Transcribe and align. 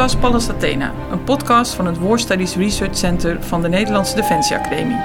podcast 0.00 0.50
Athena, 0.50 0.92
een 1.10 1.24
podcast 1.24 1.74
van 1.74 1.86
het 1.86 1.98
War 1.98 2.18
Studies 2.18 2.56
Research 2.56 2.96
Center 2.96 3.42
van 3.42 3.62
de 3.62 3.68
Nederlandse 3.68 4.14
Defensie 4.14 4.56
Academie. 4.56 4.96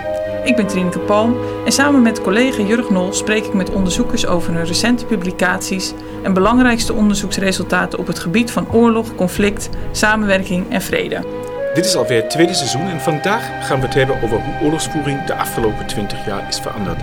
Ik 0.44 0.56
ben 0.56 0.68
Trineke 0.68 0.99
Palm 0.99 1.36
en 1.65 1.71
samen 1.71 2.02
met 2.02 2.21
collega 2.21 2.62
Jurg 2.62 2.90
Nol 2.90 3.13
spreek 3.13 3.46
ik 3.46 3.53
met 3.53 3.70
onderzoekers 3.70 4.26
over 4.26 4.53
hun 4.53 4.66
recente 4.66 5.06
publicaties 5.06 5.94
en 6.24 6.34
belangrijkste 6.34 6.94
onderzoeksresultaten 6.94 7.99
op 7.99 8.08
het 8.08 8.20
gebied 8.20 8.52
van 8.52 8.71
oorlog, 8.71 9.16
conflict, 9.16 9.70
samenwerking 9.92 10.71
en 10.71 10.81
vrede. 10.81 11.25
Dit 11.74 11.85
is 11.85 11.96
alweer 11.96 12.21
het 12.21 12.30
tweede 12.30 12.53
seizoen 12.53 12.88
en 12.88 13.02
vandaag 13.02 13.67
gaan 13.67 13.80
we 13.80 13.85
het 13.85 13.96
hebben 13.96 14.21
over 14.21 14.42
hoe 14.42 14.63
oorlogsvoering 14.63 15.24
de 15.24 15.35
afgelopen 15.35 15.85
20 15.85 16.25
jaar 16.25 16.48
is 16.48 16.59
veranderd. 16.59 17.02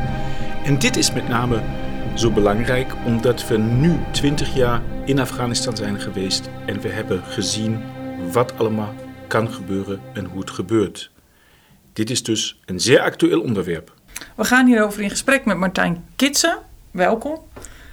En 0.65 0.79
dit 0.79 0.97
is 0.97 1.13
met 1.13 1.29
name 1.29 1.61
zo 2.15 2.31
belangrijk 2.31 2.95
omdat 3.05 3.49
we 3.49 3.59
nu 3.59 3.99
20 4.11 4.55
jaar 4.55 4.83
in 5.05 5.19
Afghanistan 5.19 5.77
zijn 5.77 6.01
geweest 6.01 6.49
en 6.67 6.81
we 6.81 6.89
hebben 6.89 7.23
gezien 7.23 7.81
wat 8.33 8.59
allemaal 8.59 8.95
kan 9.27 9.53
gebeuren 9.53 10.01
en 10.13 10.25
hoe 10.25 10.41
het 10.41 10.51
gebeurt. 10.51 11.11
Dit 11.93 12.11
is 12.11 12.23
dus 12.23 12.61
een 12.65 12.81
zeer 12.81 13.01
actueel 13.01 13.41
onderwerp. 13.41 13.95
We 14.37 14.45
gaan 14.45 14.67
hierover 14.67 15.03
in 15.03 15.11
gesprek 15.11 15.45
met 15.45 15.57
Martijn 15.57 16.05
Kitsen. 16.17 16.59
Welkom. 16.91 17.39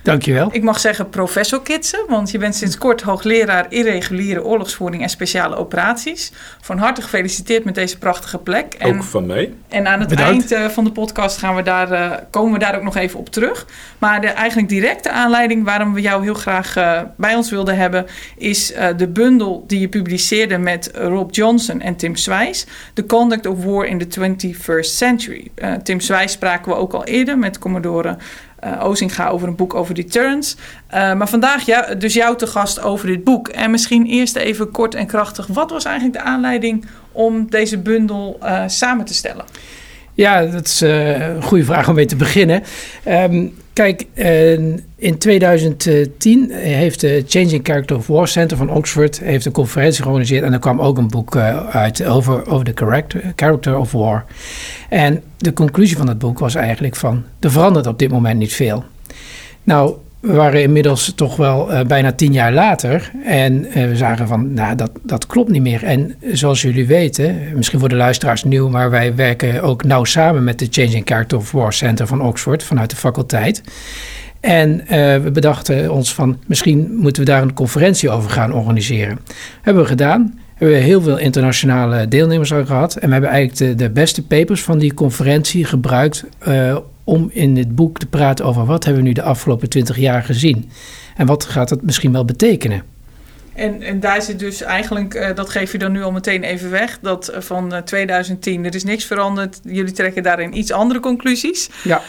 Dankjewel. 0.10 0.50
Ik 0.52 0.64
mag 0.64 0.80
zeggen 0.80 1.10
professor 1.10 1.62
Kitsen, 1.62 2.06
want 2.08 2.32
je 2.32 2.38
bent 2.38 2.56
sinds 2.56 2.78
kort 2.78 3.02
hoogleraar 3.02 3.66
irreguliere 3.70 4.44
oorlogsvoering 4.44 5.04
en 5.04 5.10
speciale 5.10 5.56
operaties. 5.56 6.32
Van 6.62 6.78
harte 6.78 7.02
gefeliciteerd 7.02 7.64
met 7.64 7.76
deze 7.76 7.98
prachtige 7.98 8.38
plek. 8.38 8.74
En, 8.74 8.96
ook 8.96 9.04
van 9.04 9.26
mij. 9.26 9.54
En 9.68 9.88
aan 9.88 10.00
het 10.00 10.14
eind 10.14 10.52
eh, 10.52 10.66
van 10.66 10.84
de 10.84 10.92
podcast 10.92 11.38
gaan 11.38 11.56
we 11.56 11.62
daar, 11.62 11.92
uh, 11.92 12.12
komen 12.30 12.54
we 12.54 12.60
daar 12.60 12.76
ook 12.76 12.84
nog 12.84 12.96
even 12.96 13.20
op 13.20 13.30
terug. 13.30 13.66
Maar 13.98 14.22
de 14.22 14.28
eigenlijk 14.28 14.70
directe 14.70 15.12
aanleiding 15.12 15.64
waarom 15.64 15.94
we 15.94 16.02
jou 16.02 16.24
heel 16.24 16.34
graag 16.34 16.78
uh, 16.78 17.02
bij 17.18 17.36
ons 17.36 17.50
wilden 17.50 17.78
hebben, 17.78 18.06
is 18.38 18.74
de 18.98 19.08
bundel 19.08 19.64
die 19.68 19.80
je 19.80 19.88
publiceerde 19.88 20.58
met 20.58 20.92
Rob 20.94 21.32
Johnson 21.32 21.82
en 21.82 21.96
Tim 21.96 22.16
Swijs. 22.16 22.66
The 22.94 23.06
Conduct 23.06 23.46
of 23.46 23.64
War 23.64 23.86
in 23.86 24.08
the 24.08 24.20
21st 24.20 24.80
Century. 24.80 25.52
Tim 25.84 26.00
Swijs 26.00 26.32
spraken 26.32 26.72
we 26.72 26.78
ook 26.78 26.94
al 26.94 27.04
eerder 27.04 27.38
met 27.38 27.60
Commodore 27.60 28.18
uh, 28.64 28.86
Ozinga 28.86 29.28
over 29.28 29.48
een 29.48 29.56
boek 29.56 29.74
over 29.74 29.94
deterrence. 29.94 30.56
Uh, 30.94 31.14
maar 31.14 31.30
vandaag 31.30 31.66
ja, 31.66 31.96
dus 31.96 32.14
jou 32.14 32.38
te 32.38 32.48
gast 32.48 32.82
over 32.82 33.08
dit 33.08 33.24
boek. 33.24 33.48
En 33.48 33.72
misschien 33.72 34.06
eerst 34.06 34.36
even 34.36 34.72
kort 34.72 34.96
en 34.96 35.08
krachtig. 35.08 35.48
Wat 35.48 35.70
was 35.70 35.86
eigenlijk 35.86 36.18
de 36.18 36.24
aanleiding 36.24 36.86
om 37.12 37.50
deze 37.50 37.78
bundel 37.78 38.40
uh, 38.44 38.64
samen 38.68 39.06
te 39.06 39.14
stellen? 39.14 39.46
Ja, 40.14 40.46
dat 40.46 40.66
is 40.66 40.82
een 40.82 41.44
goede 41.44 41.64
vraag 41.64 41.90
om 41.90 41.96
mee 41.96 42.06
te 42.06 42.16
beginnen. 42.16 42.64
Um, 43.08 43.54
kijk, 43.80 44.06
in 44.96 45.18
2010 45.18 46.52
heeft 46.52 47.00
de 47.00 47.24
Changing 47.28 47.60
Character 47.64 47.96
of 47.96 48.08
War 48.08 48.28
Center 48.28 48.58
van 48.58 48.70
Oxford 48.70 49.20
heeft 49.20 49.46
een 49.46 49.52
conferentie 49.52 50.02
georganiseerd. 50.02 50.44
En 50.44 50.54
er 50.54 50.60
kwam 50.60 50.82
ook 50.82 50.98
een 50.98 51.08
boek 51.08 51.36
uit 51.72 52.06
over, 52.06 52.48
over 52.48 52.66
de 52.66 52.72
character, 52.76 53.34
character 53.36 53.78
of 53.78 53.92
War. 53.92 54.26
En 54.90 55.24
de 55.38 55.54
conclusie 55.54 55.98
van 55.98 56.08
het 56.08 56.18
boek 56.18 56.40
was 56.40 56.56
eigenlijk 56.56 56.96
van... 56.96 57.24
er 57.40 57.52
verandert 57.52 57.88
op 57.88 58.00
dit 58.00 58.12
moment 58.12 58.40
niet 58.40 58.54
veel. 58.54 58.84
Nou, 59.64 59.96
we 60.20 60.34
waren 60.34 60.62
inmiddels 60.62 61.14
toch 61.16 61.36
wel 61.36 61.72
uh, 61.72 61.82
bijna 61.82 62.12
tien 62.12 62.34
jaar 62.34 62.54
later. 62.54 63.12
En 63.24 63.66
uh, 63.66 63.74
we 63.74 63.96
zagen 63.96 64.28
van, 64.28 64.54
nou, 64.54 64.76
dat, 64.76 64.92
dat 65.04 65.28
klopt 65.28 65.50
niet 65.50 65.62
meer. 65.62 65.84
En 65.84 66.16
zoals 66.32 66.62
jullie 66.62 66.88
weten, 66.88 67.38
misschien 67.56 67.80
voor 67.80 67.90
de 67.90 67.96
luisteraars 67.96 68.44
nieuw... 68.44 68.70
maar 68.70 68.90
wij 68.90 69.16
werken 69.16 69.62
ook 69.62 69.84
nauw 69.84 70.04
samen 70.04 70.44
met 70.44 70.60
de 70.60 70.68
Changing 70.70 71.02
Character 71.06 71.38
of 71.38 71.52
War 71.52 71.74
Center 71.74 72.08
van 72.08 72.22
Oxford... 72.22 72.64
vanuit 72.64 72.90
de 72.90 72.96
faculteit. 72.96 73.64
En 74.40 74.82
uh, 74.82 74.88
we 75.18 75.30
bedachten 75.34 75.92
ons 75.92 76.14
van, 76.14 76.38
misschien 76.46 76.96
moeten 76.96 77.24
we 77.24 77.30
daar 77.30 77.42
een 77.42 77.54
conferentie 77.54 78.10
over 78.10 78.30
gaan 78.30 78.54
organiseren. 78.54 79.20
Hebben 79.62 79.84
we 79.84 79.90
gedaan 79.90 80.40
hebben 80.60 80.78
we 80.78 80.84
heel 80.84 81.02
veel 81.02 81.18
internationale 81.18 82.08
deelnemers 82.08 82.54
aan 82.54 82.66
gehad. 82.66 82.96
En 82.96 83.08
we 83.08 83.14
hebben 83.14 83.30
eigenlijk 83.30 83.78
de, 83.78 83.84
de 83.84 83.90
beste 83.90 84.24
papers 84.24 84.64
van 84.64 84.78
die 84.78 84.94
conferentie 84.94 85.66
gebruikt 85.66 86.26
om 87.10 87.30
in 87.34 87.56
dit 87.56 87.76
boek 87.76 88.00
te 88.00 88.06
praten 88.06 88.46
over 88.46 88.66
wat 88.66 88.84
hebben 88.84 89.02
we 89.02 89.08
nu 89.08 89.14
de 89.14 89.22
afgelopen 89.22 89.70
twintig 89.70 89.98
jaar 89.98 90.24
gezien. 90.24 90.70
En 91.16 91.26
wat 91.26 91.46
gaat 91.46 91.70
dat 91.70 91.82
misschien 91.82 92.12
wel 92.12 92.26
betekenen. 92.26 92.84
En, 93.60 93.82
en 93.82 94.00
daar 94.00 94.22
zit 94.22 94.40
dus 94.40 94.62
eigenlijk, 94.62 95.14
uh, 95.14 95.36
dat 95.36 95.50
geef 95.50 95.72
je 95.72 95.78
dan 95.78 95.92
nu 95.92 96.04
al 96.04 96.12
meteen 96.12 96.44
even 96.44 96.70
weg, 96.70 97.00
dat 97.02 97.32
uh, 97.32 97.42
van 97.42 97.74
uh, 97.74 97.80
2010 97.80 98.66
er 98.66 98.76
is 98.76 98.84
niks 98.84 99.06
veranderd. 99.06 99.60
Jullie 99.64 99.92
trekken 99.92 100.24
daarin 100.24 100.58
iets 100.58 100.72
andere 100.72 101.00
conclusies. 101.00 101.70
Ja. 101.84 102.02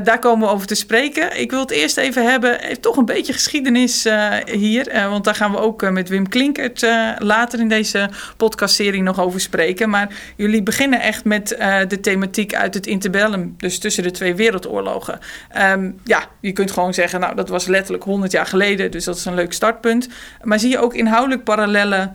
daar 0.00 0.18
komen 0.18 0.48
we 0.48 0.54
over 0.54 0.66
te 0.66 0.74
spreken. 0.74 1.40
Ik 1.40 1.50
wil 1.50 1.60
het 1.60 1.70
eerst 1.70 1.96
even 1.96 2.30
hebben, 2.30 2.80
toch 2.80 2.96
een 2.96 3.04
beetje 3.04 3.32
geschiedenis 3.32 4.06
hier. 4.44 5.08
want 5.08 5.24
daar 5.24 5.34
gaan 5.34 5.50
we 5.50 5.58
ook 5.58 5.90
met 5.90 6.08
Wim 6.08 6.28
Klinkert 6.28 6.86
later 7.18 7.60
in 7.60 7.68
deze 7.68 8.10
podcastserie 8.36 9.02
nog 9.02 9.20
over 9.20 9.40
spreken. 9.40 9.90
Maar 9.90 10.08
jullie 10.36 10.62
beginnen 10.62 11.00
echt 11.00 11.24
met 11.24 11.48
de 11.88 12.00
thematiek 12.00 12.54
uit 12.54 12.74
het 12.74 12.86
interbellum, 12.86 13.54
dus 13.56 13.78
tussen 13.78 14.02
de 14.02 14.10
twee 14.10 14.34
wereldoorlogen. 14.34 15.18
Um, 15.58 16.00
ja, 16.04 16.24
je 16.40 16.52
kunt 16.52 16.70
gewoon 16.70 16.94
zeggen, 16.94 17.20
nou 17.20 17.34
dat 17.34 17.48
was 17.48 17.66
letterlijk 17.66 18.04
100 18.04 18.32
jaar 18.32 18.46
geleden, 18.46 18.90
dus 18.90 19.04
dat 19.04 19.16
is 19.16 19.24
een 19.24 19.34
leuk 19.34 19.52
startpunt. 19.52 20.08
Maar 20.42 20.58
zie 20.58 20.70
je 20.70 20.78
ook 20.78 20.83
inhoudelijk 20.92 21.44
parallellen 21.44 22.12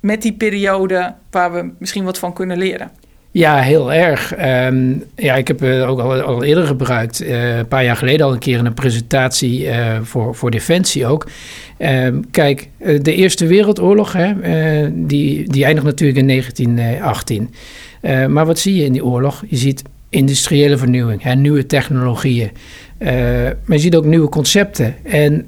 met 0.00 0.22
die 0.22 0.32
periode 0.32 1.14
waar 1.30 1.52
we 1.52 1.70
misschien 1.78 2.04
wat 2.04 2.18
van 2.18 2.32
kunnen 2.32 2.58
leren? 2.58 2.90
Ja, 3.32 3.60
heel 3.60 3.92
erg. 3.92 4.34
Um, 4.66 5.04
ja, 5.16 5.34
ik 5.34 5.48
heb 5.48 5.60
het 5.60 5.82
ook 5.82 6.00
al, 6.00 6.44
eerder 6.44 6.66
gebruikt. 6.66 7.22
Uh, 7.22 7.56
een 7.56 7.68
paar 7.68 7.84
jaar 7.84 7.96
geleden 7.96 8.26
al 8.26 8.32
een 8.32 8.38
keer 8.38 8.58
in 8.58 8.66
een 8.66 8.74
presentatie 8.74 9.64
uh, 9.64 9.98
voor, 10.02 10.34
voor 10.34 10.50
Defensie 10.50 11.06
ook. 11.06 11.28
Um, 11.78 12.30
kijk, 12.30 12.68
de 13.02 13.14
Eerste 13.14 13.46
Wereldoorlog, 13.46 14.12
hè, 14.12 14.32
die, 15.06 15.50
die 15.50 15.64
eindigt 15.64 15.86
natuurlijk 15.86 16.18
in 16.18 16.28
1918. 16.28 17.54
maar 18.32 18.46
wat 18.46 18.58
zie 18.58 18.74
je 18.74 18.84
in 18.84 18.92
die 18.92 19.04
oorlog? 19.04 19.42
Je 19.48 19.56
ziet 19.56 19.82
industriële 20.08 20.76
vernieuwing, 20.76 21.22
hè, 21.22 21.34
nieuwe 21.34 21.66
technologieën. 21.66 22.50
maar 23.64 23.76
je 23.76 23.78
ziet 23.78 23.96
ook 23.96 24.04
nieuwe 24.04 24.28
concepten. 24.28 24.94
En 25.02 25.46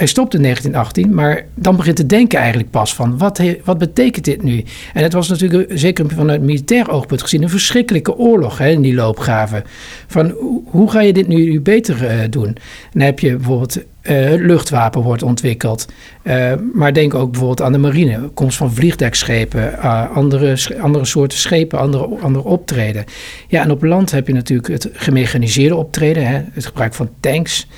hij 0.00 0.08
stopt 0.08 0.34
in 0.34 0.42
1918, 0.42 1.14
maar 1.14 1.44
dan 1.54 1.76
begint 1.76 1.96
te 1.96 2.06
denken 2.06 2.38
eigenlijk 2.38 2.70
pas 2.70 2.94
van 2.94 3.18
wat, 3.18 3.40
wat 3.64 3.78
betekent 3.78 4.24
dit 4.24 4.42
nu? 4.42 4.64
En 4.92 5.02
het 5.02 5.12
was 5.12 5.28
natuurlijk 5.28 5.70
zeker 5.74 6.10
vanuit 6.10 6.42
militair 6.42 6.90
oogpunt 6.90 7.22
gezien 7.22 7.42
een 7.42 7.48
verschrikkelijke 7.48 8.16
oorlog 8.16 8.58
hè, 8.58 8.68
in 8.68 8.82
die 8.82 8.94
loopgraven. 8.94 9.64
Van 10.06 10.34
hoe 10.64 10.90
ga 10.90 11.00
je 11.00 11.12
dit 11.12 11.28
nu 11.28 11.60
beter 11.60 12.02
uh, 12.02 12.20
doen? 12.30 12.46
En 12.46 12.56
dan 12.92 13.02
heb 13.02 13.18
je 13.18 13.36
bijvoorbeeld 13.36 13.78
uh, 14.02 14.30
luchtwapen 14.36 15.02
wordt 15.02 15.22
ontwikkeld. 15.22 15.86
Uh, 16.22 16.52
maar 16.72 16.92
denk 16.92 17.14
ook 17.14 17.30
bijvoorbeeld 17.30 17.62
aan 17.62 17.72
de 17.72 17.78
marine. 17.78 18.30
Komst 18.34 18.56
van 18.56 18.72
vliegdekschepen, 18.72 19.72
uh, 19.72 20.10
andere, 20.16 20.56
andere 20.80 21.04
soorten 21.04 21.38
schepen, 21.38 21.78
andere, 21.78 22.18
andere 22.22 22.44
optreden. 22.44 23.04
Ja, 23.48 23.62
en 23.62 23.70
op 23.70 23.82
land 23.82 24.10
heb 24.10 24.26
je 24.26 24.32
natuurlijk 24.32 24.68
het 24.68 24.88
gemechaniseerde 24.92 25.76
optreden. 25.76 26.26
Hè, 26.26 26.40
het 26.52 26.66
gebruik 26.66 26.94
van 26.94 27.08
tanks, 27.20 27.68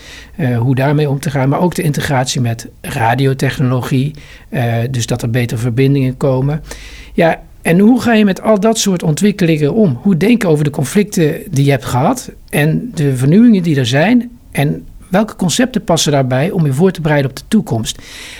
hoe 0.59 0.75
daarmee 0.75 1.09
om 1.09 1.21
te 1.21 1.31
gaan. 1.31 1.49
Maar 1.49 1.60
ook 1.60 1.75
de 1.75 1.83
integratie 1.83 2.41
met 2.41 2.69
radiotechnologie. 2.81 4.15
dus 4.91 5.06
dat 5.06 5.22
er 5.22 5.31
betere 5.31 5.60
verbindingen 5.60 6.16
komen. 6.16 6.62
Ja, 7.12 7.43
en 7.62 7.78
hoe 7.78 8.00
ga 8.00 8.12
je 8.12 8.25
met 8.25 8.43
al 8.43 8.60
dat 8.60 8.78
soort 8.78 9.03
ontwikkelingen 9.03 9.75
om? 9.75 9.99
Hoe 10.03 10.16
denk 10.16 10.43
je 10.43 10.49
over 10.49 10.65
de 10.65 10.71
conflicten 10.71 11.34
die 11.50 11.65
je 11.65 11.71
hebt 11.71 11.84
gehad 11.84 12.31
en 12.49 12.91
de 12.94 13.16
vernieuwingen 13.16 13.62
die 13.62 13.77
er 13.77 13.87
zijn? 13.87 14.31
En 14.50 14.87
Welke 15.12 15.36
concepten 15.36 15.84
passen 15.84 16.12
daarbij 16.12 16.50
om 16.50 16.66
je 16.66 16.72
voor 16.72 16.90
te 16.90 17.00
bereiden 17.00 17.30
op 17.30 17.36
de 17.36 17.42
toekomst? 17.48 17.98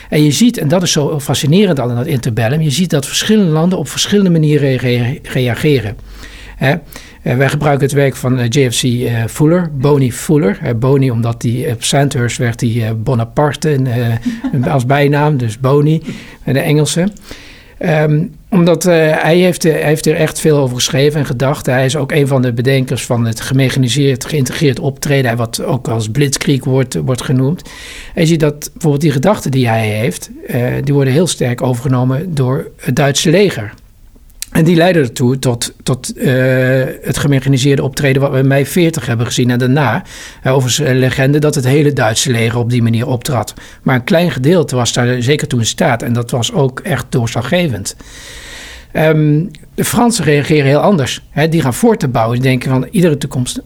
En 0.09 0.25
je 0.25 0.31
ziet, 0.31 0.59
en 0.59 0.69
dat 0.69 0.83
is 0.83 0.93
zo 0.93 1.21
fascinerend 1.21 1.81
al 1.81 1.89
in 1.89 1.95
dat 1.95 2.07
interbellum, 2.07 2.61
je 2.61 2.71
ziet 2.71 2.91
dat 2.91 3.07
verschillende 3.07 3.51
landen 3.51 3.79
op 3.79 3.89
verschillende 3.89 4.31
manieren 4.31 4.77
re 4.77 5.19
reageren. 5.23 5.97
Hè? 6.57 6.73
Uh, 6.73 7.37
wij 7.37 7.49
gebruiken 7.49 7.85
het 7.85 7.95
werk 7.95 8.17
van 8.17 8.39
uh, 8.39 8.49
JFC 8.49 8.83
uh, 8.83 9.25
Fuller, 9.29 9.71
Boney 9.73 10.13
Fuller. 10.13 10.79
Boney 10.79 11.11
omdat 11.11 11.43
hij 11.43 11.73
op 11.73 11.83
Sandhurst 11.83 12.37
werd 12.37 12.61
hij 12.61 12.97
Bonaparte 12.97 13.81
als 14.71 14.87
bijnaam, 14.87 15.37
dus 15.37 15.61
Boney, 15.61 16.03
de 16.45 16.61
Engelse. 16.61 17.09
Um, 17.85 18.35
omdat 18.51 18.87
uh, 18.87 18.93
hij, 19.23 19.37
heeft, 19.37 19.63
hij 19.63 19.83
heeft 19.83 20.07
er 20.07 20.17
echt 20.17 20.41
veel 20.41 20.59
over 20.59 20.77
geschreven 20.77 21.21
en 21.21 21.27
gedacht. 21.27 21.67
Hij 21.67 21.85
is 21.85 21.97
ook 21.97 22.13
een 22.13 22.27
van 22.27 22.43
de 22.43 22.53
bedenkers 22.53 23.07
van 23.07 23.27
het 23.27 23.41
gemechaniseerd, 23.41 24.25
geïntegreerd 24.25 24.81
optreden. 24.81 25.37
Wat 25.37 25.65
ook 25.65 25.89
als 25.89 26.11
blitzkrieg 26.11 26.65
wordt, 26.65 26.95
wordt 26.95 27.23
genoemd. 27.23 27.63
En 28.15 28.21
je 28.21 28.27
ziet 28.27 28.41
dat 28.41 28.71
bijvoorbeeld 28.73 29.03
die 29.03 29.11
gedachten 29.11 29.51
die 29.51 29.69
hij 29.69 29.89
heeft, 29.89 30.31
uh, 30.47 30.67
die 30.85 30.95
worden 30.95 31.13
heel 31.13 31.27
sterk 31.27 31.63
overgenomen 31.63 32.35
door 32.35 32.71
het 32.77 32.97
Duitse 32.97 33.31
leger. 33.31 33.73
En 34.53 34.65
die 34.65 34.77
leidde 34.77 35.01
ertoe 35.01 35.39
tot, 35.39 35.73
tot 35.83 36.17
uh, 36.17 36.25
het 37.03 37.19
gemechaniseerde 37.19 37.83
optreden 37.83 38.23
wat 38.23 38.31
we 38.31 38.39
in 38.39 38.47
mei 38.47 38.67
40 38.67 39.07
hebben 39.07 39.27
gezien 39.27 39.51
en 39.51 39.59
daarna. 39.59 40.05
Uh, 40.45 40.55
overigens 40.55 40.89
een 40.89 40.99
legende 40.99 41.39
dat 41.39 41.55
het 41.55 41.65
hele 41.65 41.93
Duitse 41.93 42.31
leger 42.31 42.59
op 42.59 42.71
die 42.71 42.83
manier 42.83 43.07
optrad. 43.07 43.55
Maar 43.83 43.95
een 43.95 44.05
klein 44.05 44.31
gedeelte 44.31 44.77
was 44.77 44.93
daar 44.93 45.23
zeker 45.23 45.49
toen 45.49 45.61
in 45.61 45.67
staat 45.67 46.03
en 46.03 46.13
dat 46.13 46.31
was 46.31 46.53
ook 46.53 46.81
echt 46.81 47.07
doorslaggevend. 47.09 47.97
Um, 48.93 49.51
de 49.75 49.85
Fransen 49.85 50.25
reageren 50.25 50.67
heel 50.67 50.81
anders. 50.81 51.23
Hè, 51.31 51.49
die 51.49 51.63
gaan 51.63 51.75
voort 51.75 52.01
te 52.01 52.09
bouwen. 52.09 52.41
Die 52.41 52.49
denken 52.49 52.71
van 52.71 52.89
iedere, 52.91 53.19
toekomst, 53.19 53.61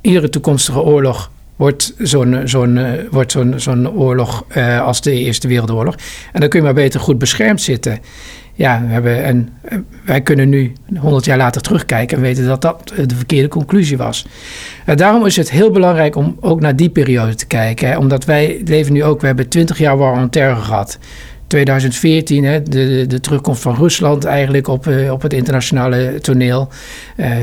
iedere 0.00 0.28
toekomstige 0.28 0.80
oorlog 0.80 1.30
wordt 1.56 1.94
zo'n 1.98 2.40
zo'n 2.44 2.80
wordt 3.10 3.32
zo'n 3.32 3.54
zo'n 3.56 3.90
oorlog 3.90 4.44
als 4.82 5.00
de 5.00 5.12
Eerste 5.12 5.48
Wereldoorlog. 5.48 5.94
En 6.32 6.40
dan 6.40 6.48
kun 6.48 6.58
je 6.58 6.64
maar 6.64 6.74
beter 6.74 7.00
goed 7.00 7.18
beschermd 7.18 7.62
zitten. 7.62 7.98
Ja, 8.60 8.82
we 8.86 8.92
hebben, 8.92 9.24
en 9.24 9.48
wij 10.04 10.20
kunnen 10.20 10.48
nu 10.48 10.72
100 10.98 11.24
jaar 11.24 11.36
later 11.36 11.62
terugkijken 11.62 12.16
en 12.16 12.22
weten 12.22 12.46
dat 12.46 12.62
dat 12.62 12.92
de 13.06 13.14
verkeerde 13.14 13.48
conclusie 13.48 13.96
was. 13.96 14.26
En 14.84 14.96
daarom 14.96 15.26
is 15.26 15.36
het 15.36 15.50
heel 15.50 15.70
belangrijk 15.70 16.16
om 16.16 16.36
ook 16.40 16.60
naar 16.60 16.76
die 16.76 16.90
periode 16.90 17.34
te 17.34 17.46
kijken. 17.46 17.88
Hè, 17.88 17.96
omdat 17.96 18.24
wij 18.24 18.60
leven 18.64 18.92
nu 18.92 19.04
ook, 19.04 19.20
we 19.20 19.26
hebben 19.26 19.48
20 19.48 19.78
jaar 19.78 19.96
war 19.96 20.20
on 20.20 20.30
terror 20.30 20.56
gehad. 20.56 20.98
2014, 21.46 22.44
hè, 22.44 22.62
de, 22.62 23.04
de 23.06 23.20
terugkomst 23.20 23.62
van 23.62 23.74
Rusland 23.74 24.24
eigenlijk 24.24 24.68
op, 24.68 24.86
uh, 24.86 25.12
op 25.12 25.22
het 25.22 25.32
internationale 25.32 26.18
toneel. 26.20 26.68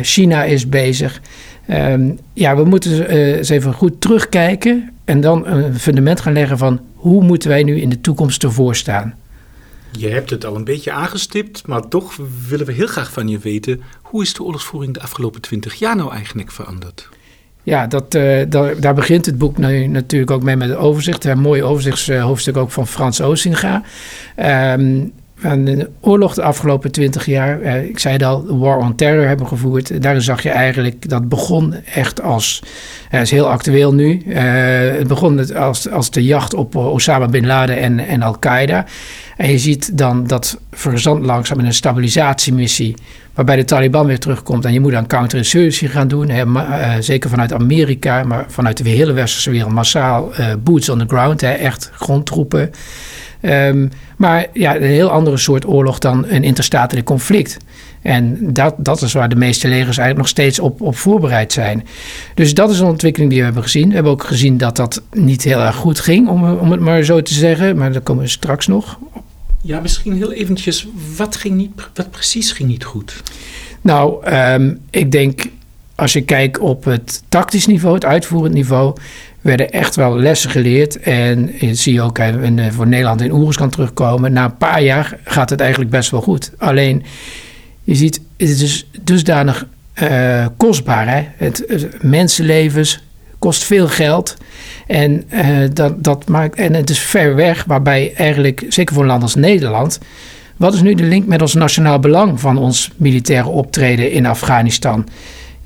China 0.01 0.43
is 0.43 0.69
bezig. 0.69 1.21
Um, 1.69 2.19
ja, 2.33 2.55
we 2.55 2.63
moeten 2.63 3.09
eens 3.09 3.49
even 3.49 3.73
goed 3.73 4.01
terugkijken 4.01 4.89
en 5.05 5.21
dan 5.21 5.47
een 5.47 5.79
fundament 5.79 6.21
gaan 6.21 6.33
leggen 6.33 6.57
van 6.57 6.79
hoe 6.95 7.23
moeten 7.23 7.49
wij 7.49 7.63
nu 7.63 7.81
in 7.81 7.89
de 7.89 8.01
toekomst 8.01 8.43
ervoor 8.43 8.75
staan. 8.75 9.13
Je 9.97 10.07
hebt 10.07 10.29
het 10.29 10.45
al 10.45 10.55
een 10.55 10.63
beetje 10.63 10.91
aangestipt, 10.91 11.67
maar 11.67 11.87
toch 11.87 12.17
willen 12.47 12.65
we 12.65 12.71
heel 12.71 12.87
graag 12.87 13.11
van 13.11 13.27
je 13.27 13.39
weten: 13.39 13.81
hoe 14.01 14.21
is 14.21 14.33
de 14.33 14.43
oorlogsvoering 14.43 14.93
de 14.93 15.01
afgelopen 15.01 15.41
twintig 15.41 15.75
jaar 15.75 15.95
nou 15.95 16.11
eigenlijk 16.11 16.51
veranderd? 16.51 17.09
Ja, 17.63 17.87
dat, 17.87 18.15
uh, 18.15 18.41
daar, 18.79 18.93
begint 18.93 19.25
het 19.25 19.37
boek 19.37 19.57
nu 19.57 19.87
natuurlijk 19.87 20.31
ook 20.31 20.43
mee 20.43 20.55
met 20.55 20.69
het 20.69 20.77
overzicht. 20.77 21.25
Een 21.25 21.39
mooi 21.39 21.63
overzichtshoofdstuk 21.63 22.57
ook 22.57 22.71
van 22.71 22.87
Frans 22.87 23.21
Oosinga. 23.21 23.83
Um, 24.75 25.13
van 25.39 25.65
de 25.65 25.89
oorlog 26.01 26.33
de 26.33 26.41
afgelopen 26.41 26.91
twintig 26.91 27.25
jaar, 27.25 27.61
eh, 27.61 27.83
ik 27.83 27.99
zei 27.99 28.13
het 28.13 28.23
al, 28.23 28.59
War 28.59 28.77
on 28.77 28.95
Terror 28.95 29.27
hebben 29.27 29.47
gevoerd. 29.47 30.01
Daarin 30.01 30.21
zag 30.21 30.43
je 30.43 30.49
eigenlijk, 30.49 31.09
dat 31.09 31.29
begon 31.29 31.73
echt 31.93 32.21
als, 32.21 32.63
het 33.09 33.21
is 33.21 33.31
heel 33.31 33.49
actueel 33.49 33.93
nu. 33.93 34.21
Uh, 34.25 34.35
het 34.97 35.07
begon 35.07 35.55
als, 35.55 35.89
als 35.89 36.11
de 36.11 36.23
jacht 36.23 36.53
op 36.53 36.75
Osama 36.75 37.25
Bin 37.25 37.45
Laden 37.45 37.77
en, 37.77 37.99
en 37.99 38.21
Al-Qaeda. 38.21 38.85
En 39.37 39.51
je 39.51 39.57
ziet 39.57 39.97
dan 39.97 40.27
dat 40.27 40.59
verzand 40.71 41.25
langzaam 41.25 41.59
in 41.59 41.65
een 41.65 41.73
stabilisatiemissie, 41.73 42.95
waarbij 43.33 43.55
de 43.55 43.65
Taliban 43.65 44.05
weer 44.05 44.19
terugkomt. 44.19 44.65
En 44.65 44.73
je 44.73 44.79
moet 44.79 44.91
dan 44.91 45.07
counterinsurgency 45.07 45.87
gaan 45.87 46.07
doen, 46.07 46.31
zeker 46.99 47.29
vanuit 47.29 47.53
Amerika, 47.53 48.23
maar 48.23 48.45
vanuit 48.47 48.83
de 48.83 48.89
hele 48.89 49.13
westerse 49.13 49.51
wereld 49.51 49.71
massaal 49.71 50.31
boots 50.63 50.89
on 50.89 50.99
the 50.99 51.05
ground, 51.07 51.43
echt 51.43 51.91
grondtroepen. 51.93 52.71
Um, 53.41 53.89
maar 54.17 54.47
ja, 54.53 54.75
een 54.75 54.81
heel 54.81 55.09
andere 55.09 55.37
soort 55.37 55.65
oorlog 55.67 55.99
dan 55.99 56.25
een 56.27 56.43
interstatelijk 56.43 57.05
conflict. 57.05 57.57
En 58.01 58.53
dat, 58.53 58.75
dat 58.77 59.01
is 59.01 59.13
waar 59.13 59.29
de 59.29 59.35
meeste 59.35 59.67
legers 59.67 59.97
eigenlijk 59.97 60.17
nog 60.17 60.27
steeds 60.27 60.59
op, 60.59 60.81
op 60.81 60.97
voorbereid 60.97 61.53
zijn. 61.53 61.87
Dus 62.33 62.53
dat 62.53 62.69
is 62.69 62.79
een 62.79 62.87
ontwikkeling 62.87 63.29
die 63.29 63.39
we 63.39 63.45
hebben 63.45 63.63
gezien. 63.63 63.87
We 63.87 63.93
hebben 63.93 64.11
ook 64.11 64.23
gezien 64.23 64.57
dat 64.57 64.75
dat 64.75 65.01
niet 65.11 65.43
heel 65.43 65.59
erg 65.59 65.75
goed 65.75 65.99
ging, 65.99 66.27
om, 66.27 66.57
om 66.57 66.71
het 66.71 66.79
maar 66.79 67.03
zo 67.03 67.21
te 67.21 67.33
zeggen. 67.33 67.77
Maar 67.77 67.91
daar 67.91 68.01
komen 68.01 68.23
we 68.23 68.29
straks 68.29 68.67
nog 68.67 68.99
ja, 69.67 69.79
misschien 69.79 70.13
heel 70.13 70.31
eventjes, 70.31 70.87
wat, 71.17 71.35
ging 71.35 71.55
niet, 71.55 71.71
wat 71.93 72.11
precies 72.11 72.51
ging 72.51 72.69
niet 72.69 72.83
goed? 72.83 73.23
Nou, 73.81 74.33
um, 74.33 74.79
ik 74.89 75.11
denk 75.11 75.45
als 75.95 76.13
je 76.13 76.21
kijkt 76.21 76.59
op 76.59 76.83
het 76.83 77.23
tactisch 77.29 77.65
niveau, 77.65 77.95
het 77.95 78.05
uitvoerend 78.05 78.53
niveau, 78.53 78.95
werden 79.47 79.71
echt 79.71 79.95
wel 79.95 80.17
lessen 80.17 80.49
geleerd. 80.49 80.99
En 80.99 81.51
je 81.93 82.01
ook 82.01 82.17
eh, 82.59 82.67
voor 82.69 82.87
Nederland 82.87 83.21
in 83.21 83.31
Oeris 83.31 83.57
kan 83.57 83.69
terugkomen. 83.69 84.33
Na 84.33 84.45
een 84.45 84.57
paar 84.57 84.81
jaar 84.81 85.17
gaat 85.23 85.49
het 85.49 85.59
eigenlijk 85.59 85.91
best 85.91 86.11
wel 86.11 86.21
goed. 86.21 86.51
Alleen, 86.57 87.03
je 87.83 87.95
ziet, 87.95 88.21
het 88.37 88.61
is 88.61 88.87
dusdanig 89.01 89.67
uh, 90.03 90.45
kostbaar. 90.57 91.07
Hè? 91.07 91.27
Het, 91.37 91.87
mensenlevens 92.01 93.03
kost 93.39 93.63
veel 93.63 93.87
geld. 93.87 94.37
En, 94.87 95.23
uh, 95.33 95.57
dat, 95.73 96.03
dat 96.03 96.27
maakt, 96.27 96.55
en 96.55 96.73
het 96.73 96.89
is 96.89 96.99
ver 96.99 97.35
weg, 97.35 97.63
waarbij 97.67 98.13
eigenlijk, 98.15 98.65
zeker 98.69 98.93
voor 98.93 99.03
een 99.03 99.09
land 99.09 99.23
als 99.23 99.35
Nederland. 99.35 99.99
Wat 100.57 100.73
is 100.73 100.81
nu 100.81 100.93
de 100.93 101.03
link 101.03 101.25
met 101.25 101.41
ons 101.41 101.53
nationaal 101.53 101.99
belang 101.99 102.39
van 102.39 102.57
ons 102.57 102.91
militaire 102.95 103.49
optreden 103.49 104.11
in 104.11 104.25
Afghanistan? 104.25 105.07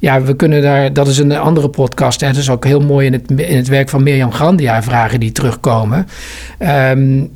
Ja, 0.02 0.22
we 0.22 0.36
kunnen 0.36 0.62
daar, 0.62 0.94
dat 0.94 1.08
is 1.08 1.18
een 1.18 1.38
andere 1.38 1.70
podcast. 1.70 2.22
Hè. 2.22 2.28
Dat 2.28 2.36
is 2.36 2.50
ook 2.50 2.66
heel 2.66 2.80
mooi 2.80 3.06
in 3.06 3.14
het, 3.14 3.32
in 3.32 3.58
het 3.58 3.68
werk 3.68 3.90
van 3.90 4.04
Mirjam 4.04 4.32
Grandia, 4.32 4.84
vragen 4.84 5.20
die 5.20 5.32
terugkomen. 5.32 6.08
Um, 6.60 7.32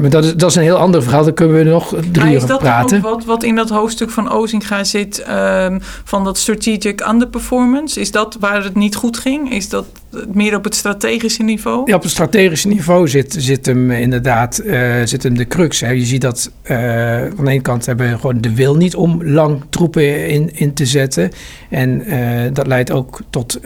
maar 0.00 0.10
dat 0.10 0.24
is, 0.24 0.34
dat 0.34 0.50
is 0.50 0.56
een 0.56 0.62
heel 0.62 0.76
ander 0.76 1.02
verhaal, 1.02 1.24
daar 1.24 1.32
kunnen 1.32 1.56
we 1.56 1.62
nog 1.64 1.94
drie 2.12 2.34
uur 2.34 2.56
praten. 2.58 2.96
Is 2.96 3.02
dat 3.02 3.12
wat, 3.12 3.24
wat 3.24 3.42
in 3.42 3.54
dat 3.54 3.68
hoofdstuk 3.68 4.10
van 4.10 4.30
Ozinga 4.30 4.84
zit, 4.84 5.26
um, 5.28 5.78
van 6.04 6.24
dat 6.24 6.38
strategic 6.38 7.06
underperformance? 7.08 8.00
Is 8.00 8.10
dat 8.10 8.36
waar 8.40 8.64
het 8.64 8.74
niet 8.74 8.96
goed 8.96 9.18
ging? 9.18 9.52
Is 9.52 9.68
dat 9.68 9.86
meer 10.32 10.56
op 10.56 10.64
het 10.64 10.74
strategische 10.74 11.42
niveau? 11.42 11.82
Ja, 11.84 11.94
op 11.94 12.02
het 12.02 12.10
strategische 12.10 12.68
niveau 12.68 13.08
zit, 13.08 13.34
zit 13.38 13.66
hem 13.66 13.90
inderdaad 13.90 14.62
uh, 14.64 14.92
zit 15.04 15.22
hem 15.22 15.36
de 15.36 15.46
crux. 15.46 15.80
Hè. 15.80 15.90
Je 15.90 16.04
ziet 16.04 16.20
dat 16.20 16.50
uh, 16.64 16.76
aan 17.22 17.44
de 17.44 17.50
ene 17.50 17.60
kant 17.60 17.86
hebben 17.86 18.10
we 18.10 18.18
gewoon 18.18 18.40
de 18.40 18.54
wil 18.54 18.76
niet 18.76 18.94
om 18.94 19.24
lang 19.24 19.62
troepen 19.68 20.28
in, 20.28 20.50
in 20.54 20.74
te 20.74 20.86
zetten. 20.86 21.30
En 21.68 22.02
uh, 22.06 22.40
dat 22.52 22.66
leidt 22.66 22.90
ook 22.90 23.20
tot, 23.30 23.60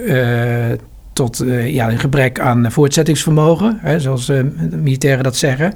tot 1.12 1.44
ja, 1.64 1.90
een 1.90 1.98
gebrek 1.98 2.40
aan 2.40 2.72
voortzettingsvermogen, 2.72 3.78
hè, 3.80 4.00
zoals 4.00 4.32
militairen 4.70 5.24
dat 5.24 5.36
zeggen. 5.36 5.74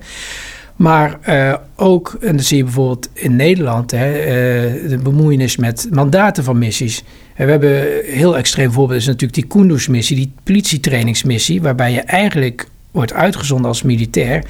Maar 0.79 1.19
uh, 1.29 1.55
ook, 1.77 2.17
en 2.21 2.37
dat 2.37 2.45
zie 2.45 2.57
je 2.57 2.65
bijvoorbeeld 2.65 3.09
in 3.13 3.37
Nederland, 3.37 3.91
hè, 3.91 4.19
uh, 4.19 4.89
de 4.89 4.99
bemoeienis 4.99 5.57
met 5.57 5.89
mandaten 5.91 6.45
van 6.45 6.59
missies. 6.59 7.05
En 7.35 7.45
we 7.45 7.51
hebben 7.51 7.81
een 7.81 8.15
heel 8.15 8.37
extreem 8.37 8.73
voorbeeld, 8.73 9.01
is 9.01 9.07
natuurlijk 9.07 9.35
die 9.35 9.47
Kunduz-missie, 9.47 10.17
die 10.17 10.33
politietrainingsmissie, 10.43 11.63
waarbij 11.63 11.93
je 11.93 12.01
eigenlijk 12.01 12.69
wordt 12.91 13.13
uitgezonden 13.13 13.67
als 13.67 13.83
militair 13.83 14.45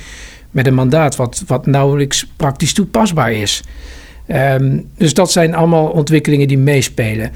met 0.51 0.67
een 0.67 0.75
mandaat 0.75 1.17
wat, 1.17 1.43
wat 1.47 1.67
nauwelijks 1.67 2.27
praktisch 2.37 2.73
toepasbaar 2.73 3.33
is. 3.33 3.63
Um, 4.29 4.89
dus 4.97 5.15
dat 5.15 5.33
zijn 5.33 5.55
allemaal 5.55 5.87
ontwikkelingen 5.87 6.49
die 6.49 6.59
meespelen. 6.59 7.31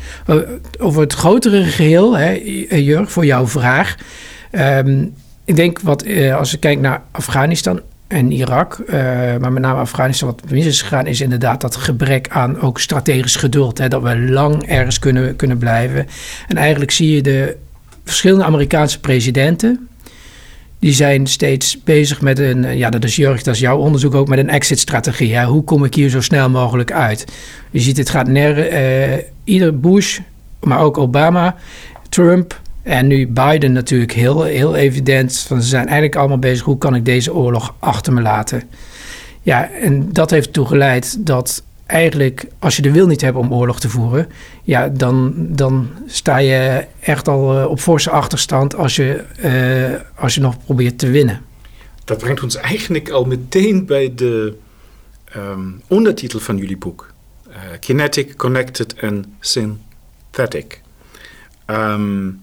Over 0.78 1.00
het 1.00 1.12
grotere 1.12 1.64
geheel, 1.64 2.18
Jurg, 2.68 3.12
voor 3.12 3.24
jouw 3.24 3.46
vraag. 3.46 3.96
Um, 4.52 5.14
ik 5.44 5.56
denk 5.56 5.80
wat, 5.80 6.06
als 6.34 6.50
je 6.50 6.58
kijkt 6.58 6.80
naar 6.80 7.02
Afghanistan, 7.10 7.80
en 8.12 8.32
Irak, 8.32 8.78
uh, 8.86 8.94
maar 9.36 9.52
met 9.52 9.62
name 9.62 9.80
Afghanistan, 9.80 10.28
wat 10.28 10.50
mis 10.50 10.66
is 10.66 10.82
gegaan, 10.82 11.06
is 11.06 11.20
inderdaad 11.20 11.60
dat 11.60 11.76
gebrek 11.76 12.28
aan 12.28 12.60
ook 12.60 12.80
strategisch 12.80 13.36
geduld. 13.36 13.78
Hè, 13.78 13.88
dat 13.88 14.02
we 14.02 14.18
lang 14.18 14.66
ergens 14.66 14.98
kunnen, 14.98 15.36
kunnen 15.36 15.58
blijven. 15.58 16.06
En 16.48 16.56
eigenlijk 16.56 16.90
zie 16.90 17.14
je 17.14 17.22
de 17.22 17.56
verschillende 18.04 18.44
Amerikaanse 18.44 19.00
presidenten. 19.00 19.88
Die 20.78 20.92
zijn 20.92 21.26
steeds 21.26 21.82
bezig 21.82 22.20
met 22.20 22.38
een, 22.38 22.76
ja, 22.76 22.90
dat 22.90 23.04
is 23.04 23.16
Jurg, 23.16 23.42
dat 23.42 23.54
is 23.54 23.60
jouw 23.60 23.78
onderzoek 23.78 24.14
ook, 24.14 24.28
met 24.28 24.38
een 24.38 24.48
exit-strategie. 24.48 25.40
Hoe 25.40 25.64
kom 25.64 25.84
ik 25.84 25.94
hier 25.94 26.08
zo 26.08 26.20
snel 26.20 26.50
mogelijk 26.50 26.92
uit? 26.92 27.24
Je 27.70 27.80
ziet, 27.80 27.96
het 27.96 28.10
gaat 28.10 28.28
ner, 28.28 28.72
uh, 28.72 29.18
ieder 29.44 29.80
Bush, 29.80 30.18
maar 30.60 30.80
ook 30.80 30.98
Obama, 30.98 31.56
Trump, 32.08 32.60
en 32.82 33.06
nu 33.06 33.28
Biden 33.28 33.72
natuurlijk 33.72 34.12
heel, 34.12 34.42
heel 34.42 34.74
evident. 34.74 35.38
Van 35.38 35.62
ze 35.62 35.68
zijn 35.68 35.84
eigenlijk 35.84 36.16
allemaal 36.16 36.38
bezig. 36.38 36.64
Hoe 36.64 36.78
kan 36.78 36.94
ik 36.94 37.04
deze 37.04 37.34
oorlog 37.34 37.74
achter 37.78 38.12
me 38.12 38.20
laten? 38.20 38.62
Ja, 39.42 39.70
en 39.70 40.12
dat 40.12 40.30
heeft 40.30 40.46
ertoe 40.46 40.66
geleid 40.66 41.26
dat 41.26 41.62
eigenlijk 41.86 42.46
als 42.58 42.76
je 42.76 42.82
de 42.82 42.92
wil 42.92 43.06
niet 43.06 43.20
hebt 43.20 43.36
om 43.36 43.52
oorlog 43.52 43.80
te 43.80 43.88
voeren, 43.88 44.28
ja, 44.62 44.88
dan, 44.88 45.34
dan 45.36 45.88
sta 46.06 46.36
je 46.36 46.86
echt 47.00 47.28
al 47.28 47.58
eh, 47.58 47.66
op 47.66 47.80
forse 47.80 48.10
achterstand 48.10 48.74
als 48.74 48.96
je, 48.96 49.24
uh, 49.44 50.20
als 50.22 50.34
je 50.34 50.40
nog 50.40 50.64
probeert 50.64 50.98
te 50.98 51.10
winnen. 51.10 51.40
Dat 52.04 52.18
brengt 52.18 52.42
ons 52.42 52.56
eigenlijk 52.56 53.10
al 53.10 53.24
meteen 53.24 53.86
bij 53.86 54.12
de 54.14 54.56
um, 55.36 55.82
ondertitel 55.86 56.40
van 56.40 56.56
jullie 56.56 56.76
boek: 56.76 57.12
uh, 57.48 57.56
Kinetic, 57.80 58.36
Connected 58.36 58.94
en 58.94 59.34
Synthetic. 59.40 60.80
Um, 61.66 62.42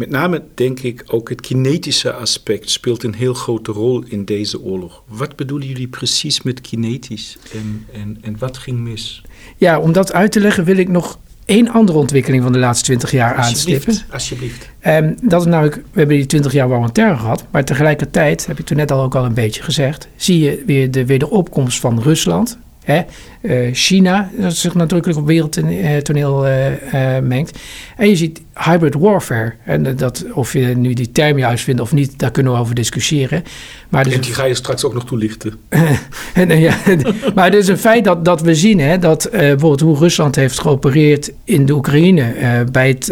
met 0.00 0.10
name 0.10 0.42
denk 0.54 0.80
ik 0.80 1.02
ook 1.06 1.28
het 1.28 1.40
kinetische 1.40 2.12
aspect 2.12 2.70
speelt 2.70 3.02
een 3.02 3.14
heel 3.14 3.34
grote 3.34 3.72
rol 3.72 4.04
in 4.06 4.24
deze 4.24 4.60
oorlog. 4.60 5.02
Wat 5.06 5.36
bedoelen 5.36 5.68
jullie 5.68 5.88
precies 5.88 6.42
met 6.42 6.60
kinetisch 6.60 7.38
en, 7.52 7.86
en, 7.92 8.18
en 8.20 8.36
wat 8.38 8.58
ging 8.58 8.78
mis? 8.78 9.22
Ja, 9.56 9.80
om 9.80 9.92
dat 9.92 10.12
uit 10.12 10.32
te 10.32 10.40
leggen 10.40 10.64
wil 10.64 10.76
ik 10.76 10.88
nog 10.88 11.18
één 11.44 11.68
andere 11.68 11.98
ontwikkeling 11.98 12.42
van 12.42 12.52
de 12.52 12.58
laatste 12.58 12.84
twintig 12.84 13.10
jaar 13.10 13.34
aanstippen. 13.34 13.98
Alsjeblieft. 14.10 14.70
Um, 14.86 15.16
dat 15.22 15.40
is 15.40 15.46
namelijk, 15.46 15.74
we 15.74 15.98
hebben 15.98 16.16
die 16.16 16.26
twintig 16.26 16.52
jaar 16.52 16.68
war 16.68 16.92
terror 16.92 17.16
gehad, 17.16 17.44
maar 17.50 17.64
tegelijkertijd, 17.64 18.46
heb 18.46 18.58
ik 18.58 18.66
toen 18.66 18.76
net 18.76 18.90
al 18.90 19.02
ook 19.02 19.14
al 19.14 19.24
een 19.24 19.34
beetje 19.34 19.62
gezegd, 19.62 20.08
zie 20.16 20.38
je 20.38 20.62
weer 20.66 20.90
de, 20.90 21.06
weer 21.06 21.18
de 21.18 21.30
opkomst 21.30 21.80
van 21.80 22.02
Rusland, 22.02 22.58
Hè? 22.84 23.02
Uh, 23.42 23.68
China, 23.72 24.30
dat 24.38 24.54
zich 24.54 24.74
nadrukkelijk 24.74 25.18
op 25.18 25.26
wereldtoneel 25.26 26.46
uh, 26.46 26.66
uh, 26.70 27.18
mengt. 27.22 27.58
En 27.96 28.08
je 28.08 28.16
ziet 28.16 28.40
hybrid 28.64 28.94
warfare. 28.94 29.52
En 29.64 29.96
dat, 29.96 30.24
of 30.32 30.52
je 30.52 30.66
nu 30.66 30.94
die 30.94 31.12
term 31.12 31.38
juist 31.38 31.64
vindt 31.64 31.80
of 31.80 31.92
niet, 31.92 32.18
daar 32.18 32.30
kunnen 32.30 32.52
we 32.52 32.58
over 32.58 32.74
discussiëren. 32.74 33.44
Maar 33.88 34.04
dus 34.04 34.12
en 34.12 34.20
die 34.20 34.34
ga 34.34 34.44
je 34.44 34.54
straks 34.54 34.84
ook 34.84 34.94
nog 34.94 35.04
toelichten. 35.04 35.54
en, 36.34 36.60
ja, 36.60 36.76
maar 37.34 37.44
het 37.44 37.54
is 37.54 37.68
een 37.68 37.78
feit 37.78 38.04
dat, 38.04 38.24
dat 38.24 38.40
we 38.40 38.54
zien 38.54 38.80
hè, 38.80 38.98
dat 38.98 39.28
bijvoorbeeld 39.30 39.80
hoe 39.80 39.98
Rusland 39.98 40.36
heeft 40.36 40.60
geopereerd 40.60 41.32
in 41.44 41.66
de 41.66 41.72
Oekraïne. 41.72 42.34
bij 42.72 42.88
het 42.88 43.10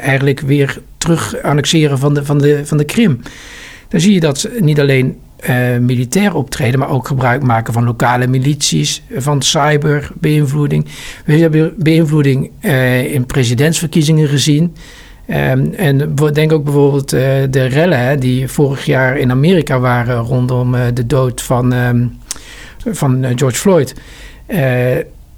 eigenlijk 0.00 0.40
weer 0.40 0.80
terug 0.98 1.42
annexeren 1.42 1.98
van 1.98 2.14
de, 2.14 2.24
van 2.24 2.38
de, 2.38 2.66
van 2.66 2.76
de 2.76 2.84
Krim. 2.84 3.20
Dan 3.88 4.00
zie 4.00 4.12
je 4.12 4.20
dat 4.20 4.48
niet 4.60 4.80
alleen 4.80 5.16
uh, 5.50 5.76
militair 5.76 6.34
optreden, 6.34 6.78
maar 6.78 6.90
ook 6.90 7.06
gebruik 7.06 7.42
maken 7.42 7.72
van 7.72 7.84
lokale 7.84 8.26
milities, 8.26 9.02
van 9.14 9.42
cyberbeïnvloeding. 9.42 10.86
We 11.24 11.36
hebben 11.36 11.74
beïnvloeding 11.76 12.50
uh, 12.60 13.12
in 13.12 13.26
presidentsverkiezingen 13.26 14.28
gezien. 14.28 14.74
Um, 15.30 15.72
en 15.74 16.14
denk 16.32 16.52
ook 16.52 16.64
bijvoorbeeld 16.64 17.10
de 17.50 17.64
rellen 17.68 17.98
hè, 17.98 18.18
die 18.18 18.48
vorig 18.48 18.84
jaar 18.84 19.18
in 19.18 19.30
Amerika 19.30 19.78
waren 19.78 20.16
rondom 20.16 20.76
de 20.94 21.06
dood 21.06 21.42
van, 21.42 21.72
um, 21.72 22.18
van 22.84 23.26
George 23.36 23.56
Floyd 23.56 23.94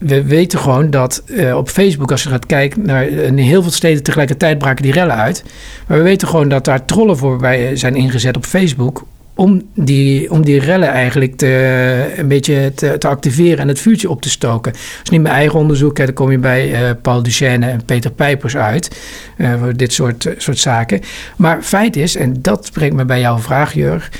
we 0.00 0.24
weten 0.24 0.58
gewoon 0.58 0.90
dat 0.90 1.22
op 1.54 1.68
Facebook, 1.68 2.10
als 2.10 2.22
je 2.22 2.28
gaat 2.28 2.46
kijken 2.46 2.86
naar 2.86 3.08
in 3.08 3.36
heel 3.36 3.62
veel 3.62 3.70
steden 3.70 4.02
tegelijkertijd 4.02 4.58
braken 4.58 4.82
die 4.82 4.92
rellen 4.92 5.16
uit. 5.16 5.44
Maar 5.86 5.98
we 5.98 6.04
weten 6.04 6.28
gewoon 6.28 6.48
dat 6.48 6.64
daar 6.64 6.84
trollen 6.84 7.16
voor 7.16 7.36
bij 7.36 7.76
zijn 7.76 7.94
ingezet 7.94 8.36
op 8.36 8.44
Facebook. 8.44 9.06
Om 9.40 9.62
die, 9.74 10.30
om 10.30 10.44
die 10.44 10.60
rellen 10.60 10.88
eigenlijk 10.88 11.36
te, 11.36 12.14
een 12.16 12.28
beetje 12.28 12.72
te, 12.74 12.98
te 12.98 13.08
activeren 13.08 13.58
en 13.58 13.68
het 13.68 13.80
vuurtje 13.80 14.10
op 14.10 14.22
te 14.22 14.30
stoken. 14.30 14.72
Dat 14.72 15.00
is 15.02 15.10
niet 15.10 15.22
mijn 15.22 15.34
eigen 15.34 15.58
onderzoek. 15.58 15.98
Hè, 15.98 16.04
dan 16.04 16.14
kom 16.14 16.30
je 16.30 16.38
bij 16.38 16.82
uh, 16.82 16.90
Paul 17.02 17.22
Duchesne 17.22 17.66
en 17.66 17.84
Peter 17.84 18.10
Pijpers 18.10 18.56
uit. 18.56 19.00
Uh, 19.36 19.58
voor 19.58 19.76
dit 19.76 19.92
soort, 19.92 20.28
soort 20.36 20.58
zaken. 20.58 21.00
Maar 21.36 21.62
feit 21.62 21.96
is, 21.96 22.16
en 22.16 22.36
dat 22.42 22.70
brengt 22.72 22.96
me 22.96 23.04
bij 23.04 23.20
jouw 23.20 23.38
vraag, 23.38 23.74
Jurg. 23.74 24.10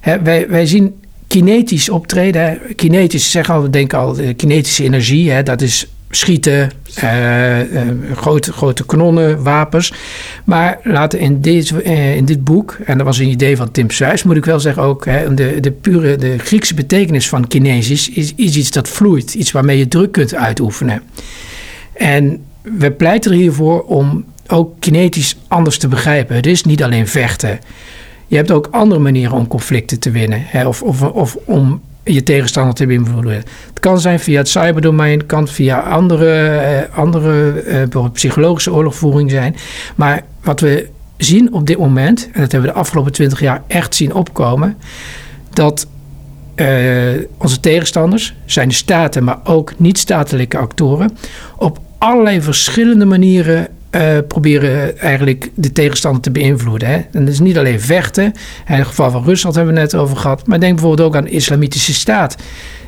Hè, 0.00 0.22
wij, 0.22 0.48
wij 0.48 0.66
zien 0.66 0.94
kinetisch 1.26 1.88
optreden. 1.88 2.58
Kinetisch, 2.76 3.30
zeggen 3.30 3.62
we 3.62 3.70
denken 3.70 3.98
al, 3.98 4.16
kinetische 4.36 4.84
energie, 4.84 5.30
hè, 5.30 5.42
dat 5.42 5.60
is 5.60 5.86
schieten, 6.10 6.70
uh, 7.04 7.72
uh, 7.72 7.80
grote, 8.14 8.52
grote 8.52 8.86
kanonnen, 8.86 9.42
wapens. 9.42 9.92
Maar 10.44 10.78
laten 10.82 11.18
in 11.18 11.40
dit, 11.40 11.70
uh, 11.70 12.16
in 12.16 12.24
dit 12.24 12.44
boek, 12.44 12.78
en 12.84 12.96
dat 12.96 13.06
was 13.06 13.18
een 13.18 13.28
idee 13.28 13.56
van 13.56 13.70
Tim 13.70 13.90
Suis, 13.90 14.22
moet 14.22 14.36
ik 14.36 14.44
wel 14.44 14.60
zeggen 14.60 14.82
ook, 14.82 15.04
hè, 15.04 15.34
de, 15.34 15.60
de 15.60 15.70
pure 15.70 16.16
de 16.16 16.38
Griekse 16.38 16.74
betekenis 16.74 17.28
van 17.28 17.48
kinesisch 17.48 18.08
is, 18.08 18.34
is 18.34 18.56
iets 18.56 18.70
dat 18.70 18.88
vloeit, 18.88 19.34
iets 19.34 19.52
waarmee 19.52 19.78
je 19.78 19.88
druk 19.88 20.12
kunt 20.12 20.34
uitoefenen. 20.34 21.02
En 21.92 22.44
we 22.62 22.90
pleiten 22.90 23.30
er 23.30 23.36
hiervoor 23.36 23.82
om 23.82 24.24
ook 24.46 24.80
kinetisch 24.80 25.36
anders 25.48 25.78
te 25.78 25.88
begrijpen. 25.88 26.36
Het 26.36 26.46
is 26.46 26.64
niet 26.64 26.82
alleen 26.82 27.08
vechten. 27.08 27.58
Je 28.26 28.36
hebt 28.36 28.50
ook 28.50 28.68
andere 28.70 29.00
manieren 29.00 29.36
om 29.36 29.46
conflicten 29.46 29.98
te 30.00 30.10
winnen. 30.10 30.42
Hè, 30.46 30.66
of, 30.66 30.82
of, 30.82 31.02
of 31.02 31.36
om 31.44 31.80
je 32.04 32.22
tegenstander 32.22 32.74
te 32.74 32.86
beïnvloeden. 32.86 33.32
Het 33.68 33.80
kan 33.80 34.00
zijn 34.00 34.20
via 34.20 34.38
het 34.38 34.48
cyberdomein, 34.48 35.18
het 35.18 35.26
kan 35.26 35.48
via 35.48 35.80
andere, 35.80 36.56
eh, 36.56 36.98
andere 36.98 37.60
eh, 37.60 38.04
psychologische 38.12 38.72
oorlogvoering 38.72 39.30
zijn. 39.30 39.56
Maar 39.94 40.22
wat 40.42 40.60
we 40.60 40.88
zien 41.16 41.52
op 41.52 41.66
dit 41.66 41.78
moment, 41.78 42.24
en 42.32 42.40
dat 42.40 42.52
hebben 42.52 42.68
we 42.70 42.74
de 42.74 42.80
afgelopen 42.80 43.12
twintig 43.12 43.40
jaar 43.40 43.62
echt 43.66 43.94
zien 43.94 44.14
opkomen, 44.14 44.76
dat 45.52 45.86
uh, 46.56 47.22
onze 47.38 47.60
tegenstanders, 47.60 48.34
zijn 48.44 48.68
de 48.68 48.74
staten, 48.74 49.24
maar 49.24 49.38
ook 49.44 49.72
niet-statelijke 49.76 50.58
actoren, 50.58 51.16
op 51.56 51.78
allerlei 51.98 52.42
verschillende 52.42 53.04
manieren 53.04 53.68
uh, 53.90 54.18
proberen 54.28 54.98
eigenlijk 54.98 55.50
de 55.54 55.72
tegenstander 55.72 56.22
te 56.22 56.30
beïnvloeden. 56.30 56.88
Hè? 56.88 56.94
En 56.94 57.24
dat 57.24 57.28
is 57.28 57.40
niet 57.40 57.58
alleen 57.58 57.80
vechten. 57.80 58.24
In 58.24 58.32
het 58.74 58.86
geval 58.86 59.10
van 59.10 59.24
Rusland 59.24 59.54
hebben 59.54 59.74
we 59.74 59.80
het 59.80 59.92
net 59.92 60.00
over 60.00 60.16
gehad. 60.16 60.46
Maar 60.46 60.60
denk 60.60 60.74
bijvoorbeeld 60.74 61.08
ook 61.08 61.16
aan 61.16 61.24
de 61.24 61.30
Islamitische 61.30 61.94
Staat. 61.94 62.36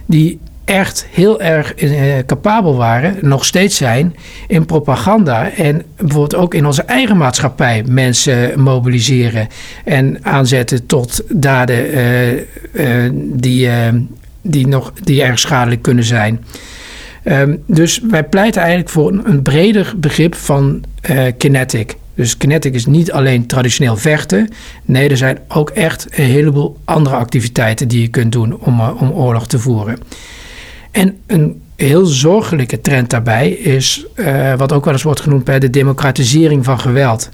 Die 0.07 0.39
echt 0.65 1.07
heel 1.11 1.41
erg 1.41 1.83
uh, 1.83 2.03
capabel 2.27 2.77
waren, 2.77 3.17
nog 3.21 3.45
steeds 3.45 3.77
zijn, 3.77 4.17
in 4.47 4.67
propaganda. 4.67 5.51
En 5.51 5.83
bijvoorbeeld 5.97 6.35
ook 6.35 6.55
in 6.55 6.67
onze 6.67 6.83
eigen 6.83 7.17
maatschappij 7.17 7.85
mensen 7.87 8.61
mobiliseren 8.61 9.49
en 9.85 10.19
aanzetten 10.23 10.87
tot 10.87 11.23
daden 11.29 11.99
uh, 12.73 13.11
die, 13.15 13.69
die, 14.43 14.67
nog, 14.67 14.93
die 15.03 15.23
erg 15.23 15.39
schadelijk 15.39 15.83
kunnen 15.83 16.05
zijn. 16.05 16.45
Um, 17.25 17.63
dus 17.67 18.01
wij 18.11 18.25
pleiten 18.25 18.61
eigenlijk 18.61 18.91
voor 18.91 19.13
een, 19.13 19.29
een 19.29 19.43
breder 19.43 19.95
begrip 19.97 20.35
van 20.35 20.85
uh, 21.11 21.23
kinetic. 21.39 21.97
Dus 22.15 22.37
kinetic 22.37 22.75
is 22.75 22.87
niet 22.87 23.13
alleen 23.13 23.47
traditioneel 23.47 23.97
vechten. 23.97 24.49
Nee, 24.85 25.09
er 25.09 25.17
zijn 25.17 25.39
ook 25.49 25.71
echt 25.71 26.07
een 26.11 26.25
heleboel 26.25 26.77
andere 26.85 27.17
activiteiten 27.17 27.89
die 27.89 28.01
je 28.01 28.09
kunt 28.09 28.33
doen 28.33 28.59
om, 28.59 28.81
uh, 28.81 28.91
om 29.01 29.11
oorlog 29.11 29.47
te 29.47 29.59
voeren. 29.59 29.99
En 30.91 31.17
een 31.27 31.61
heel 31.77 32.07
zorgelijke 32.07 32.81
trend 32.81 33.11
daarbij 33.11 33.51
is, 33.51 34.05
uh, 34.17 34.55
wat 34.55 34.73
ook 34.73 34.85
wel 34.85 34.93
eens 34.93 35.03
wordt 35.03 35.21
genoemd 35.21 35.45
bij 35.45 35.59
de 35.59 35.71
democratisering 35.71 36.65
van 36.65 36.81
geweld. 36.81 37.29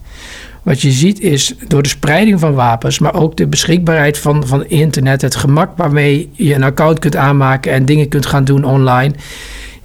Wat 0.62 0.80
je 0.80 0.90
ziet 0.90 1.20
is 1.20 1.54
door 1.66 1.82
de 1.82 1.88
spreiding 1.88 2.40
van 2.40 2.54
wapens, 2.54 2.98
maar 2.98 3.14
ook 3.14 3.37
de 3.37 3.46
beschikbaarheid 3.46 4.18
van, 4.18 4.46
van 4.46 4.66
internet, 4.66 5.22
het 5.22 5.37
gemak 5.37 5.76
waarmee 5.76 6.30
je 6.32 6.54
een 6.54 6.62
account 6.62 6.98
kunt 6.98 7.16
aanmaken 7.16 7.72
en 7.72 7.84
dingen 7.84 8.08
kunt 8.08 8.26
gaan 8.26 8.44
doen 8.44 8.64
online 8.64 9.14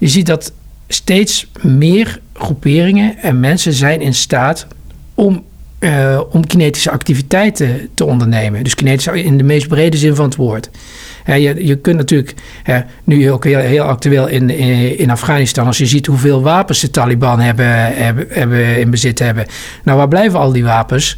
je 0.04 0.10
ziet 0.10 0.26
dat 0.26 0.52
steeds 0.88 1.46
meer 1.62 2.20
groeperingen 2.34 3.18
en 3.18 3.40
mensen 3.40 3.72
zijn 3.72 4.00
in 4.00 4.14
staat 4.14 4.66
om, 5.14 5.44
uh, 5.80 6.20
om 6.30 6.46
kinetische 6.46 6.90
activiteiten 6.90 7.88
te 7.94 8.04
ondernemen. 8.04 8.64
Dus 8.64 8.74
kinetisch 8.74 9.06
in 9.06 9.38
de 9.38 9.44
meest 9.44 9.68
brede 9.68 9.96
zin 9.96 10.14
van 10.14 10.24
het 10.24 10.36
woord. 10.36 10.70
je, 11.26 11.66
je 11.66 11.76
kunt 11.76 11.96
natuurlijk, 11.96 12.34
nu 13.04 13.30
ook 13.30 13.44
heel, 13.44 13.58
heel 13.58 13.84
actueel 13.84 14.26
in, 14.26 14.50
in, 14.50 14.98
in, 14.98 15.10
Afghanistan, 15.10 15.66
als 15.66 15.78
je 15.78 15.86
ziet 15.86 16.06
hoeveel 16.06 16.42
wapens 16.42 16.80
de 16.80 16.90
Taliban 16.90 17.40
hebben, 17.40 17.96
hebben, 17.96 18.26
hebben 18.28 18.78
in 18.78 18.90
bezit 18.90 19.18
hebben. 19.18 19.46
Nou, 19.84 19.98
waar 19.98 20.08
blijven 20.08 20.38
al 20.38 20.52
die 20.52 20.64
wapens? 20.64 21.16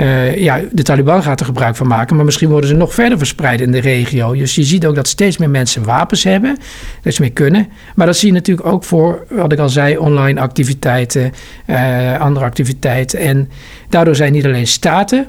Uh, 0.00 0.36
ja, 0.36 0.60
de 0.72 0.82
Taliban 0.82 1.22
gaat 1.22 1.40
er 1.40 1.46
gebruik 1.46 1.76
van 1.76 1.86
maken, 1.86 2.16
maar 2.16 2.24
misschien 2.24 2.48
worden 2.48 2.68
ze 2.70 2.76
nog 2.76 2.94
verder 2.94 3.18
verspreid 3.18 3.60
in 3.60 3.72
de 3.72 3.80
regio. 3.80 4.34
Dus 4.34 4.54
je 4.54 4.62
ziet 4.62 4.86
ook 4.86 4.94
dat 4.94 5.08
steeds 5.08 5.38
meer 5.38 5.50
mensen 5.50 5.84
wapens 5.84 6.24
hebben, 6.24 6.58
dat 7.02 7.14
ze 7.14 7.22
meer 7.22 7.32
kunnen. 7.32 7.68
Maar 7.94 8.06
dat 8.06 8.16
zie 8.16 8.28
je 8.28 8.34
natuurlijk 8.34 8.66
ook 8.66 8.84
voor, 8.84 9.26
wat 9.28 9.52
ik 9.52 9.58
al 9.58 9.68
zei, 9.68 9.96
online 9.96 10.40
activiteiten, 10.40 11.32
uh, 11.66 12.20
andere 12.20 12.44
activiteiten. 12.44 13.18
En 13.18 13.50
daardoor 13.88 14.14
zijn 14.14 14.32
niet 14.32 14.44
alleen 14.44 14.66
staten 14.66 15.26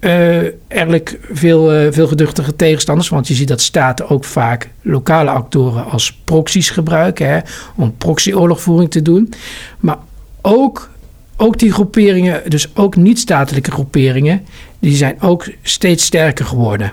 uh, 0.00 0.38
eigenlijk 0.68 1.18
veel, 1.32 1.92
veel 1.92 2.06
geduchtige 2.06 2.56
tegenstanders. 2.56 3.08
Want 3.08 3.28
je 3.28 3.34
ziet 3.34 3.48
dat 3.48 3.60
staten 3.60 4.08
ook 4.08 4.24
vaak 4.24 4.68
lokale 4.82 5.30
actoren 5.30 5.84
als 5.84 6.20
proxies 6.24 6.70
gebruiken. 6.70 7.28
Hè, 7.28 7.38
om 7.74 7.96
proxyoorlogvoering 7.96 8.90
te 8.90 9.02
doen. 9.02 9.32
Maar 9.80 9.98
ook 10.42 10.90
ook 11.40 11.58
die 11.58 11.72
groeperingen, 11.72 12.50
dus 12.50 12.76
ook 12.76 12.96
niet-statelijke 12.96 13.70
groeperingen, 13.70 14.46
die 14.78 14.96
zijn 14.96 15.20
ook 15.20 15.48
steeds 15.62 16.04
sterker 16.04 16.44
geworden. 16.44 16.92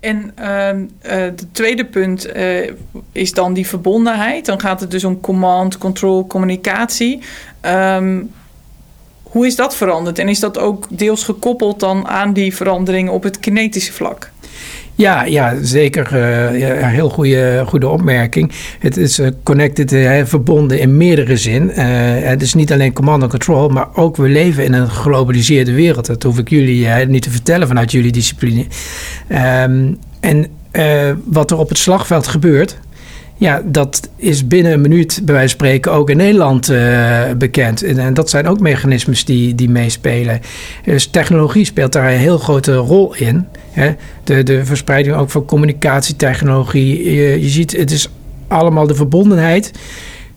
En 0.00 0.32
uh, 0.40 0.70
het 1.00 1.46
tweede 1.52 1.84
punt 1.84 2.36
uh, 2.36 2.70
is 3.12 3.32
dan 3.32 3.54
die 3.54 3.66
verbondenheid. 3.66 4.46
Dan 4.46 4.60
gaat 4.60 4.80
het 4.80 4.90
dus 4.90 5.04
om 5.04 5.20
command, 5.20 5.78
control, 5.78 6.26
communicatie. 6.26 7.22
Um, 7.62 8.30
hoe 9.22 9.46
is 9.46 9.56
dat 9.56 9.76
veranderd? 9.76 10.18
En 10.18 10.28
is 10.28 10.40
dat 10.40 10.58
ook 10.58 10.86
deels 10.90 11.24
gekoppeld 11.24 11.80
dan 11.80 12.08
aan 12.08 12.32
die 12.32 12.54
veranderingen 12.54 13.12
op 13.12 13.22
het 13.22 13.38
kinetische 13.38 13.92
vlak? 13.92 14.30
Ja, 14.96 15.24
ja 15.24 15.54
zeker. 15.62 16.08
Uh, 16.12 16.88
heel 16.88 17.08
goede, 17.08 17.62
goede 17.66 17.88
opmerking. 17.88 18.52
Het 18.78 18.96
is 18.96 19.18
uh, 19.18 19.28
connected, 19.42 19.92
uh, 19.92 20.24
verbonden 20.24 20.78
in 20.78 20.96
meerdere 20.96 21.36
zin. 21.36 21.68
het 21.68 22.42
is 22.42 22.54
niet 22.54 22.72
alleen 22.72 22.92
command 22.92 23.22
and 23.22 23.30
control, 23.30 23.68
maar 23.68 23.88
ook 23.94 24.16
we 24.16 24.28
leven 24.28 24.64
in 24.64 24.72
een 24.72 24.90
geglobaliseerde 24.90 25.72
wereld. 25.72 26.06
Dat 26.06 26.22
hoef 26.22 26.38
ik 26.38 26.48
jullie 26.48 26.88
niet 27.06 27.22
te 27.22 27.30
vertellen 27.30 27.66
vanuit 27.66 27.92
jullie 27.92 28.12
discipline. 28.12 28.66
Um, 29.68 29.98
en 30.20 30.46
wat 31.24 31.50
er 31.50 31.58
op 31.58 31.68
het 31.68 31.78
slagveld 31.78 32.26
gebeurt, 32.26 32.78
ja, 33.38 33.62
dat 33.64 34.08
is 34.16 34.46
binnen 34.46 34.72
een 34.72 34.80
minuut, 34.80 35.20
bij 35.24 35.34
wijze 35.34 35.56
van 35.56 35.66
spreken, 35.66 35.92
ook 35.92 36.10
in 36.10 36.16
Nederland 36.16 36.70
uh, 36.70 37.22
bekend. 37.38 37.82
En, 37.82 38.14
dat 38.14 38.30
zijn 38.30 38.46
ook 38.46 38.60
mechanismes 38.60 39.24
die, 39.24 39.54
die 39.54 39.70
meespelen. 39.70 40.40
Dus 40.84 41.06
technologie 41.06 41.64
speelt 41.64 41.92
daar 41.92 42.12
een 42.12 42.18
heel 42.18 42.38
grote 42.38 42.74
rol 42.74 43.14
in. 43.14 43.46
Hè? 43.70 43.94
De, 44.24 44.42
de 44.42 44.64
verspreiding 44.64 45.16
ook 45.16 45.30
van 45.30 45.44
communicatietechnologie. 45.44 47.14
Je, 47.40 47.48
ziet, 47.48 47.76
het 47.76 47.90
is 47.90 48.08
allemaal 48.48 48.86
de 48.86 48.94
verbondenheid. 48.94 49.72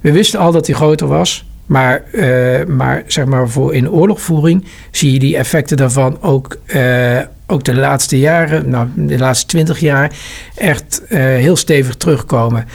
We 0.02 0.12
wisten 0.12 0.40
al 0.40 0.52
dat 0.52 0.66
die 0.66 0.76
groter 0.76 1.08
was. 1.08 1.48
Maar, 1.66 2.04
uh, 2.12 2.66
maar 2.66 3.04
zeg 3.08 3.26
maar 3.26 3.50
voor 3.50 3.74
in 3.74 3.92
oorlogvoering 3.92 4.66
zie 4.92 5.14
je 5.14 5.20
die 5.20 5.38
effecten 5.38 5.78
daarvan 5.78 6.22
ook, 6.22 6.58
uh, 6.76 7.20
ook 7.50 7.64
de 7.64 7.76
laatste 7.76 8.20
jaren, 8.20 8.70
nou 8.70 8.88
de 8.96 9.18
laatste 9.18 9.46
twintig 9.46 9.80
jaar, 9.80 10.12
echt 10.56 11.02
uh, 11.10 11.20
heel 11.20 11.56
stevig 11.56 11.96
terugkomen. 11.96 12.66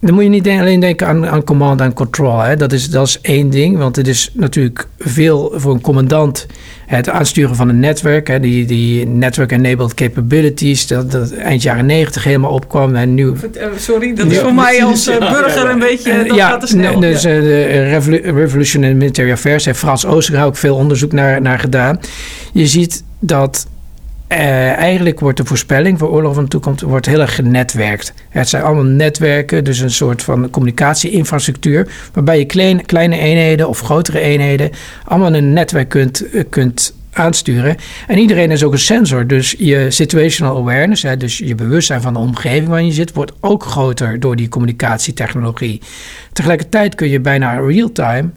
dan 0.00 0.14
moet 0.14 0.22
je 0.22 0.28
niet 0.28 0.48
alleen 0.48 0.80
denken 0.80 1.06
aan, 1.06 1.26
aan 1.26 1.44
command 1.44 1.80
en 1.80 1.92
control. 1.92 2.40
Hè. 2.40 2.56
Dat, 2.56 2.72
is, 2.72 2.90
dat 2.90 3.06
is 3.06 3.18
één 3.20 3.50
ding, 3.50 3.78
want 3.78 3.96
het 3.96 4.08
is 4.08 4.30
natuurlijk 4.34 4.88
veel 4.98 5.52
voor 5.56 5.72
een 5.72 5.80
commandant 5.80 6.46
het 6.86 7.08
aansturen 7.08 7.56
van 7.56 7.68
een 7.68 7.80
netwerk. 7.80 8.28
Hè, 8.28 8.40
die, 8.40 8.64
die 8.66 9.06
network-enabled 9.06 9.94
capabilities, 9.94 10.86
dat, 10.86 11.10
dat 11.10 11.32
eind 11.32 11.62
jaren 11.62 11.86
negentig 11.86 12.24
helemaal 12.24 12.50
opkwam. 12.50 12.94
En 12.94 13.14
nu, 13.14 13.32
eh, 13.54 13.66
Sorry, 13.76 14.14
dat 14.14 14.26
is 14.26 14.38
voor 14.38 14.54
mij 14.54 14.84
als 14.84 15.08
uh, 15.08 15.18
burger 15.18 15.70
een 15.70 15.78
beetje, 15.78 16.24
dat 16.26 16.36
ja, 16.36 16.48
gaat 16.48 16.60
te 16.60 16.66
snel. 16.66 17.00
Dus, 17.00 17.22
ja. 17.22 17.40
de 17.40 18.00
Revolution 18.22 18.84
in 18.84 18.96
Military 18.96 19.32
Affairs 19.32 19.64
heeft 19.64 19.78
Frans 19.78 20.06
Oosterhout 20.06 20.48
ook 20.48 20.56
veel 20.56 20.76
onderzoek 20.76 21.12
naar, 21.12 21.40
naar 21.40 21.58
gedaan. 21.58 22.00
Je 22.52 22.66
ziet 22.66 23.04
dat 23.18 23.66
uh, 24.34 24.72
eigenlijk 24.72 25.20
wordt 25.20 25.36
de 25.36 25.44
voorspelling 25.44 25.98
voor 25.98 26.10
oorlog 26.10 26.34
van 26.34 26.42
de 26.42 26.50
toekomst 26.50 26.82
wordt 26.82 27.06
heel 27.06 27.20
erg 27.20 27.34
genetwerkt. 27.34 28.14
Het 28.28 28.48
zijn 28.48 28.62
allemaal 28.62 28.84
netwerken, 28.84 29.64
dus 29.64 29.78
een 29.78 29.90
soort 29.90 30.22
van 30.22 30.50
communicatieinfrastructuur, 30.50 31.88
waarbij 32.12 32.38
je 32.38 32.46
kleine, 32.86 33.18
eenheden 33.18 33.68
of 33.68 33.80
grotere 33.80 34.20
eenheden 34.20 34.70
allemaal 35.04 35.34
een 35.34 35.52
netwerk 35.52 35.88
kunt, 35.88 36.34
uh, 36.34 36.42
kunt 36.48 36.94
aansturen. 37.12 37.76
En 38.06 38.18
iedereen 38.18 38.50
is 38.50 38.64
ook 38.64 38.72
een 38.72 38.78
sensor, 38.78 39.26
dus 39.26 39.54
je 39.58 39.90
situational 39.90 40.56
awareness, 40.56 41.02
hè, 41.02 41.16
dus 41.16 41.38
je 41.38 41.54
bewustzijn 41.54 42.00
van 42.00 42.12
de 42.12 42.18
omgeving 42.18 42.68
waarin 42.68 42.86
je 42.86 42.92
zit, 42.92 43.12
wordt 43.12 43.32
ook 43.40 43.64
groter 43.64 44.20
door 44.20 44.36
die 44.36 44.48
communicatietechnologie. 44.48 45.80
Tegelijkertijd 46.32 46.94
kun 46.94 47.08
je 47.08 47.20
bijna 47.20 47.58
real-time 47.58 48.30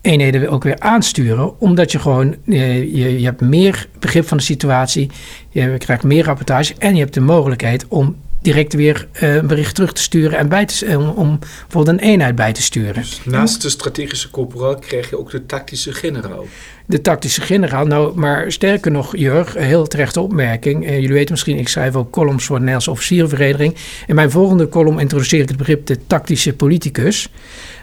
eenheden 0.00 0.50
ook 0.50 0.64
weer 0.64 0.78
aansturen. 0.78 1.60
Omdat 1.60 1.92
je 1.92 1.98
gewoon, 1.98 2.36
eh, 2.46 2.78
je, 2.78 3.18
je 3.20 3.24
hebt 3.24 3.40
meer 3.40 3.88
begrip 3.98 4.28
van 4.28 4.36
de 4.36 4.42
situatie. 4.42 5.10
Je 5.48 5.78
krijgt 5.78 6.02
meer 6.02 6.24
rapportage. 6.24 6.74
En 6.78 6.94
je 6.94 7.00
hebt 7.00 7.14
de 7.14 7.20
mogelijkheid 7.20 7.86
om 7.88 8.16
direct 8.42 8.74
weer 8.74 9.08
uh, 9.22 9.34
een 9.34 9.46
bericht 9.46 9.74
terug 9.74 9.92
te 9.92 10.02
sturen 10.02 10.38
en 10.38 10.48
bij 10.48 10.64
te, 10.64 10.96
om, 10.98 11.08
om 11.08 11.38
bijvoorbeeld 11.38 11.98
een 11.98 12.08
eenheid 12.08 12.34
bij 12.34 12.52
te 12.52 12.62
sturen. 12.62 12.94
Dus 12.94 13.20
naast 13.24 13.62
de 13.62 13.68
strategische 13.68 14.30
corporaal 14.30 14.78
krijg 14.78 15.10
je 15.10 15.18
ook 15.18 15.30
de 15.30 15.46
tactische 15.46 15.92
generaal. 15.92 16.46
De 16.86 17.00
tactische 17.00 17.40
generaal, 17.40 17.86
nou, 17.86 18.18
maar 18.18 18.52
sterker 18.52 18.90
nog, 18.90 19.16
Jurg, 19.16 19.54
heel 19.54 19.86
terechte 19.86 20.20
opmerking. 20.20 20.84
Uh, 20.84 20.94
jullie 20.94 21.12
weten 21.12 21.30
misschien, 21.30 21.58
ik 21.58 21.68
schrijf 21.68 21.96
ook 21.96 22.10
columns 22.10 22.44
voor 22.44 22.56
de 22.56 22.60
Nederlandse 22.60 22.90
Officierenvereniging. 22.90 23.76
In 24.06 24.14
mijn 24.14 24.30
volgende 24.30 24.68
column 24.68 24.98
introduceer 24.98 25.40
ik 25.40 25.48
het 25.48 25.56
begrip 25.56 25.86
de 25.86 26.06
tactische 26.06 26.52
politicus. 26.52 27.28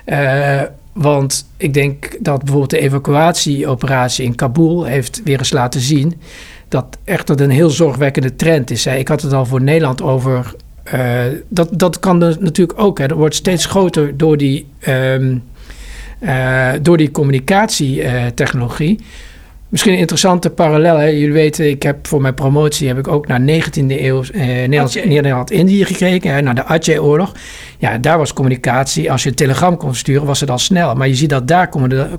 Uh, 0.05 0.61
want 0.97 1.49
ik 1.57 1.73
denk 1.73 2.17
dat 2.19 2.39
bijvoorbeeld 2.39 2.69
de 2.69 2.79
evacuatieoperatie 2.79 4.25
in 4.25 4.35
Kabul 4.35 4.83
heeft 4.83 5.21
weer 5.23 5.37
eens 5.37 5.51
laten 5.51 5.81
zien 5.81 6.13
dat 6.67 6.97
echt 7.03 7.29
een 7.29 7.49
heel 7.49 7.69
zorgwekkende 7.69 8.35
trend 8.35 8.71
is. 8.71 8.85
Ik 8.85 9.07
had 9.07 9.21
het 9.21 9.33
al 9.33 9.45
voor 9.45 9.61
Nederland 9.61 10.01
over. 10.01 10.55
Uh, 10.93 11.21
dat, 11.47 11.69
dat 11.71 11.99
kan 11.99 12.23
er 12.23 12.37
natuurlijk 12.39 12.79
ook. 12.79 12.99
Hè. 12.99 13.07
Dat 13.07 13.17
wordt 13.17 13.35
steeds 13.35 13.65
groter 13.65 14.17
door 14.17 14.37
die, 14.37 14.67
um, 14.87 15.43
uh, 16.21 16.71
door 16.81 16.97
die 16.97 17.11
communicatietechnologie. 17.11 18.99
Misschien 19.69 19.93
een 19.93 19.99
interessante 19.99 20.49
parallel. 20.49 20.97
Hè. 20.97 21.05
Jullie 21.05 21.31
weten, 21.31 21.69
ik 21.69 21.83
heb 21.83 22.07
voor 22.07 22.21
mijn 22.21 22.33
promotie 22.33 22.87
heb 22.87 22.97
ik 22.97 23.07
ook 23.07 23.27
naar 23.27 23.39
19e 23.39 23.85
eeuw 23.87 24.23
eh, 24.23 24.67
Nederland-Indië 25.05 25.85
gekeken, 25.85 26.33
hè, 26.33 26.41
naar 26.41 26.55
de 26.55 26.63
Aceh-oorlog. 26.63 27.31
Ja, 27.77 27.97
daar 27.97 28.17
was 28.17 28.33
communicatie. 28.33 29.11
Als 29.11 29.23
je 29.23 29.29
een 29.29 29.35
telegram 29.35 29.77
kon 29.77 29.95
sturen, 29.95 30.25
was 30.25 30.39
het 30.39 30.49
al 30.49 30.57
snel. 30.57 30.95
Maar 30.95 31.07
je 31.07 31.15
ziet 31.15 31.29
dat 31.29 31.47
daar 31.47 31.69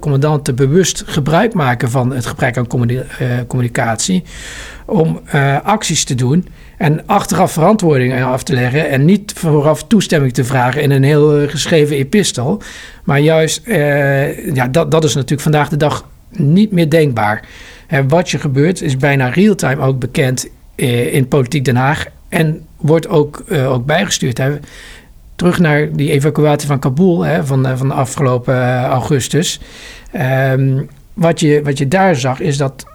commandanten 0.00 0.54
bewust 0.54 1.02
gebruik 1.06 1.54
maken 1.54 1.90
van 1.90 2.12
het 2.12 2.26
gebrek 2.26 2.56
aan 2.56 2.66
uh, 2.90 3.02
communicatie. 3.46 4.22
Om 4.86 5.20
uh, 5.34 5.56
acties 5.62 6.04
te 6.04 6.14
doen 6.14 6.48
en 6.78 7.06
achteraf 7.06 7.52
verantwoording 7.52 8.22
af 8.24 8.42
te 8.42 8.54
leggen. 8.54 8.88
En 8.88 9.04
niet 9.04 9.32
vooraf 9.36 9.84
toestemming 9.84 10.32
te 10.32 10.44
vragen 10.44 10.82
in 10.82 10.90
een 10.90 11.02
heel 11.02 11.48
geschreven 11.48 11.96
epistel. 11.96 12.62
Maar 13.04 13.20
juist, 13.20 13.60
ja, 14.54 14.68
dat, 14.70 14.90
dat 14.90 15.04
is 15.04 15.14
natuurlijk 15.14 15.42
vandaag 15.42 15.68
de 15.68 15.76
dag 15.76 16.04
niet 16.30 16.72
meer 16.72 16.90
denkbaar. 16.90 17.48
En 17.86 18.08
wat 18.08 18.30
je 18.30 18.38
gebeurt 18.38 18.82
is 18.82 18.96
bijna 18.96 19.28
real-time 19.28 19.82
ook 19.82 19.98
bekend 19.98 20.48
eh, 20.74 21.14
in 21.14 21.28
Politiek 21.28 21.64
Den 21.64 21.76
Haag. 21.76 22.04
En 22.28 22.66
wordt 22.76 23.08
ook, 23.08 23.42
uh, 23.48 23.72
ook 23.72 23.86
bijgestuurd. 23.86 24.40
Terug 25.36 25.58
naar 25.58 25.92
die 25.92 26.10
evacuatie 26.10 26.68
van 26.68 26.78
Kabul 26.78 27.24
hè, 27.24 27.46
van, 27.46 27.78
van 27.78 27.88
de 27.88 27.94
afgelopen 27.94 28.84
augustus. 28.84 29.60
Um, 30.52 30.88
wat, 31.14 31.40
je, 31.40 31.60
wat 31.64 31.78
je 31.78 31.88
daar 31.88 32.16
zag 32.16 32.40
is 32.40 32.56
dat 32.56 32.86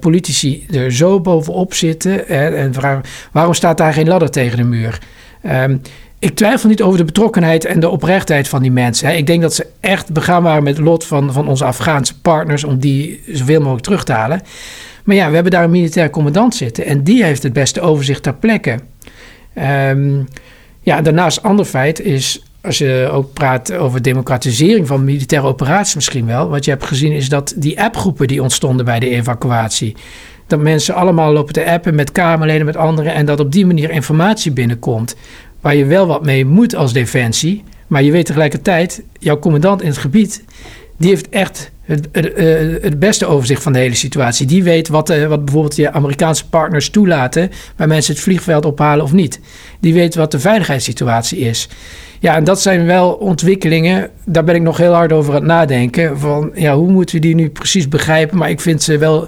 politici 0.00 0.66
er 0.70 0.92
zo 0.92 1.20
bovenop 1.20 1.74
zitten. 1.74 2.12
Hè, 2.12 2.48
en 2.48 2.74
vragen, 2.74 3.02
waarom 3.32 3.54
staat 3.54 3.78
daar 3.78 3.92
geen 3.92 4.08
ladder 4.08 4.30
tegen 4.30 4.56
de 4.56 4.64
muur? 4.64 4.98
Um, 5.46 5.80
ik 6.20 6.34
twijfel 6.34 6.68
niet 6.68 6.82
over 6.82 6.98
de 6.98 7.04
betrokkenheid 7.04 7.64
en 7.64 7.80
de 7.80 7.88
oprechtheid 7.88 8.48
van 8.48 8.62
die 8.62 8.72
mensen. 8.72 9.16
Ik 9.16 9.26
denk 9.26 9.42
dat 9.42 9.54
ze 9.54 9.66
echt 9.80 10.12
begaan 10.12 10.42
waren 10.42 10.62
met 10.62 10.76
het 10.76 10.84
lot 10.84 11.04
van, 11.04 11.32
van 11.32 11.48
onze 11.48 11.64
Afghaanse 11.64 12.20
partners 12.20 12.64
om 12.64 12.78
die 12.78 13.22
zoveel 13.32 13.60
mogelijk 13.60 13.84
terug 13.84 14.04
te 14.04 14.12
halen. 14.12 14.42
Maar 15.04 15.16
ja, 15.16 15.28
we 15.28 15.34
hebben 15.34 15.52
daar 15.52 15.64
een 15.64 15.70
militair 15.70 16.10
commandant 16.10 16.54
zitten 16.54 16.84
en 16.84 17.02
die 17.04 17.24
heeft 17.24 17.42
het 17.42 17.52
beste 17.52 17.80
overzicht 17.80 18.22
ter 18.22 18.34
plekke. 18.34 18.78
Um, 19.88 20.28
ja, 20.80 21.02
daarnaast 21.02 21.42
ander 21.42 21.64
feit 21.64 22.00
is, 22.00 22.44
als 22.60 22.78
je 22.78 23.08
ook 23.12 23.32
praat 23.32 23.72
over 23.72 24.02
democratisering 24.02 24.86
van 24.86 25.04
militaire 25.04 25.48
operaties 25.48 25.94
misschien 25.94 26.26
wel. 26.26 26.48
Wat 26.48 26.64
je 26.64 26.70
hebt 26.70 26.84
gezien 26.84 27.12
is 27.12 27.28
dat 27.28 27.54
die 27.56 27.82
appgroepen 27.82 28.28
die 28.28 28.42
ontstonden 28.42 28.84
bij 28.84 29.00
de 29.00 29.08
evacuatie. 29.08 29.96
Dat 30.46 30.60
mensen 30.60 30.94
allemaal 30.94 31.32
lopen 31.32 31.52
te 31.52 31.64
appen 31.64 31.94
met 31.94 32.12
Kamerleden, 32.12 32.66
met 32.66 32.76
anderen. 32.76 33.14
En 33.14 33.26
dat 33.26 33.40
op 33.40 33.52
die 33.52 33.66
manier 33.66 33.90
informatie 33.90 34.52
binnenkomt 34.52 35.16
waar 35.60 35.76
je 35.76 35.84
wel 35.84 36.06
wat 36.06 36.24
mee 36.24 36.46
moet 36.46 36.74
als 36.74 36.92
defensie. 36.92 37.64
Maar 37.86 38.02
je 38.02 38.12
weet 38.12 38.26
tegelijkertijd, 38.26 39.02
jouw 39.18 39.38
commandant 39.38 39.82
in 39.82 39.88
het 39.88 39.98
gebied, 39.98 40.44
die 40.96 41.08
heeft 41.08 41.28
echt 41.28 41.70
het, 41.90 42.08
het, 42.12 42.32
eh, 42.32 42.82
het 42.82 42.98
beste 42.98 43.26
overzicht 43.26 43.62
van 43.62 43.72
de 43.72 43.78
hele 43.78 43.94
situatie. 43.94 44.46
Die 44.46 44.62
weet 44.62 44.88
wat, 44.88 45.10
uh, 45.10 45.26
wat 45.26 45.44
bijvoorbeeld 45.44 45.76
je 45.76 45.92
Amerikaanse 45.92 46.48
partners 46.48 46.90
toelaten 46.90 47.50
bij 47.76 47.86
mensen 47.86 48.14
het 48.14 48.22
vliegveld 48.22 48.64
ophalen 48.64 49.04
of 49.04 49.12
niet. 49.12 49.40
Die 49.80 49.94
weet 49.94 50.14
wat 50.14 50.30
de 50.30 50.40
veiligheidssituatie 50.40 51.38
is. 51.38 51.68
Ja, 52.18 52.36
en 52.36 52.44
dat 52.44 52.60
zijn 52.60 52.86
wel 52.86 53.12
ontwikkelingen, 53.12 54.10
daar 54.24 54.44
ben 54.44 54.54
ik 54.54 54.62
nog 54.62 54.76
heel 54.76 54.92
hard 54.92 55.12
over 55.12 55.30
aan 55.34 55.38
het 55.38 55.48
nadenken. 55.48 56.18
Van 56.18 56.50
ja, 56.54 56.76
hoe 56.76 56.90
moeten 56.90 57.14
we 57.14 57.20
die 57.20 57.34
nu 57.34 57.48
precies 57.48 57.88
begrijpen? 57.88 58.38
Maar 58.38 58.50
ik 58.50 58.60
vind 58.60 58.82
ze 58.82 58.98
wel 58.98 59.26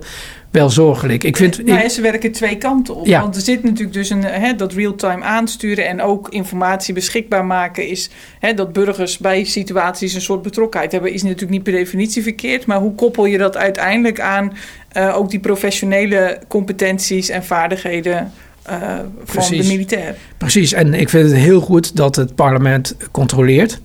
wel 0.53 0.71
zorgelijk. 0.71 1.25
Ik 1.25 1.37
vind, 1.37 1.65
nou, 1.65 1.89
ze 1.89 2.01
werken 2.01 2.33
twee 2.33 2.57
kanten 2.57 2.95
op. 2.95 3.07
Ja. 3.07 3.21
Want 3.21 3.37
er 3.37 3.43
zit 3.43 3.63
natuurlijk 3.63 3.93
dus 3.93 4.11
een, 4.11 4.25
hè, 4.25 4.55
dat 4.55 4.73
real-time 4.73 5.25
aansturen 5.25 5.89
en 5.89 6.03
ook 6.03 6.29
informatie 6.29 6.95
beschikbaar 6.95 7.45
maken 7.45 7.89
is 7.89 8.11
hè, 8.39 8.55
dat 8.55 8.73
burgers 8.73 9.19
bij 9.19 9.45
situaties 9.45 10.15
een 10.15 10.21
soort 10.21 10.43
betrokkenheid 10.43 10.93
hebben, 10.93 11.13
is 11.13 11.23
natuurlijk 11.23 11.51
niet 11.51 11.63
per 11.63 11.73
definitie 11.73 12.23
verkeerd. 12.23 12.67
Maar 12.67 12.79
hoe 12.79 12.95
koppel 12.95 13.27
je 13.27 13.39
dat 13.39 13.57
uiteindelijk 13.57 14.21
aan 14.21 14.53
uh, 14.97 15.17
ook 15.17 15.31
die 15.31 15.41
professionele 15.41 16.39
competenties 16.49 17.29
en 17.29 17.45
vaardigheden 17.45 18.33
uh, 18.71 18.99
van 19.25 19.49
de 19.49 19.65
militair? 19.65 20.15
Precies, 20.39 20.73
en 20.73 20.95
ik 20.95 21.09
vind 21.09 21.31
het 21.31 21.39
heel 21.39 21.61
goed 21.61 21.97
dat 21.97 22.17
het 22.17 22.35
parlement 22.35 22.97
controleert. 23.11 23.81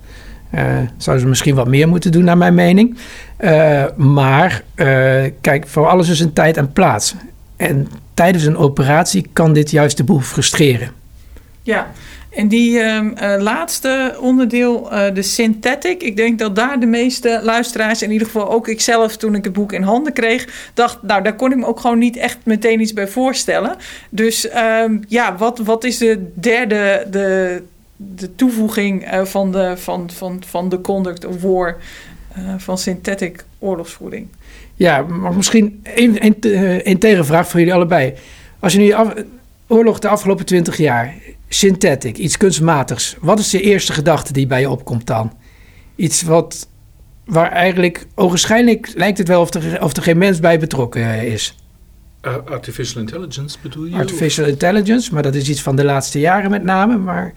Uh, 0.55 0.61
zouden 0.97 1.23
ze 1.23 1.29
misschien 1.29 1.55
wat 1.55 1.67
meer 1.67 1.87
moeten 1.87 2.11
doen, 2.11 2.23
naar 2.23 2.37
mijn 2.37 2.53
mening. 2.53 2.97
Uh, 3.39 3.83
maar 3.95 4.63
uh, 4.75 4.85
kijk, 5.41 5.67
voor 5.67 5.87
alles 5.87 6.09
is 6.09 6.19
een 6.19 6.33
tijd 6.33 6.57
en 6.57 6.71
plaats. 6.71 7.15
En 7.55 7.87
tijdens 8.13 8.43
een 8.45 8.57
operatie 8.57 9.27
kan 9.33 9.53
dit 9.53 9.71
juist 9.71 9.97
de 9.97 10.03
boel 10.03 10.19
frustreren. 10.19 10.91
Ja, 11.61 11.91
en 12.29 12.47
die 12.47 12.79
uh, 12.79 13.01
laatste 13.39 14.17
onderdeel, 14.19 14.89
de 15.13 15.21
synthetic, 15.21 16.03
ik 16.03 16.15
denk 16.15 16.39
dat 16.39 16.55
daar 16.55 16.79
de 16.79 16.85
meeste 16.85 17.39
luisteraars, 17.43 18.01
in 18.01 18.11
ieder 18.11 18.27
geval 18.27 18.51
ook 18.51 18.67
ikzelf 18.67 19.17
toen 19.17 19.35
ik 19.35 19.43
het 19.43 19.53
boek 19.53 19.73
in 19.73 19.81
handen 19.81 20.13
kreeg, 20.13 20.69
dacht, 20.73 21.01
nou 21.01 21.23
daar 21.23 21.35
kon 21.35 21.51
ik 21.51 21.57
me 21.57 21.65
ook 21.65 21.79
gewoon 21.79 21.97
niet 21.99 22.17
echt 22.17 22.37
meteen 22.43 22.81
iets 22.81 22.93
bij 22.93 23.07
voorstellen. 23.07 23.75
Dus 24.09 24.49
ehm, 24.49 24.97
ja, 25.07 25.35
wat, 25.35 25.59
wat 25.59 25.83
is 25.83 25.97
de 25.97 26.31
derde, 26.35 27.07
de 27.11 27.61
de 27.97 28.35
toevoeging 28.35 29.13
uh, 29.13 29.25
van, 29.25 29.51
de, 29.51 29.73
van, 29.77 30.09
van, 30.09 30.43
van 30.45 30.69
de 30.69 30.81
conduct 30.81 31.25
of 31.25 31.41
war 31.41 31.77
uh, 32.37 32.53
van 32.57 32.77
synthetic 32.77 33.45
oorlogsvoering. 33.59 34.27
Ja, 34.75 35.01
maar 35.01 35.33
misschien 35.33 35.79
een, 35.83 36.25
een, 36.25 36.35
een 36.41 36.81
eh, 36.83 36.95
tegenvraag 36.95 37.47
voor 37.47 37.59
jullie 37.59 37.75
allebei. 37.75 38.13
Als 38.59 38.73
je 38.73 38.79
nu 38.79 38.91
af, 38.91 39.13
oorlog 39.67 39.99
de 39.99 40.07
afgelopen 40.07 40.45
twintig 40.45 40.77
jaar, 40.77 41.13
synthetic, 41.47 42.17
iets 42.17 42.37
kunstmatigs. 42.37 43.15
Wat 43.21 43.39
is 43.39 43.49
de 43.49 43.61
eerste 43.61 43.93
gedachte 43.93 44.33
die 44.33 44.47
bij 44.47 44.59
je 44.59 44.69
opkomt 44.69 45.07
dan? 45.07 45.33
Iets 45.95 46.21
wat, 46.21 46.67
waar 47.25 47.51
eigenlijk, 47.51 48.07
ogenschijnlijk 48.15 48.91
lijkt 48.95 49.17
het 49.17 49.27
wel 49.27 49.41
of 49.41 49.53
er, 49.53 49.83
of 49.83 49.95
er 49.95 50.03
geen 50.03 50.17
mens 50.17 50.39
bij 50.39 50.59
betrokken 50.59 51.31
is. 51.31 51.55
Uh, 52.21 52.35
artificial 52.45 53.01
intelligence 53.01 53.57
bedoel 53.61 53.85
je? 53.85 53.95
Artificial 53.95 54.47
intelligence, 54.47 55.13
maar 55.13 55.23
dat 55.23 55.35
is 55.35 55.49
iets 55.49 55.61
van 55.61 55.75
de 55.75 55.83
laatste 55.83 56.19
jaren 56.19 56.49
met 56.49 56.63
name. 56.63 56.97
Maar 56.97 57.33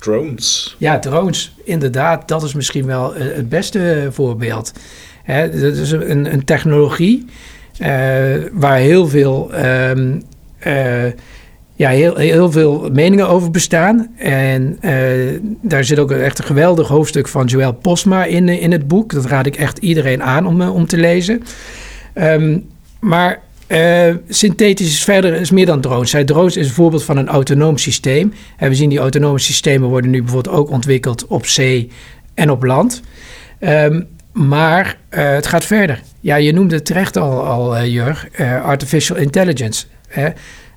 Drones. 0.00 0.76
Ja, 0.78 0.98
drones. 0.98 1.54
Inderdaad, 1.64 2.28
dat 2.28 2.42
is 2.42 2.54
misschien 2.54 2.86
wel 2.86 3.14
eh, 3.14 3.36
het 3.36 3.48
beste 3.48 4.08
voorbeeld. 4.10 4.72
Hè, 5.22 5.60
dat 5.60 5.76
is 5.76 5.90
een, 5.90 6.32
een 6.32 6.44
technologie 6.44 7.26
uh, 7.80 7.86
waar 8.52 8.76
heel 8.76 9.08
veel 9.08 9.50
um, 9.64 10.22
uh, 10.66 11.04
ja, 11.74 11.88
heel, 11.90 12.16
heel 12.16 12.50
veel 12.52 12.88
meningen 12.92 13.28
over 13.28 13.50
bestaan. 13.50 14.10
En 14.16 14.78
daar 15.60 15.84
zit 15.84 15.98
ook 15.98 16.10
echt 16.10 16.38
een 16.38 16.44
geweldig 16.44 16.88
hoofdstuk 16.88 17.28
van 17.28 17.46
Joël 17.46 17.72
Posma 17.72 18.24
in, 18.24 18.48
in 18.48 18.72
het 18.72 18.88
boek. 18.88 19.12
Dat 19.12 19.24
raad 19.24 19.46
ik 19.46 19.56
echt 19.56 19.78
iedereen 19.78 20.22
aan 20.22 20.46
om, 20.46 20.62
om 20.62 20.86
te 20.86 20.96
lezen. 20.96 21.42
Um, 22.14 22.68
maar 23.00 23.42
uh, 23.72 24.14
synthetisch 24.28 24.86
is 24.86 25.04
verder 25.04 25.34
is 25.34 25.50
meer 25.50 25.66
dan 25.66 25.80
drones. 25.80 26.10
Zij 26.10 26.24
drones 26.24 26.56
is 26.56 26.66
een 26.66 26.74
voorbeeld 26.74 27.04
van 27.04 27.16
een 27.16 27.28
autonoom 27.28 27.78
systeem. 27.78 28.32
En 28.56 28.68
we 28.68 28.74
zien 28.74 28.88
die 28.88 28.98
autonome 28.98 29.38
systemen 29.38 29.88
worden 29.88 30.10
nu 30.10 30.22
bijvoorbeeld 30.22 30.56
ook 30.56 30.70
ontwikkeld 30.70 31.26
op 31.26 31.46
zee 31.46 31.90
en 32.34 32.50
op 32.50 32.62
land. 32.62 33.02
Um, 33.60 34.08
maar 34.32 34.98
uh, 35.10 35.30
het 35.30 35.46
gaat 35.46 35.64
verder. 35.64 36.00
Ja, 36.20 36.36
je 36.36 36.52
noemde 36.52 36.74
het 36.74 36.84
terecht 36.84 37.16
al, 37.16 37.46
al 37.46 37.84
Jurg, 37.84 38.28
artificial 38.62 39.16
intelligence. 39.18 39.86
Hè? 40.08 40.28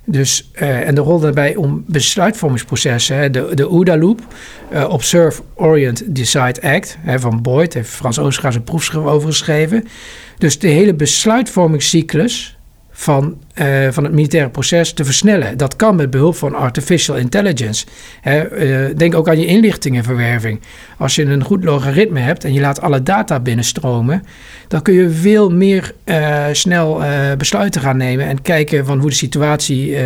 Dus, 0.06 0.50
en 0.54 0.94
de 0.94 1.00
rol 1.00 1.20
daarbij 1.20 1.56
om 1.56 1.84
besluitvormingsprocessen, 1.86 3.32
de, 3.32 3.50
de 3.54 3.68
OODA-loop, 3.70 4.20
Observe, 4.88 5.42
Orient, 5.54 6.16
Decide, 6.16 6.62
Act, 6.62 6.96
hè, 7.00 7.20
van 7.20 7.42
Boyd, 7.42 7.74
heeft 7.74 7.88
Frans 7.88 8.18
Oostergaas 8.18 8.54
een 8.54 8.64
proefschrift 8.64 9.06
over 9.06 9.28
geschreven. 9.28 9.84
Dus 10.38 10.58
de 10.58 10.68
hele 10.68 10.94
besluitvormingscyclus 10.94 12.53
van, 12.96 13.36
uh, 13.54 13.88
van 13.90 14.04
het 14.04 14.12
militaire 14.12 14.50
proces 14.50 14.92
te 14.92 15.04
versnellen. 15.04 15.56
Dat 15.56 15.76
kan 15.76 15.96
met 15.96 16.10
behulp 16.10 16.36
van 16.36 16.54
artificial 16.54 17.16
intelligence. 17.16 17.86
Uh, 18.24 18.86
denk 18.96 19.14
ook 19.14 19.28
aan 19.28 19.40
je 19.40 19.46
inlichtingenverwerving. 19.46 20.60
Als 20.98 21.14
je 21.14 21.24
een 21.24 21.44
goed 21.44 21.64
logaritme 21.64 22.20
hebt 22.20 22.44
en 22.44 22.52
je 22.52 22.60
laat 22.60 22.80
alle 22.80 23.02
data 23.02 23.40
binnenstromen, 23.40 24.22
dan 24.68 24.82
kun 24.82 24.94
je 24.94 25.10
veel 25.10 25.50
meer 25.50 25.92
uh, 26.04 26.44
snel 26.52 27.02
besluiten 27.38 27.80
gaan 27.80 27.96
nemen 27.96 28.26
en 28.26 28.42
kijken 28.42 28.86
van 28.86 28.98
hoe 28.98 29.10
de 29.10 29.16
situatie 29.16 29.96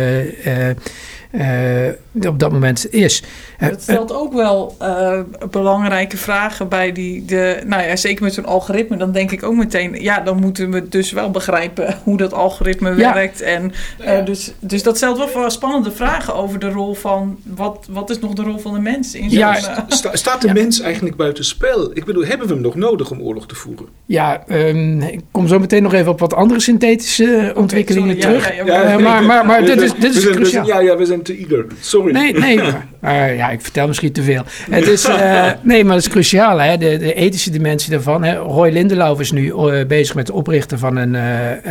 op 2.27 2.39
dat 2.39 2.51
moment 2.51 2.93
is. 2.93 3.23
Dat 3.59 3.69
eh, 3.69 3.77
stelt 3.79 4.13
ook 4.13 4.33
wel 4.33 4.75
uh, 4.81 5.19
belangrijke 5.51 6.17
vragen 6.17 6.67
bij 6.67 6.91
die. 6.91 7.25
De, 7.25 7.61
nou 7.65 7.83
ja, 7.83 7.95
zeker 7.95 8.23
met 8.23 8.33
zo'n 8.33 8.45
algoritme, 8.45 8.97
dan 8.97 9.11
denk 9.11 9.31
ik 9.31 9.43
ook 9.43 9.55
meteen. 9.55 10.01
Ja, 10.01 10.19
dan 10.19 10.39
moeten 10.39 10.71
we 10.71 10.89
dus 10.89 11.11
wel 11.11 11.31
begrijpen 11.31 11.97
hoe 12.03 12.17
dat 12.17 12.33
algoritme 12.33 12.95
ja. 12.95 13.13
werkt. 13.13 13.41
En, 13.41 13.73
uh, 14.01 14.25
dus, 14.25 14.51
dus 14.59 14.83
dat 14.83 14.97
stelt 14.97 15.33
wel 15.33 15.49
spannende 15.49 15.91
vragen 15.91 16.35
over 16.35 16.59
de 16.59 16.69
rol 16.69 16.93
van. 16.93 17.37
Wat, 17.43 17.87
wat 17.89 18.09
is 18.09 18.19
nog 18.19 18.33
de 18.33 18.43
rol 18.43 18.57
van 18.57 18.73
de 18.73 18.79
mens 18.79 19.15
in 19.15 19.29
zo'n. 19.29 19.39
Ja, 19.39 19.83
sta, 19.87 20.15
staat 20.15 20.41
de 20.41 20.47
ja. 20.47 20.53
mens 20.53 20.79
eigenlijk 20.79 21.15
buiten 21.15 21.45
spel? 21.45 21.91
Ik 21.93 22.05
bedoel, 22.05 22.25
hebben 22.25 22.47
we 22.47 22.53
hem 22.53 22.61
nog 22.61 22.75
nodig 22.75 23.11
om 23.11 23.21
oorlog 23.21 23.47
te 23.47 23.55
voeren? 23.55 23.85
Ja, 24.05 24.43
um, 24.47 25.01
ik 25.01 25.21
kom 25.31 25.47
zo 25.47 25.59
meteen 25.59 25.83
nog 25.83 25.93
even 25.93 26.11
op 26.11 26.19
wat 26.19 26.33
andere 26.33 26.59
synthetische 26.59 27.53
ontwikkelingen 27.55 28.15
okay, 28.15 28.21
terug. 28.21 28.65
Ja, 28.65 28.97
maar, 28.99 29.23
maar, 29.23 29.45
maar 29.45 29.65
dit 29.65 29.81
is, 29.81 29.93
dit 29.93 30.15
is 30.15 30.29
cruciaal. 30.29 30.67
Ja, 30.67 30.79
ja, 30.79 30.97
we 30.97 31.05
zijn 31.05 31.21
te 31.21 31.37
eager. 31.37 31.65
Sorry. 31.79 32.08
Nee, 32.11 32.33
nee. 32.33 32.59
Maar, 32.99 33.29
uh, 33.29 33.37
ja, 33.37 33.49
ik 33.49 33.61
vertel 33.61 33.87
misschien 33.87 34.11
te 34.11 34.23
veel. 34.23 34.43
Het 34.69 34.87
is, 34.87 35.09
uh, 35.09 35.51
nee, 35.61 35.83
maar 35.83 35.95
het 35.95 36.05
is 36.05 36.11
cruciaal, 36.11 36.61
hè? 36.61 36.77
De, 36.77 36.97
de 36.97 37.13
ethische 37.13 37.49
dimensie 37.49 37.91
daarvan. 37.91 38.23
Hè? 38.23 38.35
Roy 38.35 38.69
Lindelauw 38.69 39.19
is 39.19 39.31
nu 39.31 39.45
uh, 39.45 39.85
bezig 39.87 40.15
met 40.15 40.27
het 40.27 40.35
oprichten 40.35 40.79
van 40.79 40.95
een, 40.95 41.13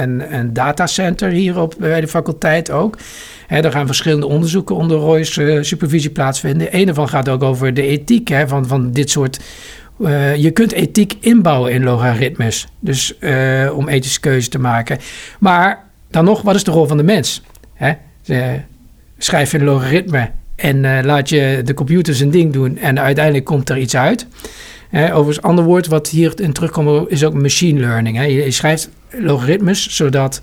een, 0.02 0.34
een 0.34 0.52
datacenter 0.52 1.30
hier 1.30 1.60
op, 1.60 1.74
bij 1.78 2.00
de 2.00 2.08
faculteit 2.08 2.70
ook. 2.70 2.98
Hè, 3.46 3.60
er 3.60 3.72
gaan 3.72 3.86
verschillende 3.86 4.26
onderzoeken 4.26 4.76
onder 4.76 4.98
Roy's 4.98 5.32
supervisie 5.60 6.10
plaatsvinden. 6.10 6.68
Een 6.70 6.84
daarvan 6.84 7.08
gaat 7.08 7.28
ook 7.28 7.42
over 7.42 7.74
de 7.74 7.82
ethiek 7.82 8.28
hè, 8.28 8.48
van, 8.48 8.66
van 8.66 8.92
dit 8.92 9.10
soort 9.10 9.38
uh, 10.00 10.36
je 10.36 10.50
kunt 10.50 10.72
ethiek 10.72 11.16
inbouwen 11.20 11.72
in 11.72 11.84
logaritmes. 11.84 12.66
Dus 12.80 13.14
uh, 13.20 13.76
om 13.76 13.88
ethische 13.88 14.20
keuzes 14.20 14.48
te 14.48 14.58
maken. 14.58 14.98
Maar 15.38 15.84
dan 16.10 16.24
nog, 16.24 16.42
wat 16.42 16.54
is 16.54 16.64
de 16.64 16.70
rol 16.70 16.86
van 16.86 16.96
de 16.96 17.02
mens? 17.02 17.42
Hè? 17.74 17.92
Schrijf 19.18 19.50
je 19.50 19.58
een 19.58 19.64
logaritme 19.64 20.30
en 20.56 20.84
uh, 20.84 20.98
laat 21.02 21.28
je 21.28 21.60
de 21.64 21.74
computer 21.74 22.14
zijn 22.14 22.30
ding 22.30 22.52
doen 22.52 22.78
en 22.78 23.00
uiteindelijk 23.00 23.44
komt 23.44 23.70
er 23.70 23.78
iets 23.78 23.96
uit. 23.96 24.26
Uh, 24.90 25.02
overigens, 25.02 25.36
een 25.36 25.42
ander 25.42 25.64
woord 25.64 25.86
wat 25.86 26.08
hierin 26.08 26.52
terugkomt 26.52 27.10
is 27.10 27.24
ook 27.24 27.34
machine 27.34 27.80
learning. 27.80 28.16
Hè. 28.16 28.22
Je, 28.22 28.44
je, 28.44 28.50
schrijft 28.50 28.90
logaritmes 29.10 29.96
zodat 29.96 30.40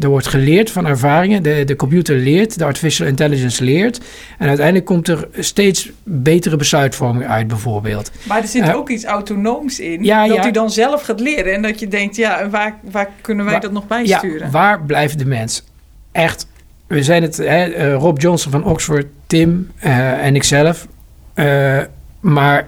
er 0.00 0.08
wordt 0.08 0.26
geleerd 0.26 0.70
van 0.70 0.86
ervaringen. 0.86 1.42
De, 1.42 1.64
de 1.64 1.76
computer 1.76 2.16
leert, 2.16 2.58
de 2.58 2.64
artificial 2.64 3.08
intelligence 3.08 3.64
leert. 3.64 4.00
En 4.38 4.48
uiteindelijk 4.48 4.86
komt 4.86 5.08
er 5.08 5.28
steeds 5.38 5.90
betere 6.02 6.56
besluitvorming 6.56 7.26
uit, 7.26 7.46
bijvoorbeeld. 7.46 8.10
Maar 8.22 8.42
er 8.42 8.48
zit 8.48 8.62
uh, 8.62 8.76
ook 8.76 8.88
iets 8.88 9.04
autonooms 9.04 9.80
in. 9.80 10.04
Ja, 10.04 10.26
dat 10.26 10.36
ja. 10.36 10.46
u 10.46 10.50
dan 10.50 10.70
zelf 10.70 11.02
gaat 11.02 11.20
leren. 11.20 11.54
En 11.54 11.62
dat 11.62 11.80
je 11.80 11.88
denkt, 11.88 12.16
ja, 12.16 12.48
waar, 12.50 12.78
waar 12.90 13.10
kunnen 13.20 13.44
wij 13.44 13.54
waar, 13.54 13.62
dat 13.62 13.72
nog 13.72 13.86
bijsturen? 13.86 14.46
Ja, 14.46 14.50
waar 14.50 14.82
blijft 14.82 15.18
de 15.18 15.26
mens? 15.26 15.64
Echt 16.12 16.46
we 16.86 17.02
zijn 17.02 17.22
het, 17.22 17.36
hè, 17.36 17.68
uh, 17.68 17.94
Rob 17.94 18.20
Johnson 18.20 18.52
van 18.52 18.64
Oxford, 18.64 19.06
Tim 19.26 19.70
uh, 19.84 20.24
en 20.24 20.34
ikzelf. 20.34 20.86
Uh, 21.34 21.78
maar, 22.20 22.66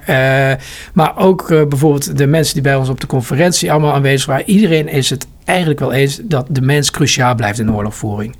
maar 0.92 1.16
ook 1.16 1.48
bijvoorbeeld 1.48 2.18
de 2.18 2.26
mensen 2.26 2.54
die 2.54 2.62
bij 2.62 2.76
ons 2.76 2.88
op 2.88 3.00
de 3.00 3.06
conferentie 3.06 3.72
allemaal 3.72 3.94
aanwezig 3.94 4.26
waren. 4.26 4.50
Iedereen 4.50 4.88
is 4.88 5.10
het 5.10 5.26
eigenlijk 5.44 5.80
wel 5.80 5.92
eens 5.92 6.20
dat 6.22 6.46
de 6.50 6.60
mens 6.60 6.90
cruciaal 6.90 7.34
blijft 7.34 7.58
in 7.58 7.66
de 7.66 7.72
oorlogvoering. 7.72 8.36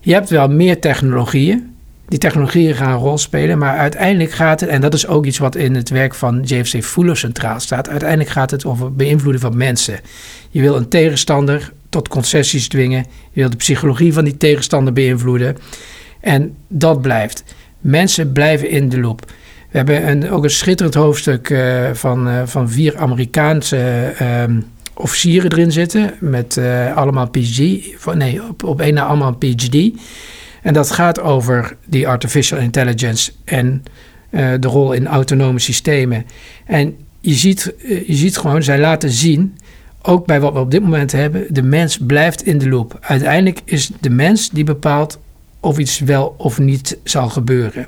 Je 0.00 0.12
hebt 0.12 0.30
wel 0.30 0.48
meer 0.48 0.80
technologieën. 0.80 1.76
Die 2.08 2.18
technologieën 2.18 2.74
gaan 2.74 2.92
een 2.92 2.98
rol 2.98 3.18
spelen, 3.18 3.58
maar 3.58 3.76
uiteindelijk 3.76 4.30
gaat 4.30 4.60
het, 4.60 4.68
en 4.68 4.80
dat 4.80 4.94
is 4.94 5.06
ook 5.06 5.24
iets 5.24 5.38
wat 5.38 5.56
in 5.56 5.74
het 5.74 5.88
werk 5.88 6.14
van 6.14 6.42
JFC 6.42 6.84
Fuller 6.84 7.16
centraal 7.16 7.60
staat, 7.60 7.88
uiteindelijk 7.88 8.30
gaat 8.30 8.50
het 8.50 8.64
over 8.64 8.92
beïnvloeden 8.94 9.40
van 9.40 9.56
mensen. 9.56 10.00
Je 10.50 10.60
wil 10.60 10.76
een 10.76 10.88
tegenstander 10.88 11.72
tot 11.88 12.08
concessies 12.08 12.68
dwingen. 12.68 13.06
Je 13.32 13.40
wilt 13.40 13.50
de 13.50 13.56
psychologie 13.56 14.12
van 14.12 14.24
die 14.24 14.36
tegenstander 14.36 14.92
beïnvloeden. 14.92 15.56
En 16.20 16.56
dat 16.68 17.02
blijft. 17.02 17.44
Mensen 17.80 18.32
blijven 18.32 18.70
in 18.70 18.88
de 18.88 19.00
loop. 19.00 19.24
We 19.70 19.76
hebben 19.76 20.08
een, 20.08 20.30
ook 20.30 20.44
een 20.44 20.50
schitterend 20.50 20.94
hoofdstuk 20.94 21.50
uh, 21.50 21.90
van, 21.92 22.28
uh, 22.28 22.42
van 22.44 22.70
vier 22.70 22.98
Amerikaanse 22.98 24.12
uh, 24.22 24.56
officieren 24.94 25.52
erin 25.52 25.72
zitten. 25.72 26.14
Met 26.20 26.56
uh, 26.56 26.96
allemaal 26.96 27.30
PhD. 27.30 27.58
Nee, 28.14 28.40
op, 28.64 28.80
één 28.80 28.94
na 28.94 29.04
allemaal 29.04 29.36
een 29.38 29.54
PhD. 29.54 30.00
En 30.62 30.72
dat 30.72 30.90
gaat 30.90 31.20
over 31.20 31.76
die 31.86 32.08
artificial 32.08 32.60
intelligence 32.60 33.32
en 33.44 33.82
de 34.30 34.68
rol 34.68 34.92
in 34.92 35.06
autonome 35.06 35.58
systemen. 35.58 36.26
En 36.66 36.96
je 37.20 37.34
ziet, 37.34 37.74
je 38.06 38.14
ziet 38.14 38.36
gewoon, 38.36 38.62
zij 38.62 38.78
laten 38.78 39.10
zien 39.10 39.58
ook 40.02 40.26
bij 40.26 40.40
wat 40.40 40.52
we 40.52 40.58
op 40.58 40.70
dit 40.70 40.82
moment 40.82 41.12
hebben, 41.12 41.46
de 41.48 41.62
mens 41.62 41.98
blijft 42.06 42.46
in 42.46 42.58
de 42.58 42.68
loop. 42.68 42.98
Uiteindelijk 43.00 43.60
is 43.64 43.90
de 44.00 44.10
mens 44.10 44.50
die 44.50 44.64
bepaalt 44.64 45.18
of 45.60 45.78
iets 45.78 45.98
wel 45.98 46.34
of 46.38 46.58
niet 46.58 46.98
zal 47.04 47.28
gebeuren. 47.28 47.86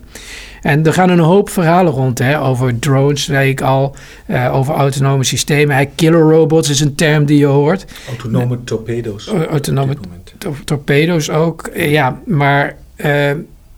En 0.62 0.86
er 0.86 0.92
gaan 0.92 1.10
een 1.10 1.18
hoop 1.18 1.50
verhalen 1.50 1.92
rond 1.92 2.18
hè, 2.18 2.40
over 2.40 2.78
drones, 2.78 3.24
zei 3.24 3.50
ik 3.50 3.60
al, 3.60 3.94
uh, 4.26 4.54
over 4.54 4.74
autonome 4.74 5.24
systemen. 5.24 5.74
Hey, 5.74 5.90
killer 5.94 6.20
robots 6.20 6.68
is 6.68 6.80
een 6.80 6.94
term 6.94 7.24
die 7.24 7.38
je 7.38 7.46
hoort. 7.46 7.84
Autonome 8.08 8.64
torpedo's. 8.64 9.26
autonome 9.26 9.96
to 10.40 10.54
torpedo's 10.64 11.30
ook, 11.30 11.70
uh, 11.74 11.90
ja, 11.90 12.20
maar 12.26 12.76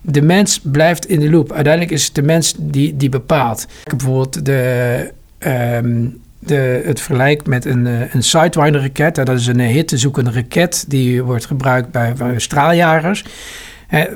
de 0.01 0.21
mens 0.21 0.59
blijft 0.63 1.05
in 1.05 1.19
de 1.19 1.29
loop. 1.29 1.51
Uiteindelijk 1.51 1.93
is 1.93 2.05
het 2.05 2.15
de 2.15 2.21
mens 2.21 2.53
die, 2.57 2.97
die 2.97 3.09
bepaalt. 3.09 3.67
Bijvoorbeeld 3.83 4.45
de. 4.45 5.11
Um, 5.39 6.21
de, 6.45 6.81
het 6.85 7.01
vergelijkt 7.01 7.47
met 7.47 7.65
een, 7.65 7.87
eh, 7.87 8.13
een 8.13 8.23
Sidewinder-raket. 8.23 9.15
Dat 9.15 9.29
is 9.29 9.47
een 9.47 9.59
eh, 9.59 9.67
hittezoekende 9.67 10.31
raket 10.31 10.85
die 10.87 11.23
wordt 11.23 11.45
gebruikt 11.45 11.91
bij, 11.91 12.13
straaljagers. 12.37 13.25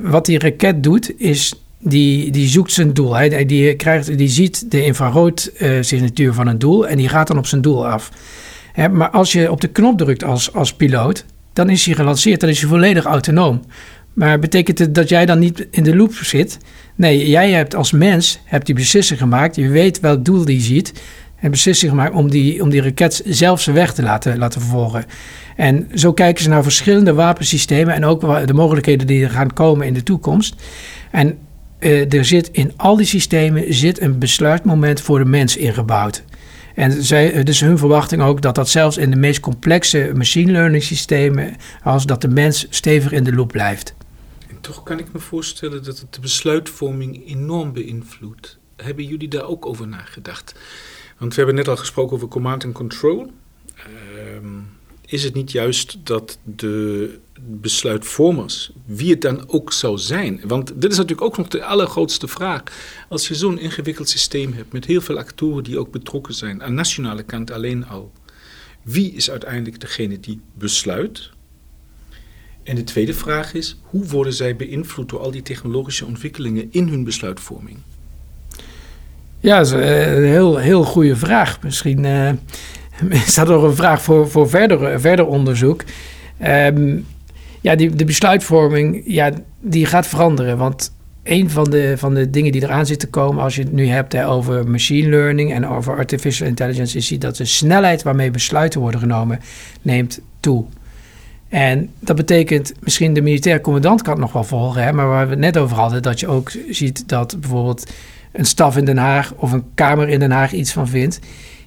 wat 0.01 0.25
die 0.25 0.39
raket 0.39 0.83
doet, 0.83 1.19
is 1.21 1.53
die, 1.79 2.31
die 2.31 2.47
zoekt 2.47 2.71
zijn 2.71 2.93
doel. 2.93 3.15
Hij, 3.15 3.45
die, 3.45 3.75
krijgt, 3.75 4.17
die 4.17 4.29
ziet 4.29 4.71
de 4.71 4.85
infraroodsignatuur 4.85 6.33
van 6.33 6.47
een 6.47 6.59
doel 6.59 6.87
en 6.87 6.97
die 6.97 7.09
gaat 7.09 7.27
dan 7.27 7.37
op 7.37 7.47
zijn 7.47 7.61
doel 7.61 7.87
af. 7.87 8.11
maar 8.91 9.09
als 9.09 9.31
je 9.31 9.51
op 9.51 9.61
de 9.61 9.67
knop 9.67 9.97
drukt 9.97 10.23
als, 10.23 10.53
als 10.53 10.73
piloot, 10.73 11.25
dan 11.57 11.69
is 11.69 11.85
hij 11.85 11.95
gelanceerd, 11.95 12.39
dan 12.39 12.49
is 12.49 12.59
hij 12.59 12.69
volledig 12.69 13.05
autonoom. 13.05 13.61
Maar 14.13 14.39
betekent 14.39 14.79
het 14.79 14.95
dat 14.95 15.09
jij 15.09 15.25
dan 15.25 15.39
niet 15.39 15.67
in 15.71 15.83
de 15.83 15.95
loop 15.95 16.13
zit? 16.13 16.57
Nee, 16.95 17.29
jij 17.29 17.51
hebt 17.51 17.75
als 17.75 17.91
mens 17.91 18.39
hebt 18.43 18.65
die 18.65 18.75
beslissing 18.75 19.19
gemaakt. 19.19 19.55
Je 19.55 19.69
weet 19.69 19.99
welk 19.99 20.25
doel 20.25 20.45
die 20.45 20.61
ziet 20.61 20.93
en 21.39 21.51
beslissing 21.51 21.91
gemaakt 21.91 22.15
om 22.15 22.29
die, 22.29 22.61
om 22.61 22.69
die 22.69 22.81
raket 22.81 23.21
zelf 23.25 23.61
zijn 23.61 23.75
weg 23.75 23.93
te 23.93 24.01
laten, 24.01 24.37
laten 24.37 24.61
vervolgen. 24.61 25.05
En 25.55 25.87
zo 25.95 26.13
kijken 26.13 26.43
ze 26.43 26.49
naar 26.49 26.63
verschillende 26.63 27.13
wapensystemen 27.13 27.93
en 27.93 28.05
ook 28.05 28.47
de 28.47 28.53
mogelijkheden 28.53 29.07
die 29.07 29.23
er 29.23 29.29
gaan 29.29 29.53
komen 29.53 29.87
in 29.87 29.93
de 29.93 30.03
toekomst. 30.03 30.55
En 31.11 31.37
uh, 31.79 32.13
er 32.13 32.25
zit 32.25 32.49
in 32.51 32.71
al 32.75 32.95
die 32.95 33.05
systemen 33.05 33.73
zit 33.73 34.01
een 34.01 34.19
besluitmoment 34.19 35.01
voor 35.01 35.19
de 35.19 35.25
mens 35.25 35.57
ingebouwd. 35.57 36.23
En 36.77 37.03
zij, 37.03 37.27
het 37.27 37.49
is 37.49 37.59
hun 37.59 37.77
verwachting 37.77 38.21
ook 38.21 38.41
dat 38.41 38.55
dat 38.55 38.69
zelfs 38.69 38.97
in 38.97 39.09
de 39.11 39.17
meest 39.17 39.39
complexe 39.39 40.11
machine 40.15 40.51
learning 40.51 40.83
systemen, 40.83 41.55
als 41.83 42.05
dat 42.05 42.21
de 42.21 42.27
mens 42.27 42.67
stevig 42.69 43.11
in 43.11 43.23
de 43.23 43.33
loop 43.33 43.51
blijft. 43.51 43.95
En 44.47 44.61
toch 44.61 44.83
kan 44.83 44.99
ik 44.99 45.13
me 45.13 45.19
voorstellen 45.19 45.83
dat 45.83 45.99
het 45.99 46.13
de 46.13 46.19
besluitvorming 46.19 47.27
enorm 47.27 47.73
beïnvloedt. 47.73 48.57
Hebben 48.75 49.05
jullie 49.05 49.27
daar 49.27 49.43
ook 49.43 49.65
over 49.65 49.87
nagedacht? 49.87 50.55
Want 51.17 51.31
we 51.31 51.37
hebben 51.37 51.55
net 51.55 51.67
al 51.67 51.77
gesproken 51.77 52.15
over 52.15 52.27
command 52.27 52.65
and 52.65 52.73
control. 52.73 53.31
Um, 54.35 54.69
is 55.05 55.23
het 55.23 55.33
niet 55.33 55.51
juist 55.51 55.97
dat 56.03 56.39
de 56.43 57.19
besluitvormers, 57.47 58.71
wie 58.85 59.11
het 59.11 59.21
dan 59.21 59.49
ook 59.49 59.73
zou 59.73 59.97
zijn. 59.97 60.41
Want 60.43 60.81
dit 60.81 60.91
is 60.91 60.97
natuurlijk 60.97 61.27
ook 61.27 61.37
nog 61.37 61.47
de 61.47 61.63
allergrootste 61.63 62.27
vraag. 62.27 62.63
Als 63.09 63.27
je 63.27 63.35
zo'n 63.35 63.59
ingewikkeld 63.59 64.09
systeem 64.09 64.53
hebt 64.53 64.73
met 64.73 64.85
heel 64.85 65.01
veel 65.01 65.17
actoren 65.17 65.63
die 65.63 65.79
ook 65.79 65.91
betrokken 65.91 66.33
zijn, 66.33 66.63
aan 66.63 66.73
nationale 66.73 67.23
kant 67.23 67.51
alleen 67.51 67.87
al, 67.87 68.11
wie 68.81 69.11
is 69.11 69.31
uiteindelijk 69.31 69.79
degene 69.79 70.19
die 70.19 70.41
besluit? 70.53 71.29
En 72.63 72.75
de 72.75 72.83
tweede 72.83 73.13
vraag 73.13 73.53
is, 73.53 73.77
hoe 73.81 74.05
worden 74.05 74.33
zij 74.33 74.55
beïnvloed 74.55 75.09
door 75.09 75.19
al 75.19 75.31
die 75.31 75.41
technologische 75.41 76.05
ontwikkelingen 76.05 76.67
in 76.71 76.87
hun 76.87 77.03
besluitvorming? 77.03 77.77
Ja, 79.39 79.57
dat 79.57 79.67
is 79.67 79.73
eh, 79.73 80.15
een 80.15 80.23
heel, 80.23 80.57
heel 80.57 80.83
goede 80.83 81.15
vraag. 81.15 81.61
Misschien 81.61 82.03
uh, 82.03 82.29
is 83.25 83.35
dat 83.35 83.47
nog 83.47 83.63
een 83.63 83.75
vraag 83.75 84.01
voor, 84.01 84.29
voor 84.29 84.49
verder, 84.49 84.99
verder 84.99 85.25
onderzoek. 85.25 85.83
Um, 86.45 87.05
ja, 87.61 87.75
die, 87.75 87.89
de 87.89 88.05
besluitvorming, 88.05 89.01
ja, 89.05 89.31
die 89.61 89.85
gaat 89.85 90.07
veranderen. 90.07 90.57
Want 90.57 90.91
een 91.23 91.49
van 91.49 91.69
de, 91.69 91.93
van 91.97 92.13
de 92.13 92.29
dingen 92.29 92.51
die 92.51 92.63
eraan 92.63 92.85
zitten 92.85 93.09
komen, 93.09 93.43
als 93.43 93.55
je 93.55 93.61
het 93.61 93.71
nu 93.71 93.87
hebt 93.87 94.13
hè, 94.13 94.27
over 94.27 94.67
machine 94.67 95.09
learning 95.09 95.53
en 95.53 95.67
over 95.67 95.97
artificial 95.97 96.47
intelligence, 96.47 96.97
is 96.97 97.09
dat 97.09 97.35
de 97.35 97.45
snelheid 97.45 98.03
waarmee 98.03 98.31
besluiten 98.31 98.79
worden 98.79 98.99
genomen 98.99 99.39
neemt 99.81 100.19
toe. 100.39 100.65
En 101.49 101.89
dat 101.99 102.15
betekent, 102.15 102.73
misschien 102.79 103.13
de 103.13 103.21
militaire 103.21 103.61
commandant 103.61 104.01
kan 104.01 104.11
het 104.11 104.21
nog 104.21 104.31
wel 104.31 104.43
volgen, 104.43 104.83
hè, 104.83 104.93
maar 104.93 105.07
waar 105.07 105.25
we 105.25 105.31
het 105.31 105.39
net 105.39 105.57
over 105.57 105.77
hadden, 105.77 106.01
dat 106.01 106.19
je 106.19 106.27
ook 106.27 106.51
ziet 106.69 107.09
dat 107.09 107.39
bijvoorbeeld 107.39 107.91
een 108.31 108.45
staf 108.45 108.77
in 108.77 108.85
Den 108.85 108.97
Haag 108.97 109.33
of 109.35 109.51
een 109.51 109.63
kamer 109.73 110.09
in 110.09 110.19
Den 110.19 110.31
Haag 110.31 110.51
iets 110.51 110.71
van 110.71 110.87
vindt. 110.87 111.19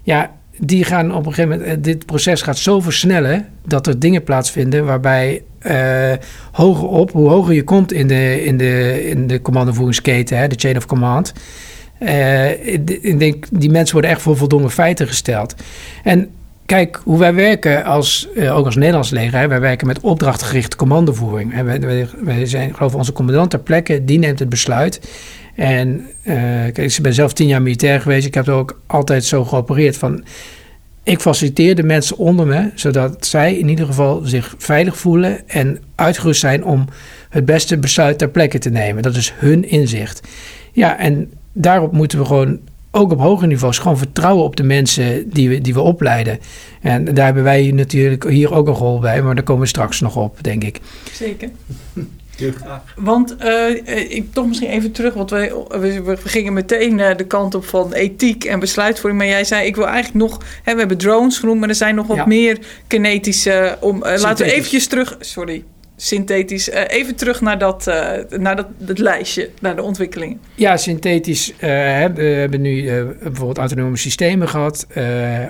Ja, 0.03 0.31
die 0.60 0.84
gaan 0.84 1.14
op 1.14 1.26
een 1.26 1.32
gegeven 1.32 1.58
moment, 1.58 1.76
eh, 1.76 1.82
dit 1.82 2.06
proces 2.06 2.42
gaat 2.42 2.58
zo 2.58 2.80
versnellen 2.80 3.46
dat 3.66 3.86
er 3.86 3.98
dingen 3.98 4.22
plaatsvinden 4.22 4.84
waarbij 4.84 5.42
uh, 5.66 6.12
hoger 6.52 6.88
op, 6.88 7.12
hoe 7.12 7.28
hoger 7.28 7.54
je 7.54 7.64
komt 7.64 7.92
in 7.92 8.06
de, 8.06 8.44
in 8.44 8.56
de, 8.56 9.04
in 9.08 9.26
de 9.26 9.42
commandovoeringsketen, 9.42 10.48
de 10.48 10.54
chain 10.58 10.76
of 10.76 10.86
command. 10.86 11.32
Uh, 12.02 12.66
ik 12.66 13.18
denk, 13.18 13.46
die 13.50 13.70
mensen 13.70 13.92
worden 13.92 14.10
echt 14.10 14.22
voor 14.22 14.36
voldongen 14.36 14.70
feiten 14.70 15.06
gesteld. 15.06 15.54
En 16.04 16.30
kijk, 16.66 17.00
hoe 17.04 17.18
wij 17.18 17.34
werken 17.34 17.84
als, 17.84 18.28
ook 18.50 18.64
als 18.64 18.76
Nederlands 18.76 19.10
leger, 19.10 19.48
wij 19.48 19.60
werken 19.60 19.86
met 19.86 20.00
opdrachtgerichte 20.00 20.76
commandovoering. 20.76 21.52
Hè, 21.52 21.62
wij, 21.62 22.08
wij, 22.22 22.46
zijn, 22.46 22.74
geloof 22.74 22.94
onze 22.94 23.12
commandant 23.12 23.50
ter 23.50 23.58
plekke, 23.58 24.04
die 24.04 24.18
neemt 24.18 24.38
het 24.38 24.48
besluit. 24.48 25.00
En 25.60 26.06
kijk, 26.72 26.78
ik 26.78 26.98
ben 27.02 27.14
zelf 27.14 27.32
tien 27.32 27.46
jaar 27.46 27.62
militair 27.62 28.00
geweest. 28.00 28.26
Ik 28.26 28.34
heb 28.34 28.46
er 28.46 28.52
ook 28.52 28.80
altijd 28.86 29.24
zo 29.24 29.44
geopereerd 29.44 29.96
van 29.96 30.24
ik 31.02 31.20
faciliteer 31.20 31.74
de 31.74 31.82
mensen 31.82 32.16
onder 32.16 32.46
me, 32.46 32.70
zodat 32.74 33.26
zij 33.26 33.56
in 33.56 33.68
ieder 33.68 33.86
geval 33.86 34.20
zich 34.24 34.54
veilig 34.58 34.98
voelen 34.98 35.48
en 35.48 35.78
uitgerust 35.94 36.40
zijn 36.40 36.64
om 36.64 36.84
het 37.28 37.44
beste 37.44 37.78
besluit 37.78 38.18
ter 38.18 38.28
plekke 38.28 38.58
te 38.58 38.70
nemen. 38.70 39.02
Dat 39.02 39.16
is 39.16 39.32
hun 39.36 39.68
inzicht. 39.70 40.20
Ja, 40.72 40.98
en 40.98 41.32
daarop 41.52 41.92
moeten 41.92 42.18
we 42.18 42.24
gewoon 42.24 42.58
ook 42.90 43.12
op 43.12 43.20
hoger 43.20 43.46
niveaus 43.46 43.78
gewoon 43.78 43.98
vertrouwen 43.98 44.44
op 44.44 44.56
de 44.56 44.62
mensen 44.62 45.30
die 45.30 45.48
we, 45.48 45.60
die 45.60 45.74
we 45.74 45.80
opleiden. 45.80 46.38
En 46.80 47.04
daar 47.04 47.24
hebben 47.24 47.42
wij 47.42 47.70
natuurlijk 47.70 48.24
hier 48.24 48.54
ook 48.54 48.68
een 48.68 48.74
rol 48.74 48.98
bij, 48.98 49.22
maar 49.22 49.34
daar 49.34 49.44
komen 49.44 49.62
we 49.62 49.68
straks 49.68 50.00
nog 50.00 50.16
op, 50.16 50.42
denk 50.42 50.64
ik. 50.64 50.80
Zeker. 51.12 51.48
Want 52.96 53.37
uh, 53.44 54.14
ik, 54.16 54.33
toch 54.33 54.46
misschien 54.46 54.68
even 54.68 54.92
terug, 54.92 55.14
want 55.14 55.31
we, 55.31 56.03
we, 56.05 56.16
gingen 56.24 56.53
meteen 56.53 56.98
uh, 56.98 57.16
de 57.16 57.26
kant 57.26 57.55
op 57.55 57.64
van 57.64 57.92
ethiek 57.92 58.44
en 58.44 58.61
besluitvorming. 58.61 59.22
Maar 59.22 59.31
jij 59.31 59.44
zei, 59.44 59.66
ik 59.66 59.76
wil 59.76 59.87
eigenlijk 59.87 60.24
nog, 60.24 60.40
hè, 60.62 60.72
we 60.72 60.79
hebben 60.79 60.98
drones 60.98 61.38
genoemd, 61.38 61.61
maar 61.61 61.68
er 61.68 61.74
zijn 61.74 61.94
nog 61.94 62.07
wat 62.07 62.26
meer 62.26 62.59
kinetische. 62.87 63.76
om, 63.81 63.98
laten 63.98 64.46
we 64.46 64.53
eventjes 64.53 64.87
terug, 64.87 65.16
sorry, 65.20 65.64
synthetisch. 66.00 66.68
Uh, 66.68 66.80
even 66.86 67.14
terug 67.16 67.40
naar, 67.40 67.58
dat, 67.58 67.86
uh, 67.88 68.38
naar 68.38 68.56
dat, 68.56 68.66
dat, 68.78 68.98
lijstje, 68.98 69.50
naar 69.60 69.76
de 69.76 69.82
ontwikkelingen. 69.82 70.40
Ja, 70.54 70.76
synthetisch. 70.76 71.52
Uh, 71.52 71.58
we 71.58 72.22
hebben 72.22 72.60
nu 72.60 72.84
bijvoorbeeld 73.22 73.58
autonome 73.58 73.96
systemen 73.96 74.48
gehad, 74.48 74.86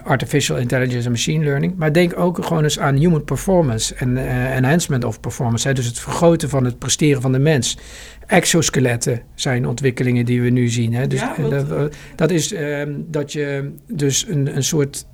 artificial 0.04 0.58
intelligence 0.58 1.04
en 1.04 1.10
machine 1.10 1.44
learning. 1.44 1.76
Maar 1.76 1.92
denk 1.92 2.18
ook 2.18 2.44
gewoon 2.44 2.62
eens 2.62 2.78
aan 2.78 2.96
human 2.96 3.24
performance 3.24 3.94
en 3.94 4.16
enhancement 4.56 5.04
of 5.04 5.20
performance. 5.20 5.68
Hè, 5.68 5.74
dus 5.74 5.86
het 5.86 5.98
vergroten 5.98 6.48
van 6.48 6.64
het 6.64 6.78
presteren 6.78 7.22
van 7.22 7.32
de 7.32 7.38
mens. 7.38 7.78
Exoskeletten 8.26 9.22
zijn 9.34 9.66
ontwikkelingen 9.66 10.24
die 10.24 10.42
we 10.42 10.48
nu 10.48 10.68
zien. 10.68 10.94
Hè. 10.94 11.06
Dus, 11.06 11.20
ja, 11.20 11.34
dat, 11.48 11.94
dat, 12.16 12.30
is 12.30 12.52
ehm, 12.52 12.92
dat 12.96 13.32
je 13.32 13.72
dus 13.86 14.26
een, 14.28 14.56
een 14.56 14.64
soort 14.64 15.06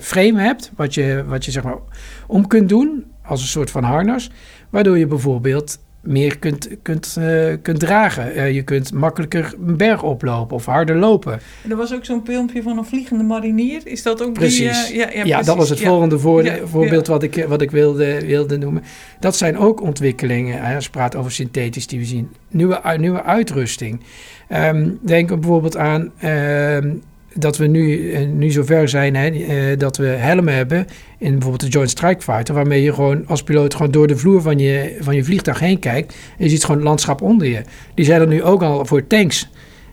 frame 0.00 0.40
hebt, 0.40 0.72
wat 0.76 0.94
je, 0.94 1.24
wat 1.26 1.44
je 1.44 1.50
zeg 1.50 1.62
maar 1.62 1.78
om 2.26 2.46
kunt 2.46 2.68
doen 2.68 3.11
als 3.24 3.40
een 3.40 3.48
soort 3.48 3.70
van 3.70 3.84
harnas, 3.84 4.30
waardoor 4.70 4.98
je 4.98 5.06
bijvoorbeeld 5.06 5.78
meer 6.02 6.38
kunt, 6.38 6.68
kunt, 6.82 7.16
uh, 7.18 7.54
kunt 7.62 7.78
dragen. 7.78 8.36
Uh, 8.36 8.52
je 8.54 8.62
kunt 8.62 8.92
makkelijker 8.92 9.54
een 9.66 9.76
berg 9.76 10.02
oplopen 10.02 10.56
of 10.56 10.66
harder 10.66 10.96
lopen. 10.96 11.40
En 11.62 11.70
er 11.70 11.76
was 11.76 11.94
ook 11.94 12.04
zo'n 12.04 12.22
filmpje 12.24 12.62
van 12.62 12.78
een 12.78 12.84
vliegende 12.84 13.24
marinier. 13.24 13.80
Is 13.84 14.02
dat 14.02 14.22
ook 14.22 14.32
precies. 14.32 14.86
Die, 14.86 14.96
uh, 14.96 15.00
ja, 15.00 15.10
ja, 15.12 15.24
ja 15.24 15.42
dat 15.42 15.56
was 15.56 15.68
het 15.68 15.80
volgende 15.80 16.18
voor, 16.18 16.60
voorbeeld 16.64 17.06
wat 17.06 17.22
ik, 17.22 17.44
wat 17.48 17.62
ik 17.62 17.70
wilde, 17.70 18.26
wilde 18.26 18.58
noemen. 18.58 18.82
Dat 19.20 19.36
zijn 19.36 19.58
ook 19.58 19.80
ontwikkelingen, 19.80 20.74
als 20.74 20.84
je 20.84 20.90
praat 20.90 21.16
over 21.16 21.32
synthetisch 21.32 21.86
die 21.86 21.98
we 21.98 22.04
zien. 22.04 22.30
Nieuwe, 22.48 22.80
nieuwe 22.96 23.22
uitrusting. 23.22 24.00
Um, 24.48 24.98
denk 25.02 25.28
bijvoorbeeld 25.28 25.76
aan 25.76 26.12
ehm, 26.18 26.94
dat 27.34 27.56
we 27.56 27.66
nu, 27.66 28.12
eh, 28.12 28.26
nu 28.26 28.50
zover 28.50 28.88
zijn 28.88 29.16
hè, 29.16 29.28
eh, 29.28 29.78
dat 29.78 29.96
we 29.96 30.06
helmen 30.06 30.54
hebben 30.54 30.86
in 31.18 31.30
bijvoorbeeld 31.30 31.60
de 31.60 31.68
Joint 31.68 31.90
Strike 31.90 32.22
Fighter, 32.22 32.54
waarmee 32.54 32.82
je 32.82 32.94
gewoon 32.94 33.26
als 33.26 33.42
piloot 33.42 33.74
gewoon 33.74 33.90
door 33.90 34.06
de 34.06 34.16
vloer 34.16 34.42
van 34.42 34.58
je, 34.58 34.96
van 35.00 35.14
je 35.14 35.24
vliegtuig 35.24 35.58
heen 35.58 35.78
kijkt 35.78 36.14
en 36.38 36.44
je 36.44 36.50
ziet 36.50 36.62
gewoon 36.62 36.76
het 36.76 36.86
landschap 36.86 37.22
onder 37.22 37.46
je. 37.46 37.62
Die 37.94 38.04
zijn 38.04 38.20
er 38.20 38.26
nu 38.26 38.42
ook 38.42 38.62
al 38.62 38.84
voor 38.84 39.06
tanks. 39.06 39.48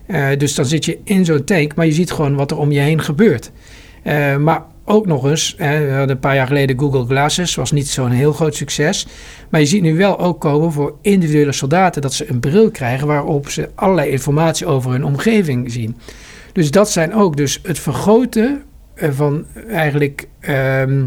Uh, 0.06 0.26
dus 0.38 0.54
dan 0.54 0.64
zit 0.64 0.84
je 0.84 0.98
in 1.04 1.24
zo'n 1.24 1.44
tank, 1.44 1.74
maar 1.74 1.86
je 1.86 1.92
ziet 1.92 2.10
gewoon 2.10 2.34
wat 2.34 2.50
er 2.50 2.58
om 2.58 2.72
je 2.72 2.80
heen 2.80 3.02
gebeurt. 3.02 3.50
Maar 4.40 4.64
ook 4.84 5.06
nog 5.06 5.24
eens, 5.24 5.54
we 5.58 5.64
hadden 5.64 6.10
een 6.10 6.18
paar 6.18 6.34
jaar 6.34 6.46
geleden 6.46 6.78
Google 6.78 7.04
Glasses, 7.04 7.54
was 7.54 7.72
niet 7.72 7.88
zo'n 7.88 8.10
heel 8.10 8.32
groot 8.32 8.54
succes. 8.54 9.06
Maar 9.48 9.60
je 9.60 9.66
ziet 9.66 9.82
nu 9.82 9.96
wel 9.96 10.18
ook 10.18 10.40
komen 10.40 10.72
voor 10.72 10.94
individuele 11.02 11.52
soldaten 11.52 12.02
dat 12.02 12.14
ze 12.14 12.30
een 12.30 12.40
bril 12.40 12.70
krijgen 12.70 13.06
waarop 13.06 13.48
ze 13.48 13.70
allerlei 13.74 14.10
informatie 14.10 14.66
over 14.66 14.90
hun 14.90 15.04
omgeving 15.04 15.72
zien. 15.72 15.96
Dus 16.52 16.70
dat 16.70 16.90
zijn 16.90 17.14
ook 17.14 17.36
dus 17.36 17.60
het 17.62 17.78
vergroten 17.78 18.62
eh, 18.94 19.10
van 19.12 19.46
eigenlijk 19.68 20.28
ehm, 20.40 21.06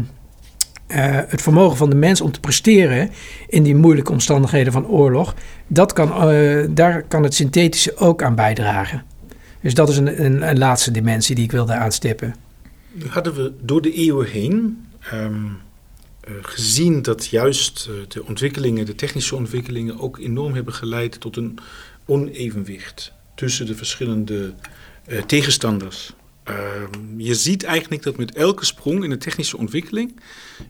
eh, 0.86 1.18
het 1.26 1.42
vermogen 1.42 1.76
van 1.76 1.90
de 1.90 1.96
mens 1.96 2.20
om 2.20 2.32
te 2.32 2.40
presteren 2.40 3.10
in 3.48 3.62
die 3.62 3.74
moeilijke 3.74 4.12
omstandigheden 4.12 4.72
van 4.72 4.86
oorlog. 4.86 5.34
Dat 5.66 5.92
kan, 5.92 6.30
uh, 6.32 6.66
daar 6.70 7.02
kan 7.02 7.22
het 7.22 7.34
synthetische 7.34 7.96
ook 7.96 8.22
aan 8.22 8.34
bijdragen. 8.34 9.04
Dus 9.60 9.74
dat 9.74 9.88
is 9.88 9.96
een, 9.96 10.24
een, 10.48 10.58
laatste 10.58 10.90
dimensie 10.90 11.34
die 11.34 11.44
ik 11.44 11.52
wilde 11.52 11.72
aanstippen. 11.72 12.34
Nu 12.92 13.06
hadden 13.08 13.34
we 13.34 13.52
door 13.62 13.82
de 13.82 13.92
eeuwen 13.92 14.28
heen 14.28 14.86
um, 15.14 15.56
gezien 16.42 17.02
dat 17.02 17.26
juist 17.26 17.88
de 18.08 18.24
ontwikkelingen, 18.26 18.86
de 18.86 18.94
technische 18.94 19.36
ontwikkelingen, 19.36 20.00
ook 20.00 20.18
enorm 20.18 20.54
hebben 20.54 20.74
geleid 20.74 21.20
tot 21.20 21.36
een 21.36 21.58
onevenwicht 22.06 23.12
tussen 23.34 23.66
de 23.66 23.74
verschillende 23.74 24.54
uh, 25.06 25.22
tegenstanders. 25.22 26.12
Uh, 26.48 26.54
je 27.16 27.34
ziet 27.34 27.64
eigenlijk 27.64 28.02
dat 28.02 28.16
met 28.16 28.34
elke 28.34 28.64
sprong 28.64 29.04
in 29.04 29.10
de 29.10 29.16
technische 29.16 29.56
ontwikkeling 29.56 30.20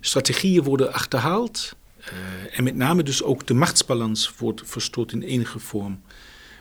strategieën 0.00 0.62
worden 0.62 0.92
achterhaald. 0.92 1.76
Uh, 2.00 2.58
en 2.58 2.64
met 2.64 2.76
name 2.76 3.02
dus 3.02 3.22
ook 3.22 3.46
de 3.46 3.54
machtsbalans 3.54 4.32
wordt 4.38 4.62
verstoord 4.64 5.12
in 5.12 5.22
enige 5.22 5.58
vorm. 5.58 6.00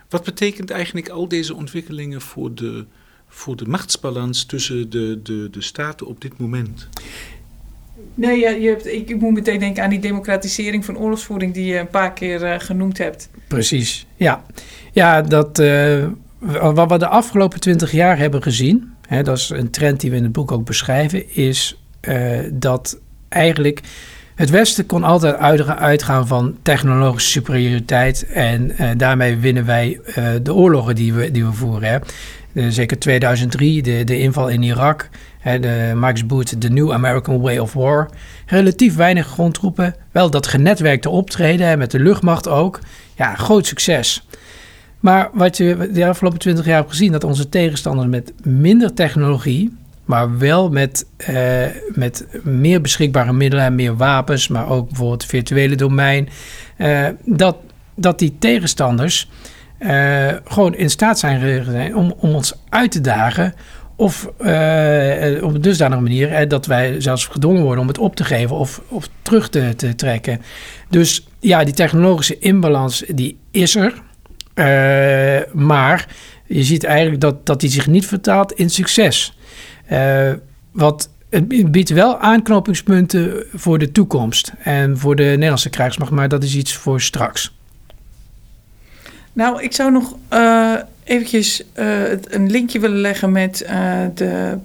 Wat 0.10 0.24
betekent 0.24 0.70
eigenlijk 0.70 1.10
al 1.10 1.28
deze 1.28 1.56
ontwikkelingen 1.56 2.22
voor 2.22 2.56
de, 2.56 2.86
voor 3.28 3.56
de 3.56 3.66
machtsbalans 3.66 4.46
tussen 4.46 4.90
de, 4.90 5.20
de, 5.24 5.48
de 5.52 5.62
staten 5.62 6.08
op 6.08 6.22
dit 6.22 6.38
moment? 6.38 6.88
Nee, 8.16 8.40
ja, 8.40 8.50
je 8.50 8.68
hebt, 8.68 8.86
ik, 8.86 9.10
ik, 9.10 9.20
moet 9.20 9.34
meteen 9.34 9.60
denken 9.60 9.84
aan 9.84 9.90
die 9.90 10.00
democratisering 10.00 10.86
van 10.86 10.98
oorlogsvoering 10.98 11.54
die 11.54 11.66
je 11.66 11.78
een 11.78 11.90
paar 11.90 12.14
keer 12.14 12.44
uh, 12.44 12.60
genoemd 12.60 12.98
hebt. 12.98 13.30
Precies, 13.48 14.06
ja. 14.16 14.46
Ja, 14.92 15.22
dat, 15.22 15.60
uh, 15.60 16.08
wat 16.74 16.92
we 16.92 16.98
de 16.98 17.08
afgelopen 17.08 17.60
twintig 17.60 17.92
jaar 17.92 18.18
hebben 18.18 18.44
gezien, 18.44 18.94
hè, 19.08 19.24
dat 19.24 19.38
is 19.38 19.50
een 19.50 19.70
trend 19.70 20.00
die 20.00 20.10
we 20.10 20.16
in 20.16 20.24
het 20.24 20.32
boek 20.32 20.52
ook 20.52 20.66
beschrijven, 20.66 21.36
is 21.36 21.78
uh, 22.02 22.40
dat 22.52 23.00
eigenlijk 23.30 23.82
het 24.36 24.50
Westen 24.50 24.86
kon 24.86 25.04
altijd 25.04 25.36
uitgaan 25.78 26.28
van 26.28 26.58
technologische 26.62 27.30
superioriteit 27.30 28.26
en 28.26 28.72
uh, 28.80 28.90
daarmee 28.98 29.38
winnen 29.38 29.66
wij 29.66 30.00
uh, 30.06 30.26
de 30.44 30.54
oorlogen 30.54 30.96
die 30.96 31.14
we, 31.14 31.32
die 31.32 31.46
we 31.46 31.52
voeren. 31.52 32.02
Zeker 32.54 33.00
2003, 33.00 33.82
de, 33.82 34.04
de 34.04 34.20
inval 34.20 34.50
in 34.50 34.64
Irak, 34.64 35.10
hè, 35.40 35.60
de 35.60 35.92
Max 35.96 36.26
Boot, 36.26 36.62
The 36.62 36.70
New 36.70 36.92
American 36.92 37.42
Way 37.42 37.58
of 37.58 37.74
War. 37.74 38.10
Relatief 38.46 38.96
weinig 38.96 39.28
grondtroepen, 39.28 39.96
wel 40.12 40.30
dat 40.30 40.48
genetwerkte 40.48 41.10
optreden 41.10 41.68
hè, 41.68 41.78
met 41.78 41.92
de 41.92 42.00
luchtmacht 42.00 42.48
ook. 42.48 42.80
Ja, 43.16 43.36
groot 43.36 43.68
succes. 43.68 44.28
Maar 45.04 45.30
wat 45.34 45.58
je 45.58 45.90
de 45.94 46.08
afgelopen 46.08 46.40
twintig 46.40 46.66
jaar 46.66 46.78
hebt 46.78 46.90
gezien, 46.90 47.12
dat 47.12 47.24
onze 47.24 47.50
tegenstanders 47.50 48.08
met 48.08 48.34
minder 48.44 48.94
technologie 48.94 49.78
maar 50.06 50.38
wel 50.38 50.70
met, 50.70 51.06
uh, 51.30 51.66
met 51.88 52.28
meer 52.44 52.82
beschikbare 52.82 53.34
middelen 53.34 53.66
en 53.66 53.76
meer 53.76 53.98
wapens, 53.98 54.48
maar 54.48 54.70
ook 54.70 54.88
bijvoorbeeld 54.88 55.22
het 55.22 55.32
virtuele 55.32 55.76
domein. 55.76 56.30
Uh, 56.78 57.08
dat, 57.26 57.58
dat 57.96 58.20
die 58.20 58.36
tegenstanders 58.40 59.30
uh, 59.80 60.28
gewoon 60.46 60.76
in 60.76 60.90
staat 60.90 61.20
zijn 61.20 61.96
om, 61.96 62.14
om 62.18 62.34
ons 62.34 62.54
uit 62.70 62.92
te 62.92 63.02
dagen. 63.02 63.54
Of 63.96 64.26
op 64.26 65.54
een 65.54 65.62
dusdanige 65.62 66.02
manier 66.02 66.48
dat 66.48 66.66
wij 66.66 67.02
zelfs 67.02 67.26
gedwongen 67.26 67.64
worden 67.64 67.82
om 67.82 67.88
het 67.88 67.98
op 67.98 68.16
te 68.16 68.24
geven 68.24 68.56
of, 68.56 68.82
of 68.88 69.10
terug 69.22 69.50
te, 69.50 69.74
te 69.76 69.96
trekken. 69.96 70.42
Dus 70.90 71.28
ja, 71.40 71.64
die 71.64 71.74
technologische 71.74 72.40
inbalans 72.40 73.04
die 73.08 73.38
is 73.52 73.76
er. 73.76 73.94
Maar 75.54 76.08
je 76.46 76.64
ziet 76.64 76.84
eigenlijk 76.84 77.22
dat, 77.22 77.46
dat 77.46 77.60
die 77.60 77.70
zich 77.70 77.88
niet 77.88 78.06
vertaalt 78.06 78.52
in 78.52 78.70
succes. 78.70 79.38
Uh, 79.92 80.32
wat 80.72 81.10
het 81.30 81.72
biedt 81.72 81.90
wel 81.90 82.18
aanknopingspunten 82.18 83.46
voor 83.54 83.80
de 83.80 83.92
toekomst 83.92 84.54
en 84.60 84.98
voor 84.98 85.16
de 85.16 85.24
Nederlandse 85.24 85.70
krijgsmacht, 85.70 86.12
maar 86.12 86.30
dat 86.30 86.44
is 86.44 86.56
iets 86.56 86.76
voor 86.76 87.02
straks. 87.02 87.56
Nou, 89.34 89.62
ik 89.62 89.74
zou 89.74 89.92
nog 89.92 90.16
uh, 90.34 90.76
eventjes 91.04 91.64
een 92.24 92.52
linkje 92.52 92.80
willen 92.80 93.00
leggen 93.00 93.32
met 93.32 93.58
de, 94.14 94.58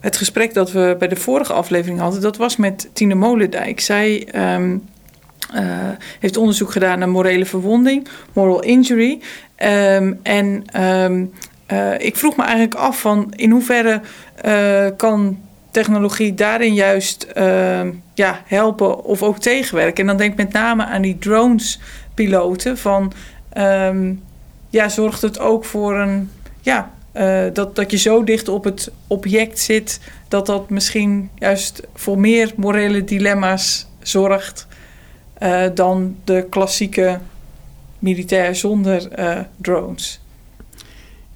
het 0.00 0.16
gesprek 0.16 0.54
dat 0.54 0.72
we 0.72 0.96
bij 0.98 1.08
de 1.08 1.16
vorige 1.16 1.52
aflevering 1.52 1.98
hadden. 1.98 2.20
Dat 2.20 2.36
was 2.36 2.56
met 2.56 2.88
Tine 2.92 3.14
Molendijk. 3.14 3.80
Zij 3.80 4.28
um, 4.54 4.82
heeft 6.20 6.36
onderzoek 6.36 6.72
gedaan 6.72 6.98
naar 6.98 7.08
morele 7.08 7.46
verwonding, 7.46 8.08
moral 8.32 8.62
injury. 8.62 9.20
Um, 9.62 10.20
en 10.22 10.64
um, 10.82 11.32
uh, 11.72 11.98
ik 11.98 12.16
vroeg 12.16 12.36
me 12.36 12.42
eigenlijk 12.42 12.74
af 12.74 13.00
van 13.00 13.32
in 13.36 13.50
hoeverre 13.50 14.00
uh, 14.46 14.86
kan 14.96 15.38
technologie 15.70 16.34
daarin 16.34 16.74
juist 16.74 17.26
uh, 17.36 17.80
ja, 18.14 18.42
helpen 18.44 19.04
of 19.04 19.22
ook 19.22 19.38
tegenwerken. 19.38 20.00
En 20.00 20.06
dan 20.06 20.16
denk 20.16 20.30
ik 20.30 20.36
met 20.36 20.52
name 20.52 20.84
aan 20.84 21.02
die 21.02 21.18
drones-piloten. 21.18 22.78
Van 22.78 23.12
ja, 24.70 24.88
zorgt 24.88 25.22
het 25.22 25.38
ook 25.38 25.64
voor 25.64 25.98
een 25.98 26.30
ja, 26.60 26.90
dat, 27.52 27.76
dat 27.76 27.90
je 27.90 27.96
zo 27.96 28.24
dicht 28.24 28.48
op 28.48 28.64
het 28.64 28.90
object 29.06 29.58
zit 29.58 30.00
dat 30.28 30.46
dat 30.46 30.70
misschien 30.70 31.30
juist 31.34 31.82
voor 31.94 32.18
meer 32.18 32.52
morele 32.56 33.04
dilemma's 33.04 33.86
zorgt 34.02 34.66
dan 35.74 36.16
de 36.24 36.46
klassieke 36.50 37.18
militair 37.98 38.54
zonder 38.54 39.08
drones. 39.56 40.20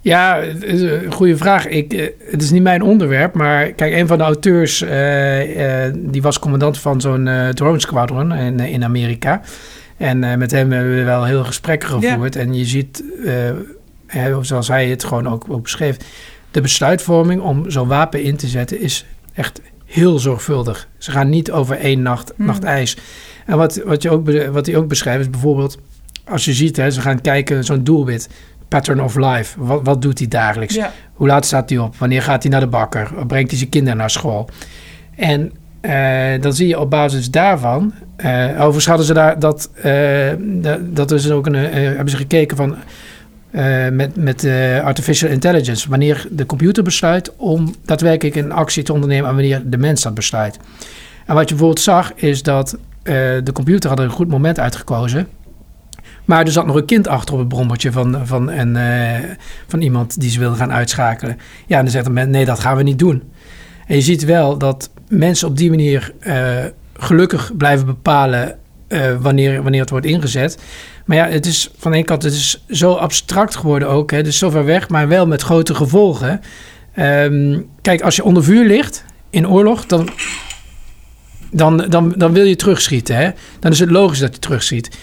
Ja, 0.03 0.43
een 0.43 1.11
goede 1.11 1.37
vraag. 1.37 1.67
Ik, 1.67 1.93
eh, 1.93 2.07
het 2.31 2.41
is 2.41 2.51
niet 2.51 2.63
mijn 2.63 2.81
onderwerp, 2.81 3.33
maar 3.33 3.71
kijk, 3.71 3.93
een 3.93 4.07
van 4.07 4.17
de 4.17 4.23
auteurs, 4.23 4.81
uh, 4.81 5.85
uh, 5.85 5.93
die 5.95 6.21
was 6.21 6.39
commandant 6.39 6.77
van 6.79 7.01
zo'n 7.01 7.25
uh, 7.25 7.49
drone 7.49 7.79
squadron 7.79 8.33
in, 8.33 8.59
in 8.59 8.83
Amerika. 8.83 9.41
En 9.97 10.19
met 10.19 10.51
hem 10.51 10.71
hebben 10.71 10.95
we 10.95 11.03
wel 11.03 11.25
heel 11.25 11.43
gesprekken 11.43 11.89
gevoerd. 11.89 12.35
En 12.35 12.53
je 12.53 12.65
ziet, 12.65 13.03
zoals 14.41 14.67
hij 14.67 14.87
het 14.87 15.03
gewoon 15.03 15.27
ook, 15.27 15.45
ook 15.49 15.63
beschreef, 15.63 15.97
de 16.51 16.61
besluitvorming 16.61 17.41
om 17.41 17.69
zo'n 17.69 17.87
wapen 17.87 18.23
in 18.23 18.35
te 18.35 18.47
zetten 18.47 18.79
is 18.79 19.05
echt 19.33 19.61
heel 19.85 20.19
zorgvuldig. 20.19 20.87
Ze 20.97 21.11
gaan 21.11 21.29
niet 21.29 21.51
over 21.51 21.77
één 21.77 22.01
nacht, 22.01 22.33
hmm. 22.35 22.45
nacht 22.45 22.63
ijs. 22.63 22.97
En 23.51 23.57
wat, 23.57 23.81
wat, 23.85 24.01
je 24.01 24.09
ook, 24.09 24.31
wat 24.51 24.65
hij 24.65 24.75
ook 24.75 24.87
beschrijft 24.87 25.21
is 25.21 25.29
bijvoorbeeld, 25.29 25.77
als 26.25 26.45
je 26.45 26.53
ziet, 26.53 26.77
hè, 26.77 26.91
ze 26.91 27.01
gaan 27.01 27.21
kijken, 27.21 27.63
zo'n 27.63 27.83
doelwit 27.83 28.29
pattern 28.67 29.03
of 29.03 29.15
life. 29.15 29.63
Wat, 29.63 29.81
wat 29.83 30.01
doet 30.01 30.19
hij 30.19 30.27
dagelijks? 30.27 30.79
Hoe 31.13 31.27
laat 31.27 31.45
staat 31.45 31.69
hij 31.69 31.79
op? 31.79 31.95
Wanneer 31.95 32.21
gaat 32.21 32.43
hij 32.43 32.51
naar 32.51 32.61
de 32.61 32.67
bakker? 32.67 33.25
Brengt 33.27 33.49
hij 33.49 33.57
zijn 33.57 33.69
kinderen 33.69 33.97
naar 33.97 34.09
school? 34.09 34.49
En 35.15 35.51
uh, 35.81 36.41
dan 36.41 36.53
zie 36.53 36.67
je 36.67 36.79
op 36.79 36.89
basis 36.89 37.31
daarvan. 37.31 37.93
Uh, 38.17 38.51
overigens 38.55 38.85
hadden 38.85 39.05
ze 39.05 39.13
daar 39.13 39.39
dat. 39.39 39.69
Uh, 39.85 40.31
dat 40.79 41.11
is 41.11 41.31
ook 41.31 41.45
een. 41.45 41.55
hebben 41.55 42.09
ze 42.09 42.17
gekeken 42.17 42.57
van. 42.57 42.75
met 43.91 44.15
met 44.15 44.47
artificial 44.83 45.31
intelligence. 45.31 45.89
Wanneer 45.89 46.27
de 46.29 46.45
computer 46.45 46.83
besluit 46.83 47.35
om 47.35 47.75
daadwerkelijk 47.85 48.35
een 48.35 48.51
actie 48.51 48.83
te 48.83 48.93
ondernemen. 48.93 49.29
en 49.29 49.35
wanneer 49.35 49.61
de 49.65 49.77
mens 49.77 50.01
dat 50.01 50.13
besluit. 50.13 50.59
En 51.25 51.35
wat 51.35 51.49
je 51.49 51.55
bijvoorbeeld 51.55 51.83
zag, 51.83 52.13
is 52.15 52.43
dat 52.43 52.77
de 53.03 53.51
computer 53.53 53.89
had 53.89 53.99
een 53.99 54.09
goed 54.09 54.27
moment 54.27 54.59
uitgekozen. 54.59 55.27
Maar 56.25 56.45
er 56.45 56.51
zat 56.51 56.65
nog 56.65 56.75
een 56.75 56.85
kind 56.85 57.07
achter 57.07 57.33
op 57.33 57.39
het 57.39 57.49
brommertje 57.49 57.91
van, 57.91 58.27
van, 58.27 58.49
en, 58.49 58.75
uh, 58.75 59.29
van 59.67 59.81
iemand 59.81 60.19
die 60.19 60.29
ze 60.29 60.39
wilde 60.39 60.55
gaan 60.55 60.71
uitschakelen. 60.71 61.37
Ja, 61.67 61.77
en 61.77 61.83
dan 61.83 61.91
zegt 61.91 62.05
de 62.05 62.11
nee, 62.11 62.45
dat 62.45 62.59
gaan 62.59 62.77
we 62.77 62.83
niet 62.83 62.99
doen. 62.99 63.23
En 63.87 63.95
je 63.95 64.01
ziet 64.01 64.25
wel 64.25 64.57
dat 64.57 64.89
mensen 65.07 65.47
op 65.47 65.57
die 65.57 65.69
manier 65.69 66.13
uh, 66.19 66.65
gelukkig 66.93 67.57
blijven 67.57 67.85
bepalen 67.85 68.55
wanneer, 69.19 69.61
wanneer 69.61 69.81
het 69.81 69.89
wordt 69.89 70.05
ingezet. 70.05 70.57
Maar 71.05 71.17
ja, 71.17 71.27
het 71.27 71.45
is 71.45 71.71
van 71.77 71.91
de 71.91 72.03
kant 72.03 72.23
het 72.23 72.33
is 72.33 72.63
zo 72.69 72.93
abstract 72.93 73.55
geworden 73.55 73.89
ook. 73.89 74.11
Hè, 74.11 74.23
dus 74.23 74.37
zo 74.37 74.49
ver 74.49 74.65
weg, 74.65 74.89
maar 74.89 75.07
wel 75.07 75.27
met 75.27 75.41
grote 75.41 75.75
gevolgen. 75.75 76.41
Um, 76.99 77.69
kijk, 77.81 78.01
als 78.01 78.15
je 78.15 78.23
onder 78.23 78.43
vuur 78.43 78.65
ligt 78.65 79.05
in 79.29 79.49
oorlog, 79.49 79.85
dan, 79.85 80.09
dan, 81.51 81.77
dan, 81.89 82.13
dan 82.17 82.33
wil 82.33 82.45
je 82.45 82.55
terugschieten. 82.55 83.15
Hè? 83.15 83.29
Dan 83.59 83.71
is 83.71 83.79
het 83.79 83.91
logisch 83.91 84.19
dat 84.19 84.33
je 84.33 84.39
terugschiet. 84.39 84.97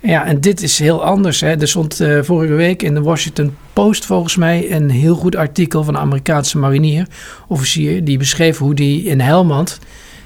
Ja, 0.00 0.24
en 0.26 0.40
dit 0.40 0.62
is 0.62 0.78
heel 0.78 1.04
anders. 1.04 1.40
Hè. 1.40 1.60
Er 1.60 1.68
stond 1.68 2.00
uh, 2.00 2.22
vorige 2.22 2.52
week 2.52 2.82
in 2.82 2.94
de 2.94 3.00
Washington 3.00 3.56
Post 3.72 4.04
volgens 4.04 4.36
mij 4.36 4.72
een 4.72 4.90
heel 4.90 5.14
goed 5.14 5.36
artikel 5.36 5.84
van 5.84 5.94
een 5.94 6.00
Amerikaanse 6.00 6.58
marinier, 6.58 7.06
officier, 7.48 8.04
die 8.04 8.18
beschreef 8.18 8.58
hoe 8.58 8.74
die 8.74 9.04
in 9.04 9.20
Helmand 9.20 9.78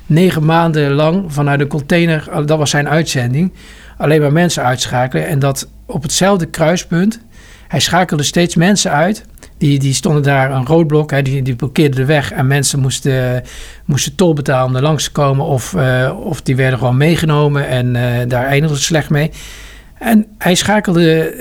negen 0.06 0.44
maanden 0.44 0.92
lang 0.92 1.32
vanuit 1.32 1.60
een 1.60 1.68
container, 1.68 2.46
dat 2.46 2.58
was 2.58 2.70
zijn 2.70 2.88
uitzending, 2.88 3.52
alleen 3.96 4.20
maar 4.20 4.32
mensen 4.32 4.62
uitschakelen. 4.62 5.26
En 5.26 5.38
dat 5.38 5.68
op 5.86 6.02
hetzelfde 6.02 6.46
kruispunt, 6.46 7.20
hij 7.68 7.80
schakelde 7.80 8.22
steeds 8.22 8.54
mensen 8.54 8.90
uit. 8.90 9.24
Die, 9.58 9.78
die 9.78 9.94
stonden 9.94 10.22
daar 10.22 10.50
een 10.50 10.66
roodblok, 10.66 11.10
hè, 11.10 11.22
die, 11.22 11.42
die 11.42 11.56
blokkeerden 11.56 12.00
de 12.00 12.04
weg. 12.04 12.32
En 12.32 12.46
mensen 12.46 12.78
moesten, 12.80 13.42
moesten 13.84 14.14
tol 14.14 14.34
betalen 14.34 14.66
om 14.66 14.76
er 14.76 14.82
langs 14.82 15.04
te 15.04 15.12
komen. 15.12 15.44
Of, 15.44 15.72
uh, 15.72 16.16
of 16.20 16.42
die 16.42 16.56
werden 16.56 16.78
gewoon 16.78 16.96
meegenomen 16.96 17.68
en 17.68 17.94
uh, 17.94 18.02
daar 18.28 18.44
eindigde 18.44 18.74
het 18.74 18.84
slecht 18.84 19.10
mee. 19.10 19.30
En 19.98 20.26
hij 20.38 20.54
schakelde 20.54 21.34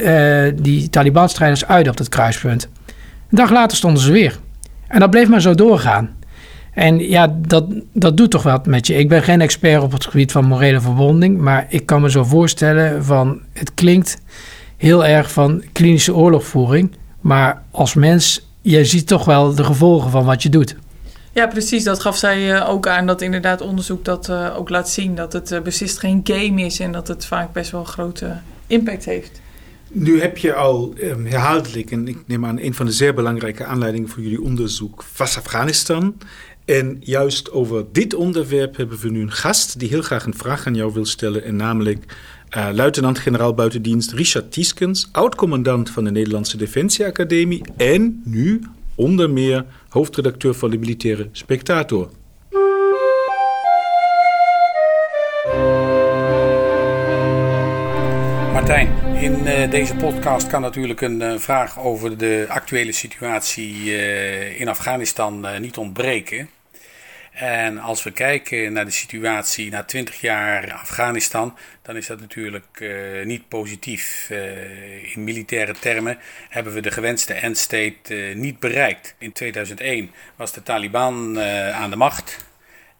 uh, 0.53 0.63
die 0.63 0.89
Taliban-strijders 0.89 1.65
uit 1.65 1.87
op 1.87 1.97
dat 1.97 2.09
kruispunt. 2.09 2.69
Een 2.85 3.37
dag 3.37 3.51
later 3.51 3.77
stonden 3.77 4.03
ze 4.03 4.11
weer. 4.11 4.37
En 4.87 4.99
dat 4.99 5.09
bleef 5.09 5.27
maar 5.27 5.41
zo 5.41 5.55
doorgaan. 5.55 6.15
En 6.73 6.99
ja, 7.09 7.35
dat, 7.37 7.65
dat 7.93 8.17
doet 8.17 8.31
toch 8.31 8.43
wat 8.43 8.65
met 8.65 8.87
je. 8.87 8.95
Ik 8.95 9.09
ben 9.09 9.23
geen 9.23 9.41
expert 9.41 9.81
op 9.83 9.91
het 9.91 10.05
gebied 10.05 10.31
van 10.31 10.45
morele 10.45 10.81
verwonding, 10.81 11.37
maar 11.37 11.65
ik 11.69 11.85
kan 11.85 12.01
me 12.01 12.09
zo 12.09 12.23
voorstellen 12.23 13.05
van 13.05 13.41
het 13.53 13.73
klinkt 13.73 14.21
heel 14.77 15.05
erg 15.05 15.31
van 15.31 15.63
klinische 15.71 16.15
oorlogvoering, 16.15 16.91
maar 17.21 17.63
als 17.71 17.93
mens, 17.93 18.47
je 18.61 18.85
ziet 18.85 19.07
toch 19.07 19.25
wel 19.25 19.55
de 19.55 19.63
gevolgen 19.63 20.11
van 20.11 20.25
wat 20.25 20.43
je 20.43 20.49
doet. 20.49 20.75
Ja, 21.37 21.47
precies. 21.47 21.83
Dat 21.83 21.99
gaf 21.99 22.17
zij 22.17 22.55
uh, 22.55 22.69
ook 22.69 22.87
aan. 22.87 23.05
Dat 23.05 23.21
inderdaad 23.21 23.61
onderzoek 23.61 24.05
dat 24.05 24.29
uh, 24.29 24.55
ook 24.57 24.69
laat 24.69 24.89
zien. 24.89 25.15
Dat 25.15 25.33
het 25.33 25.51
uh, 25.51 25.61
beslist 25.61 25.99
geen 25.99 26.19
game 26.23 26.61
is. 26.61 26.79
En 26.79 26.91
dat 26.91 27.07
het 27.07 27.25
vaak 27.25 27.53
best 27.53 27.71
wel 27.71 27.83
grote 27.83 28.37
impact 28.67 29.05
heeft. 29.05 29.41
Nu 29.91 30.21
heb 30.21 30.37
je 30.37 30.53
al 30.53 30.93
um, 31.03 31.25
herhaaldelijk, 31.25 31.91
en 31.91 32.07
ik 32.07 32.17
neem 32.25 32.45
aan 32.45 32.59
een 32.59 32.73
van 32.73 32.85
de 32.85 32.91
zeer 32.91 33.13
belangrijke 33.13 33.65
aanleidingen 33.65 34.09
voor 34.09 34.23
jullie 34.23 34.41
onderzoek, 34.41 35.03
was 35.17 35.37
Afghanistan. 35.37 36.17
En 36.65 36.97
juist 36.99 37.51
over 37.51 37.85
dit 37.91 38.13
onderwerp 38.13 38.77
hebben 38.77 38.99
we 38.99 39.09
nu 39.09 39.21
een 39.21 39.31
gast 39.31 39.79
die 39.79 39.89
heel 39.89 40.01
graag 40.01 40.25
een 40.25 40.37
vraag 40.37 40.67
aan 40.67 40.75
jou 40.75 40.93
wil 40.93 41.05
stellen. 41.05 41.43
En 41.43 41.55
namelijk 41.55 42.15
uh, 42.55 42.69
luitenant-generaal 42.71 43.53
buitendienst 43.53 44.11
Richard 44.11 44.51
Tieskens, 44.51 45.09
oud-commandant 45.11 45.89
van 45.89 46.03
de 46.03 46.11
Nederlandse 46.11 46.57
Defensieacademie 46.57 47.61
en 47.77 48.21
nu 48.25 48.61
onder 48.95 49.29
meer 49.29 49.65
hoofdredacteur 49.89 50.53
van 50.53 50.69
de 50.69 50.77
Militaire 50.77 51.29
Spectator. 51.31 52.09
Martijn, 58.53 58.89
in 59.15 59.31
uh, 59.31 59.71
deze 59.71 59.95
podcast 59.95 60.47
kan 60.47 60.61
natuurlijk 60.61 61.01
een 61.01 61.21
uh, 61.21 61.37
vraag 61.37 61.79
over 61.79 62.17
de 62.17 62.45
actuele 62.49 62.91
situatie 62.91 63.95
in 64.55 64.67
Afghanistan 64.67 65.45
niet 65.59 65.77
ontbreken. 65.77 66.49
En 67.37 67.77
als 67.77 68.03
we 68.03 68.11
kijken 68.11 68.73
naar 68.73 68.85
de 68.85 68.91
situatie 68.91 69.71
na 69.71 69.83
20 69.83 70.21
jaar 70.21 70.73
Afghanistan, 70.73 71.57
dan 71.81 71.95
is 71.95 72.07
dat 72.07 72.19
natuurlijk 72.19 72.79
uh, 72.79 73.25
niet 73.25 73.47
positief. 73.47 74.27
Uh, 74.31 75.15
in 75.15 75.23
militaire 75.23 75.73
termen 75.79 76.17
hebben 76.49 76.73
we 76.73 76.81
de 76.81 76.91
gewenste 76.91 77.33
endstate 77.33 78.29
uh, 78.29 78.35
niet 78.35 78.59
bereikt. 78.59 79.15
In 79.17 79.31
2001 79.31 80.11
was 80.35 80.53
de 80.53 80.63
Taliban 80.63 81.39
aan 81.73 81.89
de 81.89 81.95
macht. 81.95 82.45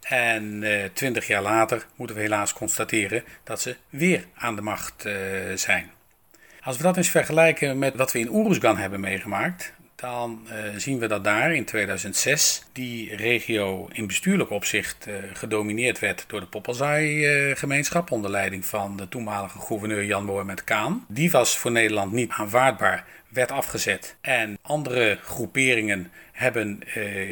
En 0.01 0.63
twintig 0.93 1.27
jaar 1.27 1.41
later 1.41 1.85
moeten 1.95 2.15
we 2.15 2.21
helaas 2.21 2.53
constateren 2.53 3.23
dat 3.43 3.61
ze 3.61 3.75
weer 3.89 4.25
aan 4.35 4.55
de 4.55 4.61
macht 4.61 5.05
zijn. 5.55 5.91
Als 6.61 6.77
we 6.77 6.83
dat 6.83 6.97
eens 6.97 7.09
vergelijken 7.09 7.77
met 7.77 7.95
wat 7.95 8.11
we 8.11 8.19
in 8.19 8.29
Oeruzgan 8.29 8.77
hebben 8.77 8.99
meegemaakt, 8.99 9.73
dan 10.01 10.47
uh, 10.47 10.53
zien 10.75 10.99
we 10.99 11.07
dat 11.07 11.23
daar 11.23 11.55
in 11.55 11.65
2006 11.65 12.63
die 12.71 13.15
regio 13.15 13.87
in 13.91 14.07
bestuurlijk 14.07 14.49
opzicht 14.49 15.07
uh, 15.07 15.15
gedomineerd 15.33 15.99
werd 15.99 16.25
door 16.27 16.39
de 16.39 16.45
Poppelzaai-gemeenschap 16.45 18.11
onder 18.11 18.31
leiding 18.31 18.65
van 18.65 18.97
de 18.97 19.09
toenmalige 19.09 19.59
gouverneur 19.59 20.05
Jan 20.05 20.25
Mohamed 20.25 20.63
Kaan. 20.63 21.05
Die 21.07 21.31
was 21.31 21.57
voor 21.57 21.71
Nederland 21.71 22.11
niet 22.11 22.31
aanvaardbaar, 22.31 23.05
werd 23.27 23.51
afgezet. 23.51 24.15
En 24.21 24.57
andere 24.61 25.19
groeperingen 25.21 26.11
hebben 26.31 26.79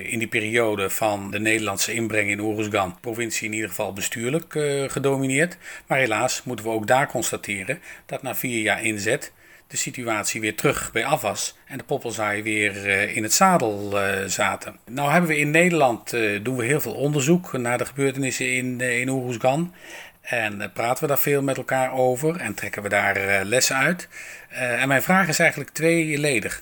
in 0.05 0.19
die 0.19 0.27
periode 0.27 0.89
van 0.89 1.31
de 1.31 1.39
Nederlandse 1.39 1.93
inbreng 1.93 2.29
in 2.29 2.39
Oeruzgan 2.39 2.97
provincie 3.01 3.47
in 3.47 3.53
ieder 3.53 3.69
geval 3.69 3.93
bestuurlijk 3.93 4.51
gedomineerd. 4.91 5.57
Maar 5.87 5.97
helaas 5.97 6.43
moeten 6.43 6.65
we 6.65 6.71
ook 6.71 6.87
daar 6.87 7.07
constateren 7.07 7.79
dat 8.05 8.21
na 8.21 8.35
vier 8.35 8.61
jaar 8.61 8.83
inzet 8.83 9.31
de 9.67 9.77
situatie 9.77 10.41
weer 10.41 10.55
terug 10.55 10.91
bij 10.91 11.05
af 11.05 11.21
was 11.21 11.57
en 11.65 11.77
de 11.77 11.83
poppelzaai 11.83 12.43
weer 12.43 12.85
uh, 12.85 13.15
in 13.15 13.23
het 13.23 13.33
zadel 13.33 13.91
uh, 13.93 14.25
zaten. 14.25 14.75
Nou 14.85 15.11
hebben 15.11 15.29
we 15.29 15.37
in 15.37 15.51
Nederland 15.51 16.13
uh, 16.13 16.39
doen 16.43 16.55
we 16.55 16.65
heel 16.65 16.81
veel 16.81 16.93
onderzoek 16.93 17.57
naar 17.57 17.77
de 17.77 17.85
gebeurtenissen 17.85 18.53
in, 18.53 18.81
in. 18.81 19.73
En 20.21 20.71
praten 20.73 21.03
we 21.03 21.07
daar 21.07 21.19
veel 21.19 21.41
met 21.41 21.57
elkaar 21.57 21.93
over 21.93 22.35
en 22.35 22.53
trekken 22.53 22.83
we 22.83 22.89
daar 22.89 23.43
lessen 23.43 23.75
uit. 23.75 24.07
en 24.49 24.87
mijn 24.87 25.01
vraag 25.01 25.27
is 25.27 25.39
eigenlijk 25.39 25.69
tweeledig. 25.69 26.61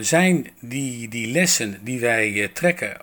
zijn 0.00 0.50
die, 0.60 1.08
die 1.08 1.32
lessen 1.32 1.78
die 1.80 2.00
wij 2.00 2.50
trekken 2.52 2.96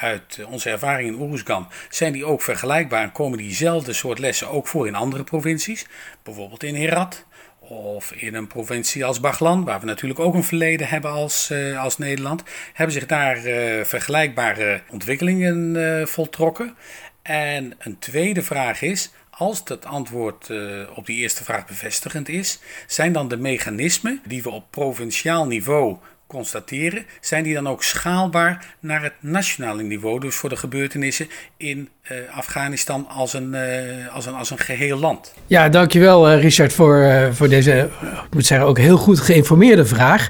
uit 0.00 0.44
onze 0.48 0.70
ervaring 0.70 1.08
in 1.08 1.20
Oeruzgan, 1.20 1.68
zijn 1.88 2.12
die 2.12 2.24
ook 2.24 2.42
vergelijkbaar 2.42 3.02
en 3.02 3.12
komen 3.12 3.38
diezelfde 3.38 3.92
soort 3.92 4.18
lessen 4.18 4.48
ook 4.48 4.66
voor 4.66 4.86
in 4.86 4.94
andere 4.94 5.24
provincies? 5.24 5.86
Bijvoorbeeld 6.22 6.62
in 6.62 6.74
Herat 6.74 7.25
of 7.68 8.12
in 8.12 8.34
een 8.34 8.46
provincie 8.46 9.04
als 9.04 9.20
Baglan, 9.20 9.64
waar 9.64 9.80
we 9.80 9.86
natuurlijk 9.86 10.20
ook 10.20 10.34
een 10.34 10.44
verleden 10.44 10.88
hebben 10.88 11.10
als, 11.10 11.50
uh, 11.50 11.82
als 11.82 11.98
Nederland, 11.98 12.42
hebben 12.72 12.94
zich 12.94 13.06
daar 13.06 13.46
uh, 13.46 13.84
vergelijkbare 13.84 14.80
ontwikkelingen 14.90 15.74
uh, 15.74 16.06
voltrokken. 16.06 16.76
En 17.22 17.74
een 17.78 17.98
tweede 17.98 18.42
vraag 18.42 18.82
is, 18.82 19.10
als 19.30 19.62
het 19.64 19.84
antwoord 19.84 20.50
op 20.94 21.06
die 21.06 21.16
eerste 21.16 21.44
vraag 21.44 21.66
bevestigend 21.66 22.28
is, 22.28 22.58
zijn 22.86 23.12
dan 23.12 23.28
de 23.28 23.36
mechanismen 23.36 24.20
die 24.26 24.42
we 24.42 24.50
op 24.50 24.70
provinciaal 24.70 25.46
niveau 25.46 25.96
constateren, 26.26 27.04
zijn 27.20 27.42
die 27.42 27.54
dan 27.54 27.68
ook 27.68 27.82
schaalbaar 27.82 28.74
naar 28.80 29.02
het 29.02 29.12
nationale 29.20 29.82
niveau, 29.82 30.20
dus 30.20 30.34
voor 30.34 30.48
de 30.48 30.56
gebeurtenissen 30.56 31.28
in 31.56 31.88
uh, 32.10 32.18
Afghanistan 32.30 33.08
als 33.08 33.32
een, 33.32 33.54
uh, 33.54 34.14
als, 34.14 34.26
een, 34.26 34.34
als 34.34 34.50
een 34.50 34.58
geheel 34.58 34.98
land? 34.98 35.34
Ja, 35.46 35.68
dankjewel 35.68 36.32
uh, 36.32 36.40
Richard 36.40 36.72
voor, 36.72 37.28
voor 37.32 37.48
deze, 37.48 37.90
ik 38.26 38.34
moet 38.34 38.46
zeggen, 38.46 38.66
ook 38.66 38.78
heel 38.78 38.96
goed 38.96 39.20
geïnformeerde 39.20 39.84
vraag. 39.84 40.28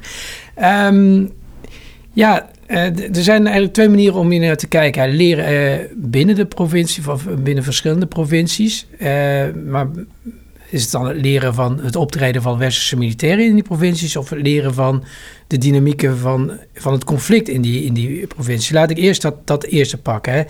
Um, 0.89 1.33
ja, 2.13 2.51
er 2.67 3.23
zijn 3.23 3.45
eigenlijk 3.45 3.75
twee 3.75 3.89
manieren 3.89 4.19
om 4.19 4.31
hier 4.31 4.41
naar 4.41 4.57
te 4.57 4.69
kijken. 4.69 5.09
Leren 5.09 5.89
binnen 5.97 6.35
de 6.35 6.47
provincie, 6.47 7.11
of 7.11 7.25
binnen 7.25 7.65
verschillende 7.65 8.07
provincies. 8.07 8.87
maar 9.65 9.87
is 10.69 10.83
het 10.83 10.91
dan 10.91 11.07
het 11.07 11.21
leren 11.21 11.55
van 11.55 11.81
het 11.81 11.97
optreden 11.97 12.43
van 12.43 12.59
westerse 12.59 12.97
militairen 12.97 13.45
in 13.45 13.55
die 13.55 13.63
provincies 13.63 14.17
of 14.17 14.31
het 14.31 14.43
leren 14.43 14.75
van 14.75 15.05
de 15.47 15.59
dynamieken 15.59 16.19
van, 16.19 16.59
van 16.75 16.93
het 16.93 17.05
conflict 17.05 17.49
in 17.49 17.63
die, 17.63 17.85
in 17.85 17.95
die 17.95 18.27
provincie? 18.27 18.75
Laat 18.75 18.91
ik 18.91 18.99
eerst 18.99 19.23
dat, 19.23 19.47
dat 19.47 19.65
eerste 19.65 19.99
pakken. 19.99 20.33
Hè. 20.33 20.45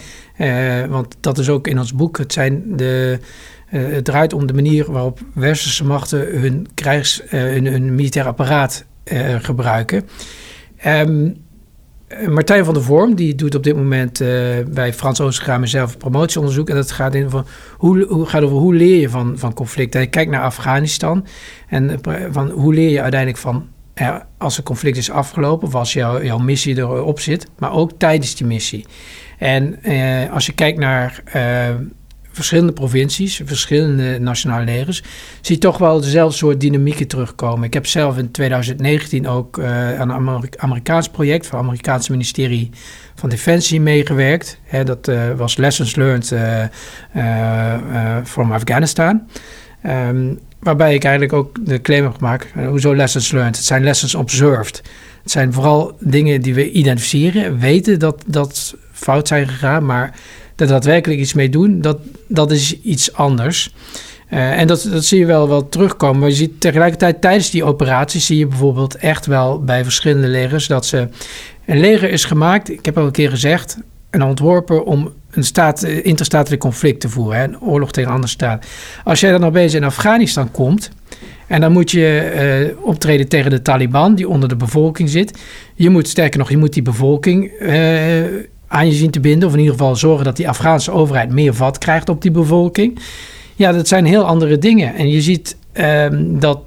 Uh, 0.85 0.91
want 0.91 1.17
dat 1.21 1.39
is 1.39 1.49
ook 1.49 1.69
in 1.69 1.79
ons 1.79 1.95
boek. 1.95 2.19
Het, 2.19 2.33
zijn 2.33 2.77
de, 2.77 3.19
uh, 3.73 3.93
het 3.93 4.05
draait 4.05 4.33
om 4.33 4.47
de 4.47 4.55
manier 4.55 4.93
waarop 4.93 5.21
westerse 5.35 5.85
machten 5.85 6.41
hun, 6.41 6.67
krijgs, 6.75 7.23
uh, 7.25 7.31
hun, 7.31 7.95
militair 7.95 8.27
apparaat 8.27 8.85
gebruiken. 9.39 10.09
Um, 10.87 11.27
eh, 11.27 11.31
Martijn 12.29 12.65
van 12.65 12.75
der 12.75 12.83
Vorm, 12.83 13.15
die 13.15 13.35
doet 13.35 13.55
op 13.55 13.63
dit 13.63 13.77
moment 13.77 14.21
uh, 14.21 14.29
bij 14.69 14.93
Frans 14.93 15.21
Oostergraam 15.21 15.67
zelf 15.67 15.99
promotieonderzoek. 15.99 16.69
En 16.69 16.75
dat 16.75 16.91
gaat, 16.91 17.15
in 17.15 17.31
van 17.31 17.47
hoe, 17.77 18.05
hoe, 18.09 18.27
gaat 18.27 18.43
over 18.43 18.57
hoe 18.57 18.75
leer 18.75 19.01
je 19.01 19.09
van, 19.09 19.39
van 19.39 19.55
conflicten. 19.55 20.01
Hij 20.01 20.09
kijkt 20.09 20.31
naar 20.31 20.43
Afghanistan 20.43 21.27
en 21.69 21.91
uh, 22.09 22.15
van 22.31 22.51
hoe 22.51 22.75
leer 22.75 22.91
je 22.91 23.03
uiteindelijk 23.03 23.43
van 23.43 23.69
als 24.39 24.59
een 24.59 24.65
conflict 24.65 24.97
is 24.97 25.11
afgelopen, 25.11 25.69
of 25.69 25.75
als 25.75 25.93
jou, 25.93 26.25
jouw 26.25 26.39
missie 26.39 26.77
erop 26.77 27.21
zit, 27.21 27.47
maar 27.59 27.73
ook 27.73 27.91
tijdens 27.99 28.35
die 28.35 28.47
missie. 28.47 28.87
En 29.39 29.79
als 30.31 30.47
je 30.47 30.53
kijkt 30.53 30.79
naar 30.79 31.23
verschillende 32.37 32.73
provincies, 32.73 33.41
verschillende 33.45 34.19
nationale 34.19 34.65
legers, 34.65 35.03
zie 35.41 35.59
toch 35.59 35.79
wel 35.79 36.01
dezelfde 36.01 36.37
soort 36.37 36.61
dynamieken 36.61 37.07
terugkomen. 37.07 37.65
Ik 37.65 37.75
heb 37.75 37.87
zelf 37.87 38.19
in 38.19 38.31
2019 38.31 39.29
ook 39.29 39.59
uh, 39.59 40.01
aan 40.01 40.11
een 40.11 40.51
Amerikaans 40.59 41.09
project 41.09 41.47
van 41.47 41.59
het 41.59 41.67
Amerikaanse 41.67 42.11
ministerie 42.11 42.71
van 43.15 43.29
Defensie 43.29 43.81
meegewerkt. 43.81 44.59
Dat 44.85 45.09
uh, 45.09 45.33
was 45.37 45.57
Lessons 45.57 45.97
Learned 45.97 46.33
uh, 47.15 48.17
from 48.25 48.53
Afghanistan. 48.53 49.23
Um, 49.87 50.39
waarbij 50.67 50.95
ik 50.95 51.05
eigenlijk 51.05 51.33
ook 51.33 51.67
de 51.67 51.81
claim 51.81 52.05
heb 52.05 52.15
gemaakt, 52.15 52.47
hoezo 52.69 52.95
lessons 52.95 53.33
learned? 53.33 53.57
Het 53.57 53.65
zijn 53.65 53.85
lessons 53.85 54.15
observed. 54.15 54.83
Het 55.23 55.31
zijn 55.31 55.53
vooral 55.53 55.97
dingen 56.01 56.41
die 56.41 56.55
we 56.55 56.71
identificeren, 56.71 57.59
weten 57.59 57.99
dat 57.99 58.25
dat 58.27 58.75
fout 58.93 59.29
zijn 59.29 59.49
gegaan, 59.49 59.87
maar 59.87 60.15
er 60.57 60.67
daadwerkelijk 60.67 61.21
iets 61.21 61.35
mee 61.35 61.49
doen, 61.49 61.81
dat, 61.81 61.99
dat 62.29 62.51
is 62.51 62.81
iets 62.81 63.13
anders. 63.13 63.75
Uh, 64.31 64.59
en 64.59 64.67
dat, 64.67 64.89
dat 64.91 65.05
zie 65.05 65.19
je 65.19 65.27
wel, 65.27 65.49
wel 65.49 65.69
terugkomen. 65.69 66.21
Maar 66.21 66.29
je 66.29 66.35
ziet 66.35 66.61
tegelijkertijd 66.61 67.21
tijdens 67.21 67.51
die 67.51 67.65
operaties 67.65 68.27
zie 68.27 68.39
je 68.39 68.47
bijvoorbeeld 68.47 68.97
echt 68.97 69.27
wel 69.27 69.61
bij 69.61 69.83
verschillende 69.83 70.29
legers 70.29 70.67
dat 70.67 70.87
ze. 70.87 71.09
Een 71.67 71.81
leger 71.81 72.11
is 72.11 72.25
gemaakt, 72.25 72.71
ik 72.71 72.85
heb 72.85 72.99
al 72.99 73.05
een 73.05 73.13
keer 73.13 73.31
gezegd, 73.31 73.79
en 74.11 74.23
ontworpen 74.23 74.85
om 74.85 75.13
een 75.31 75.45
staat, 75.45 75.83
eh, 75.83 76.05
interstatelijk 76.05 76.63
conflict 76.63 77.01
te 77.01 77.09
voeren, 77.09 77.43
een 77.43 77.61
oorlog 77.61 77.93
tegen 77.93 78.09
een 78.09 78.15
andere 78.15 78.33
staat. 78.33 78.67
Als 79.05 79.21
jij 79.21 79.31
dan 79.31 79.45
opeens 79.45 79.75
in 79.75 79.85
Afghanistan 79.85 80.51
komt 80.51 80.91
en 81.47 81.61
dan 81.61 81.73
moet 81.73 81.91
je 81.91 82.71
uh, 82.77 82.87
optreden 82.87 83.29
tegen 83.29 83.51
de 83.51 83.63
Taliban, 83.63 84.15
die 84.15 84.29
onder 84.29 84.49
de 84.49 84.57
bevolking 84.57 85.09
zit. 85.09 85.39
Je 85.75 85.91
moet, 85.91 86.09
sterker 86.09 86.39
nog, 86.39 86.51
je 86.51 86.57
moet 86.57 86.73
die 86.73 86.83
bevolking 86.83 87.51
aan 88.77 88.87
je 88.87 88.93
zien 88.93 89.11
te 89.11 89.21
binden. 89.21 89.49
Of 89.49 89.55
in 89.55 89.61
ieder 89.61 89.75
geval 89.75 89.97
zorgen 89.97 90.25
dat 90.25 90.37
die 90.37 90.49
Afghaanse 90.49 90.91
overheid 90.91 91.31
meer 91.31 91.55
vat 91.55 91.79
krijgt 91.79 92.09
op 92.09 92.23
die 92.23 92.31
bevolking. 92.31 92.99
Ja, 93.55 93.73
dat 93.73 93.89
zijn 93.89 94.05
heel 94.05 94.25
andere 94.25 94.59
dingen. 94.59 94.95
En 94.95 95.09
je 95.09 95.21
ziet 95.21 95.57
uh, 95.75 96.07
dat, 96.21 96.59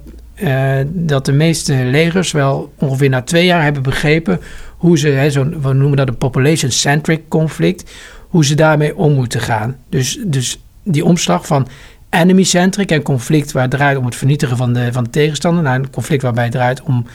uh, 0.42 0.72
dat 0.86 1.24
de 1.24 1.32
meeste 1.32 1.74
legers 1.74 2.32
wel 2.32 2.72
ongeveer 2.78 3.08
na 3.08 3.22
twee 3.22 3.44
jaar 3.44 3.62
hebben 3.62 3.82
begrepen 3.82 4.40
hoe 4.76 4.98
ze, 4.98 5.08
hè, 5.08 5.30
zo, 5.30 5.48
we 5.60 5.72
noemen 5.72 5.96
dat 5.96 6.08
een 6.08 6.16
population-centric 6.16 7.28
conflict, 7.28 7.90
hoe 8.28 8.44
ze 8.44 8.54
daarmee 8.54 8.96
om 8.96 9.12
moeten 9.12 9.40
gaan. 9.40 9.76
Dus, 9.88 10.18
dus 10.26 10.60
die 10.82 11.04
omslag 11.04 11.46
van 11.46 11.68
enemy-centric 12.10 12.90
en 12.90 13.02
conflict 13.02 13.52
waar 13.52 13.62
het 13.62 13.70
draait 13.70 13.98
om 13.98 14.04
het 14.04 14.16
vernietigen 14.16 14.56
van 14.56 14.72
de, 14.72 14.92
van 14.92 15.04
de 15.04 15.10
tegenstander, 15.10 15.62
naar 15.62 15.74
een 15.74 15.90
conflict 15.90 16.22
waarbij 16.22 16.44
het 16.44 16.52
draait 16.52 16.82
om 16.82 17.06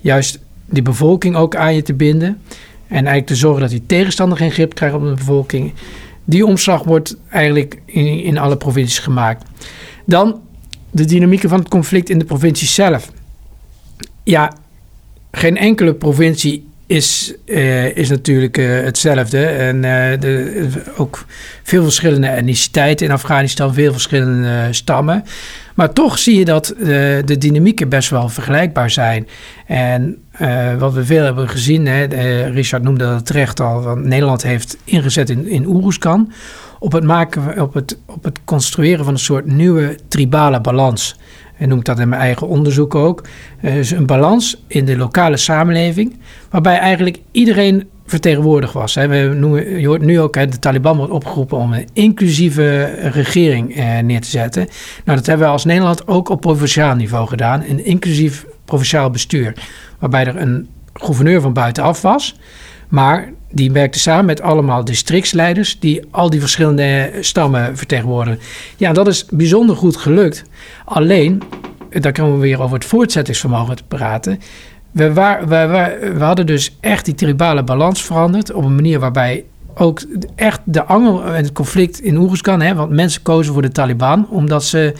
juist 0.00 0.38
die 0.66 0.82
bevolking 0.82 1.36
ook 1.36 1.56
aan 1.56 1.74
je 1.74 1.82
te 1.82 1.94
binden. 1.94 2.40
En 2.88 2.96
eigenlijk 2.96 3.26
te 3.26 3.34
zorgen 3.36 3.60
dat 3.60 3.70
die 3.70 3.86
tegenstander 3.86 4.38
geen 4.38 4.50
grip 4.50 4.74
krijgt 4.74 4.94
op 4.94 5.02
de 5.02 5.14
bevolking. 5.14 5.72
Die 6.24 6.46
omslag 6.46 6.82
wordt 6.82 7.16
eigenlijk 7.30 7.78
in, 7.84 8.22
in 8.22 8.38
alle 8.38 8.56
provincies 8.56 8.98
gemaakt. 8.98 9.44
Dan 10.06 10.40
de 10.90 11.04
dynamieken 11.04 11.48
van 11.48 11.58
het 11.58 11.68
conflict 11.68 12.10
in 12.10 12.18
de 12.18 12.24
provincie 12.24 12.68
zelf. 12.68 13.12
Ja, 14.22 14.52
geen 15.30 15.56
enkele 15.56 15.94
provincie 15.94 16.66
is, 16.86 17.34
uh, 17.44 17.96
is 17.96 18.08
natuurlijk 18.08 18.58
uh, 18.58 18.82
hetzelfde. 18.82 19.46
En 19.46 19.76
uh, 19.76 20.20
de, 20.20 20.82
ook 20.96 21.24
veel 21.62 21.82
verschillende 21.82 22.26
etniciteiten 22.26 23.06
in 23.06 23.12
Afghanistan, 23.12 23.74
veel 23.74 23.92
verschillende 23.92 24.68
stammen. 24.70 25.24
Maar 25.74 25.92
toch 25.92 26.18
zie 26.18 26.38
je 26.38 26.44
dat 26.44 26.74
de 27.24 27.36
dynamieken 27.38 27.88
best 27.88 28.10
wel 28.10 28.28
vergelijkbaar 28.28 28.90
zijn. 28.90 29.28
En 29.66 30.23
wat 30.78 30.92
we 30.92 31.04
veel 31.04 31.24
hebben 31.24 31.48
gezien, 31.48 31.86
hè, 31.86 32.04
Richard 32.44 32.82
noemde 32.82 33.04
dat 33.04 33.26
terecht 33.26 33.60
al, 33.60 33.82
want 33.82 34.04
Nederland 34.04 34.42
heeft 34.42 34.76
ingezet 34.84 35.30
in, 35.30 35.48
in 35.48 35.66
Oeruzkan 35.66 36.32
op 36.78 36.92
het, 36.92 37.04
maken, 37.04 37.60
op, 37.62 37.74
het, 37.74 37.98
op 38.06 38.24
het 38.24 38.40
construeren 38.44 39.04
van 39.04 39.14
een 39.14 39.20
soort 39.20 39.46
nieuwe 39.46 39.98
tribale 40.08 40.60
balans. 40.60 41.16
En 41.56 41.68
noem 41.68 41.84
dat 41.84 41.98
in 41.98 42.08
mijn 42.08 42.20
eigen 42.20 42.48
onderzoek 42.48 42.94
ook. 42.94 43.24
Dus 43.62 43.90
een 43.90 44.06
balans 44.06 44.64
in 44.66 44.84
de 44.84 44.96
lokale 44.96 45.36
samenleving, 45.36 46.16
waarbij 46.50 46.78
eigenlijk 46.78 47.18
iedereen 47.30 47.88
vertegenwoordigd 48.06 48.72
was. 48.72 48.94
We 48.94 49.32
noemen, 49.36 49.80
je 49.80 49.86
hoort 49.86 50.02
nu 50.02 50.20
ook, 50.20 50.32
de 50.32 50.58
Taliban 50.58 50.96
wordt 50.96 51.12
opgeroepen 51.12 51.58
om 51.58 51.72
een 51.72 51.88
inclusieve 51.92 52.84
regering 53.10 53.76
eh, 53.76 53.98
neer 53.98 54.20
te 54.20 54.28
zetten. 54.28 54.66
Nou, 55.04 55.18
dat 55.18 55.26
hebben 55.26 55.46
we 55.46 55.52
als 55.52 55.64
Nederland 55.64 56.08
ook 56.08 56.28
op 56.28 56.40
provinciaal 56.40 56.94
niveau 56.94 57.28
gedaan. 57.28 57.64
Een 57.68 57.84
inclusief 57.84 58.46
provinciaal 58.64 59.10
bestuur, 59.10 59.54
waarbij 60.10 60.34
er 60.34 60.40
een 60.40 60.68
gouverneur 60.92 61.40
van 61.40 61.52
buitenaf 61.52 62.02
was. 62.02 62.36
Maar 62.88 63.32
die 63.50 63.72
werkte 63.72 63.98
samen 63.98 64.24
met 64.24 64.40
allemaal 64.40 64.84
districtsleiders 64.84 65.78
die 65.78 66.02
al 66.10 66.30
die 66.30 66.40
verschillende 66.40 67.10
stammen 67.20 67.76
vertegenwoordigen. 67.76 68.40
Ja, 68.76 68.92
dat 68.92 69.06
is 69.06 69.26
bijzonder 69.30 69.76
goed 69.76 69.96
gelukt. 69.96 70.44
Alleen, 70.84 71.42
daar 71.90 72.12
komen 72.12 72.32
we 72.32 72.40
weer 72.40 72.62
over 72.62 72.74
het 72.74 72.84
voortzettingsvermogen 72.84 73.76
te 73.76 73.82
praten. 73.88 74.40
we, 74.90 75.12
waar, 75.12 75.48
we, 75.48 76.12
we, 76.16 76.24
hadden 76.24 76.46
dus 76.46 76.76
echt 76.80 77.04
die 77.04 77.14
tribale 77.14 77.62
balans 77.62 78.02
veranderd 78.02 78.52
op 78.52 78.64
een 78.64 78.74
manier 78.74 78.98
waarbij 78.98 79.44
ook 79.74 80.02
echt 80.34 80.60
de 80.64 80.84
angel 80.84 81.24
en 81.24 81.34
het 81.34 81.52
conflict 81.52 82.00
in 82.00 82.16
Oeruzgan, 82.16 82.60
hè, 82.60 82.74
want 82.74 82.90
mensen 82.90 83.22
kozen 83.22 83.52
voor 83.52 83.62
de 83.62 83.72
Taliban 83.72 84.28
omdat 84.28 84.64
ze 84.64 84.94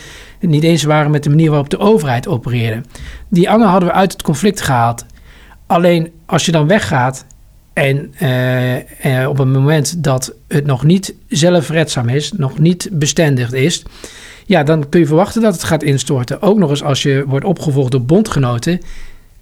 niet 0.46 0.62
eens 0.62 0.82
waren 0.82 1.10
met 1.10 1.22
de 1.22 1.28
manier 1.28 1.50
waarop 1.50 1.70
de 1.70 1.78
overheid 1.78 2.28
opereerde. 2.28 2.82
Die 3.28 3.50
angel 3.50 3.68
hadden 3.68 3.88
we 3.88 3.94
uit 3.94 4.12
het 4.12 4.22
conflict 4.22 4.60
gehaald. 4.60 5.04
Alleen 5.66 6.12
als 6.26 6.46
je 6.46 6.52
dan 6.52 6.66
weggaat 6.66 7.26
en 7.72 8.12
eh, 8.18 9.22
eh, 9.22 9.28
op 9.28 9.38
een 9.38 9.50
moment 9.50 10.04
dat 10.04 10.34
het 10.48 10.66
nog 10.66 10.84
niet 10.84 11.14
zelfredzaam 11.28 12.08
is, 12.08 12.32
nog 12.32 12.58
niet 12.58 12.88
bestendigd 12.92 13.52
is, 13.52 13.82
ja, 14.46 14.62
dan 14.62 14.88
kun 14.88 15.00
je 15.00 15.06
verwachten 15.06 15.42
dat 15.42 15.52
het 15.52 15.64
gaat 15.64 15.82
instorten. 15.82 16.42
Ook 16.42 16.58
nog 16.58 16.70
eens 16.70 16.82
als 16.82 17.02
je 17.02 17.24
wordt 17.26 17.44
opgevolgd 17.44 17.90
door 17.90 18.04
bondgenoten, 18.04 18.80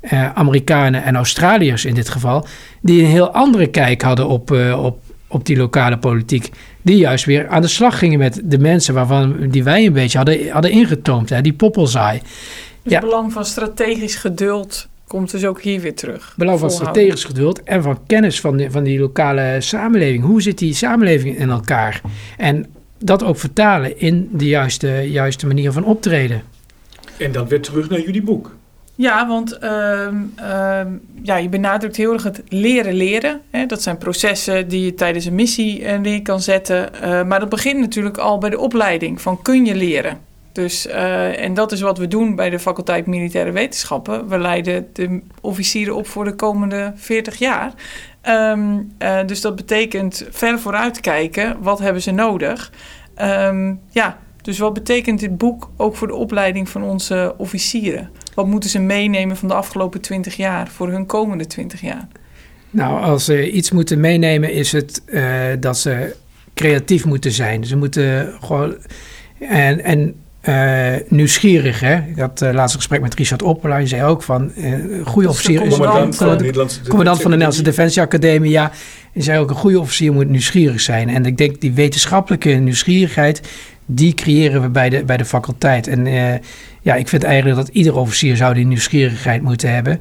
eh, 0.01 0.33
Amerikanen 0.33 1.05
en 1.05 1.17
Australiërs 1.17 1.85
in 1.85 1.95
dit 1.95 2.09
geval, 2.09 2.47
die 2.81 3.03
een 3.03 3.11
heel 3.11 3.31
andere 3.31 3.67
kijk 3.67 4.03
hadden 4.03 4.29
op, 4.29 4.51
op, 4.77 5.01
op 5.27 5.47
die 5.47 5.57
lokale 5.57 5.99
politiek. 5.99 6.51
Die 6.83 6.97
juist 6.97 7.25
weer 7.25 7.49
aan 7.49 7.63
de 7.63 7.69
slag 7.69 7.99
gingen 7.99 8.19
met 8.19 8.41
de 8.45 8.59
mensen 8.59 8.95
waarvan 8.95 9.49
die 9.51 9.65
wij 9.65 9.87
een 9.87 9.93
beetje 9.93 10.19
hadden, 10.19 10.49
hadden 10.49 10.71
ingetoomd, 10.71 11.29
hè, 11.29 11.41
die 11.41 11.53
poppelzaai. 11.53 12.19
Dus 12.19 12.93
ja. 12.93 12.99
het 12.99 13.09
belang 13.09 13.33
van 13.33 13.45
strategisch 13.45 14.15
geduld 14.15 14.89
komt 15.07 15.31
dus 15.31 15.45
ook 15.45 15.63
hier 15.63 15.81
weer 15.81 15.95
terug. 15.95 16.35
Belang 16.37 16.59
van 16.59 16.71
strategisch 16.71 17.25
geduld 17.25 17.63
en 17.63 17.83
van 17.83 17.99
kennis 18.07 18.41
van, 18.41 18.57
die, 18.57 18.71
van 18.71 18.83
die 18.83 18.99
lokale 18.99 19.57
samenleving. 19.59 20.25
Hoe 20.25 20.43
zit 20.43 20.59
die 20.59 20.75
samenleving 20.75 21.39
in 21.39 21.51
elkaar? 21.51 22.01
En 22.37 22.67
dat 22.99 23.25
ook 23.25 23.39
vertalen 23.39 23.99
in 23.99 24.29
de 24.33 24.47
juiste, 24.47 24.89
juiste 24.89 25.47
manier 25.47 25.73
van 25.73 25.85
optreden. 25.85 26.43
En 27.17 27.33
dan 27.33 27.49
weer 27.49 27.61
terug 27.61 27.89
naar 27.89 28.01
jullie 28.01 28.23
boek. 28.23 28.55
Ja, 28.95 29.27
want 29.27 29.59
uh, 29.63 30.09
uh, 30.41 30.81
ja, 31.23 31.37
je 31.37 31.49
benadrukt 31.49 31.97
heel 31.97 32.13
erg 32.13 32.23
het 32.23 32.43
leren 32.49 32.95
leren. 32.95 33.41
Hè? 33.51 33.67
Dat 33.67 33.83
zijn 33.83 33.99
processen 33.99 34.69
die 34.69 34.85
je 34.85 34.95
tijdens 34.95 35.25
een 35.25 35.35
missie 35.35 35.81
uh, 35.81 35.99
neer 35.99 36.23
kan 36.23 36.41
zetten. 36.41 36.91
Uh, 36.95 37.23
maar 37.23 37.41
dat 37.41 37.49
begint 37.49 37.81
natuurlijk 37.81 38.19
al 38.19 38.39
bij 38.39 38.51
de 38.51 38.59
opleiding 38.59 39.21
van 39.21 39.43
kun 39.43 39.65
je 39.67 39.75
leren. 39.75 40.19
Dus, 40.53 40.87
uh, 40.87 41.45
en 41.45 41.55
dat 41.55 41.73
is 41.73 41.81
wat 41.81 41.99
we 41.99 42.09
doen 42.09 42.35
bij 42.35 42.51
de 42.51 42.59
faculteit 42.59 43.07
Militaire 43.07 43.51
Wetenschappen. 43.51 44.29
We 44.29 44.39
leiden 44.39 44.89
de 44.93 45.21
officieren 45.41 45.97
op 45.97 46.07
voor 46.07 46.25
de 46.25 46.35
komende 46.35 46.93
40 46.97 47.39
jaar. 47.39 47.73
Uh, 48.29 48.79
dus 49.27 49.41
dat 49.41 49.57
betekent 49.57 50.27
ver 50.31 50.59
vooruit 50.59 51.01
kijken. 51.01 51.57
Wat 51.61 51.79
hebben 51.79 52.03
ze 52.03 52.11
nodig? 52.11 52.73
Ja, 53.91 54.19
dus 54.43 54.59
wat 54.59 54.75
betekent 54.75 55.21
dit 55.21 55.39
boek 55.39 55.71
ook 55.77 55.97
voor 55.97 56.07
de 56.07 56.15
opleiding 56.15 56.69
van 56.69 56.83
onze 56.83 57.35
officieren? 57.37 58.11
Wat 58.35 58.47
moeten 58.47 58.71
ze 58.71 58.79
meenemen 58.79 59.37
van 59.37 59.49
de 59.49 59.55
afgelopen 59.55 60.01
20 60.01 60.37
jaar 60.37 60.69
voor 60.69 60.91
hun 60.91 61.07
komende 61.07 61.47
20 61.47 61.81
jaar? 61.81 62.09
Nou, 62.71 63.03
als 63.03 63.25
ze 63.25 63.51
iets 63.51 63.71
moeten 63.71 64.01
meenemen, 64.01 64.53
is 64.53 64.73
het 64.73 65.03
uh, 65.07 65.25
dat 65.61 65.79
ze 65.79 66.15
creatief 66.55 67.05
moeten 67.05 67.33
zijn. 67.33 67.65
Ze 67.65 67.77
moeten 67.77 68.33
gewoon. 68.41 68.77
En, 69.39 69.85
en 69.85 70.15
uh, 70.49 70.93
nieuwsgierig. 71.09 71.81
Hè? 71.81 71.97
Ik 71.97 72.19
had 72.19 72.43
uh, 72.43 72.53
laatst 72.53 72.75
een 72.75 72.81
gesprek 72.81 73.01
met 73.01 73.15
Richard 73.15 73.43
Oppelaar. 73.43 73.79
Die 73.79 73.89
zei 73.89 74.05
ook 74.05 74.23
van 74.23 74.53
uh, 74.57 75.07
goede 75.07 75.29
officier 75.29 75.63
is 75.63 75.77
commandant, 75.77 76.17
van, 76.17 76.39
de, 76.39 76.67
commandant 76.89 77.17
van 77.17 77.31
de 77.31 77.37
Nederlandse 77.37 77.63
Defensie 77.63 78.03
Academie. 78.03 78.51
Ja, 78.51 78.71
hij 79.13 79.23
zei 79.23 79.39
ook 79.39 79.51
een 79.51 79.57
goede 79.57 79.81
officier 79.81 80.13
moet 80.13 80.29
nieuwsgierig 80.29 80.81
zijn. 80.81 81.09
En 81.09 81.27
ik 81.27 81.37
denk 81.37 81.61
die 81.61 81.73
wetenschappelijke 81.73 82.51
nieuwsgierigheid, 82.51 83.41
die 83.87 84.15
creëren 84.15 84.63
we 84.63 84.69
bij 84.69 84.89
de, 84.89 85.05
bij 85.05 85.17
de 85.17 85.25
faculteit. 85.25 85.87
En 85.87 86.07
ja, 86.81 86.95
ik 86.95 87.09
vind 87.09 87.25
eigenlijk 87.25 87.57
dat 87.57 87.69
ieder 87.69 87.97
officier 87.97 88.37
zou 88.37 88.55
die 88.55 88.67
nieuwsgierigheid 88.67 89.43
moeten 89.43 89.75
hebben. 89.75 90.01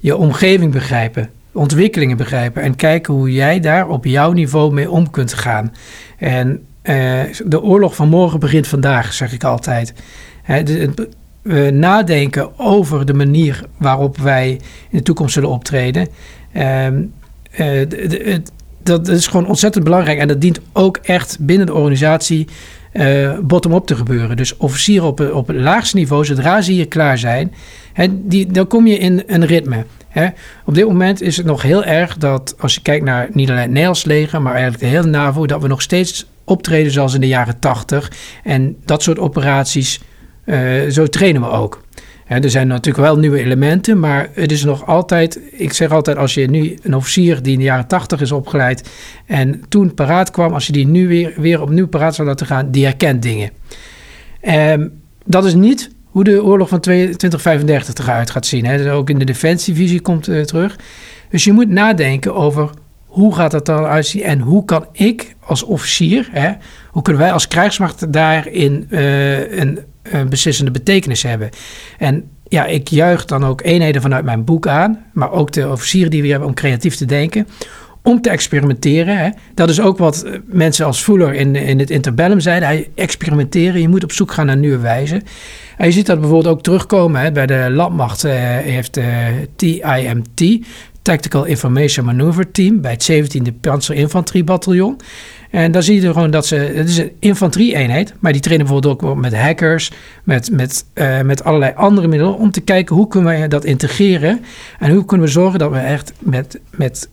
Je 0.00 0.16
omgeving 0.16 0.72
begrijpen, 0.72 1.30
ontwikkelingen 1.52 2.16
begrijpen 2.16 2.62
en 2.62 2.76
kijken 2.76 3.14
hoe 3.14 3.32
jij 3.32 3.60
daar 3.60 3.88
op 3.88 4.04
jouw 4.04 4.32
niveau 4.32 4.72
mee 4.72 4.90
om 4.90 5.10
kunt 5.10 5.32
gaan. 5.32 5.72
En 6.18 6.64
uh, 6.82 7.20
de 7.44 7.62
oorlog 7.62 7.94
van 7.94 8.08
morgen 8.08 8.40
begint 8.40 8.66
vandaag, 8.66 9.12
zeg 9.12 9.32
ik 9.32 9.44
altijd. 9.44 9.94
He, 10.42 10.62
de, 10.62 11.08
uh, 11.42 11.70
nadenken 11.70 12.58
over 12.58 13.06
de 13.06 13.14
manier 13.14 13.64
waarop 13.76 14.18
wij 14.18 14.50
in 14.90 14.98
de 14.98 15.02
toekomst 15.02 15.32
zullen 15.32 15.48
optreden. 15.48 16.08
Uh, 16.52 16.86
dat 18.82 19.08
is 19.08 19.26
gewoon 19.26 19.46
ontzettend 19.46 19.84
belangrijk. 19.84 20.18
En 20.18 20.28
dat 20.28 20.40
dient 20.40 20.60
ook 20.72 20.96
echt 20.96 21.36
binnen 21.40 21.66
de 21.66 21.74
organisatie 21.74 22.48
uh, 22.92 23.38
bottom-up 23.38 23.84
te 23.84 23.96
gebeuren. 23.96 24.36
Dus 24.36 24.56
officieren 24.56 25.06
op, 25.06 25.20
op 25.20 25.46
het 25.46 25.56
laagste 25.56 25.96
niveau, 25.96 26.24
zodra 26.24 26.60
ze 26.60 26.72
hier 26.72 26.88
klaar 26.88 27.18
zijn, 27.18 27.54
hè, 27.92 28.06
die, 28.10 28.52
dan 28.52 28.66
kom 28.66 28.86
je 28.86 28.98
in 28.98 29.22
een 29.26 29.46
ritme. 29.46 29.84
Hè. 30.08 30.28
Op 30.64 30.74
dit 30.74 30.86
moment 30.86 31.20
is 31.20 31.36
het 31.36 31.46
nog 31.46 31.62
heel 31.62 31.84
erg 31.84 32.16
dat, 32.16 32.54
als 32.58 32.74
je 32.74 32.80
kijkt 32.80 33.04
naar 33.04 33.28
niet 33.32 33.50
alleen 33.50 33.68
Nederlands 33.68 34.04
leger, 34.04 34.42
maar 34.42 34.52
eigenlijk 34.52 34.82
de 34.82 34.88
hele 34.88 35.06
NAVO, 35.06 35.46
dat 35.46 35.62
we 35.62 35.68
nog 35.68 35.82
steeds 35.82 36.26
optreden 36.44 36.92
zoals 36.92 37.14
in 37.14 37.20
de 37.20 37.26
jaren 37.28 37.58
80. 37.58 38.12
En 38.44 38.76
dat 38.84 39.02
soort 39.02 39.18
operaties, 39.18 40.00
uh, 40.44 40.88
zo 40.90 41.06
trainen 41.06 41.40
we 41.40 41.48
ook. 41.48 41.82
Er 42.40 42.50
zijn 42.50 42.66
natuurlijk 42.66 43.04
wel 43.04 43.18
nieuwe 43.18 43.38
elementen, 43.38 44.00
maar 44.00 44.30
het 44.34 44.52
is 44.52 44.64
nog 44.64 44.86
altijd. 44.86 45.40
Ik 45.50 45.72
zeg 45.72 45.90
altijd: 45.90 46.16
als 46.16 46.34
je 46.34 46.50
nu 46.50 46.78
een 46.82 46.96
officier 46.96 47.42
die 47.42 47.52
in 47.52 47.58
de 47.58 47.64
jaren 47.64 47.86
80 47.86 48.20
is 48.20 48.32
opgeleid 48.32 48.90
en 49.26 49.62
toen 49.68 49.94
paraat 49.94 50.30
kwam, 50.30 50.52
als 50.52 50.66
je 50.66 50.72
die 50.72 50.86
nu 50.86 51.08
weer, 51.08 51.32
weer 51.36 51.62
opnieuw 51.62 51.88
paraat 51.88 52.14
zou 52.14 52.28
laten 52.28 52.46
gaan, 52.46 52.70
die 52.70 52.84
herkent 52.84 53.22
dingen. 53.22 53.50
Um, 54.48 55.00
dat 55.24 55.44
is 55.44 55.54
niet 55.54 55.90
hoe 56.04 56.24
de 56.24 56.44
oorlog 56.44 56.68
van 56.68 56.80
2035 56.80 58.06
eruit 58.06 58.30
gaat 58.30 58.46
zien. 58.46 58.64
Hè. 58.64 58.92
Ook 58.92 59.10
in 59.10 59.18
de 59.18 59.24
defensievisie 59.24 60.00
komt 60.00 60.28
uh, 60.28 60.42
terug. 60.42 60.78
Dus 61.30 61.44
je 61.44 61.52
moet 61.52 61.68
nadenken 61.68 62.34
over 62.34 62.70
hoe 63.06 63.34
gaat 63.34 63.50
dat 63.50 63.66
dan 63.66 63.84
uitzien 63.84 64.22
en 64.22 64.38
hoe 64.38 64.64
kan 64.64 64.86
ik 64.92 65.34
als 65.40 65.62
officier, 65.62 66.28
hè, 66.32 66.52
hoe 66.92 67.02
kunnen 67.02 67.22
wij 67.22 67.32
als 67.32 67.48
krijgsmacht 67.48 68.12
daarin 68.12 68.86
uh, 68.90 69.58
een, 69.58 69.78
een, 70.02 70.28
beslissende 70.28 70.70
betekenis 70.70 71.22
hebben? 71.22 71.50
En 71.98 72.24
ja, 72.48 72.66
ik 72.66 72.88
juich 72.88 73.24
dan 73.24 73.44
ook 73.44 73.62
eenheden 73.62 74.02
vanuit 74.02 74.24
mijn 74.24 74.44
boek 74.44 74.66
aan, 74.66 75.04
maar 75.12 75.32
ook 75.32 75.52
de 75.52 75.68
officieren 75.68 76.10
die 76.10 76.22
we 76.22 76.28
hebben 76.28 76.48
om 76.48 76.54
creatief 76.54 76.96
te 76.96 77.04
denken. 77.04 77.48
Om 78.02 78.20
te 78.20 78.30
experimenteren. 78.30 79.18
Hè. 79.18 79.30
Dat 79.54 79.70
is 79.70 79.80
ook 79.80 79.98
wat 79.98 80.22
eh, 80.22 80.32
mensen 80.46 80.86
als 80.86 81.02
Fuller 81.02 81.34
in, 81.34 81.56
in 81.56 81.78
het 81.78 81.90
interbellum 81.90 82.40
zeiden. 82.40 82.68
Hij 82.68 82.88
experimenteren, 82.94 83.80
je 83.80 83.88
moet 83.88 84.04
op 84.04 84.12
zoek 84.12 84.32
gaan 84.32 84.46
naar 84.46 84.56
nieuwe 84.56 84.78
wijzen. 84.78 85.22
En 85.76 85.86
je 85.86 85.92
ziet 85.92 86.06
dat 86.06 86.20
bijvoorbeeld 86.20 86.54
ook 86.54 86.62
terugkomen 86.62 87.20
hè, 87.20 87.32
bij 87.32 87.46
de 87.46 87.66
landmacht. 87.70 88.24
Uh, 88.24 88.32
heeft 88.58 88.98
uh, 88.98 89.04
TIMT, 89.56 90.66
Tactical 91.02 91.44
Information 91.44 92.06
Maneuver 92.06 92.50
Team 92.50 92.80
bij 92.80 92.92
het 92.92 93.12
17e 93.12 93.60
Panzerinfanteriebataljon. 93.60 95.00
En 95.52 95.72
dan 95.72 95.82
zie 95.82 96.00
je 96.00 96.12
gewoon 96.12 96.30
dat 96.30 96.46
ze, 96.46 96.56
het 96.56 96.88
is 96.88 96.98
een 96.98 97.12
infanterie-eenheid, 97.18 98.14
maar 98.18 98.32
die 98.32 98.40
trainen 98.40 98.66
bijvoorbeeld 98.66 99.02
ook 99.02 99.16
met 99.16 99.36
hackers, 99.36 99.90
met, 100.24 100.50
met, 100.50 100.84
uh, 100.94 101.20
met 101.20 101.44
allerlei 101.44 101.72
andere 101.76 102.08
middelen, 102.08 102.36
om 102.36 102.50
te 102.50 102.60
kijken 102.60 102.96
hoe 102.96 103.08
kunnen 103.08 103.40
we 103.40 103.48
dat 103.48 103.64
integreren 103.64 104.40
en 104.78 104.94
hoe 104.94 105.04
kunnen 105.04 105.26
we 105.26 105.32
zorgen 105.32 105.58
dat 105.58 105.70
we 105.70 105.78
echt 105.78 106.12
met, 106.18 106.60
met, 106.70 107.08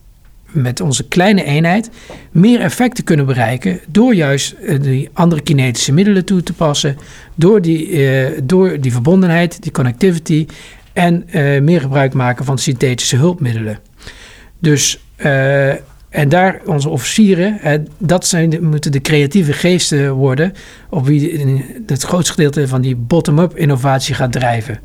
met 0.50 0.80
onze 0.80 1.08
kleine 1.08 1.44
eenheid 1.44 1.90
meer 2.30 2.60
effecten 2.60 3.04
kunnen 3.04 3.26
bereiken 3.26 3.80
door 3.88 4.14
juist 4.14 4.54
uh, 4.60 4.82
die 4.82 5.08
andere 5.12 5.40
kinetische 5.40 5.92
middelen 5.92 6.24
toe 6.24 6.42
te 6.42 6.52
passen, 6.52 6.96
door 7.34 7.62
die, 7.62 7.88
uh, 7.88 8.38
door 8.42 8.80
die 8.80 8.92
verbondenheid, 8.92 9.62
die 9.62 9.72
connectivity 9.72 10.46
en 10.92 11.24
meer 11.64 11.80
gebruik 11.80 12.14
maken 12.14 12.44
van 12.44 12.58
synthetische 12.58 13.16
hulpmiddelen. 13.16 13.78
Dus, 14.58 15.04
en 16.10 16.28
daar 16.28 16.60
onze 16.64 16.88
officieren, 16.88 17.60
dat 17.98 18.26
zijn, 18.26 18.68
moeten 18.68 18.92
de 18.92 19.00
creatieve 19.00 19.52
geesten 19.52 20.12
worden, 20.12 20.52
op 20.88 21.06
wie 21.06 21.40
het 21.86 22.02
grootste 22.02 22.32
gedeelte 22.32 22.68
van 22.68 22.80
die 22.80 22.96
bottom-up 22.96 23.56
innovatie 23.56 24.14
gaat 24.14 24.32
drijven. 24.32 24.80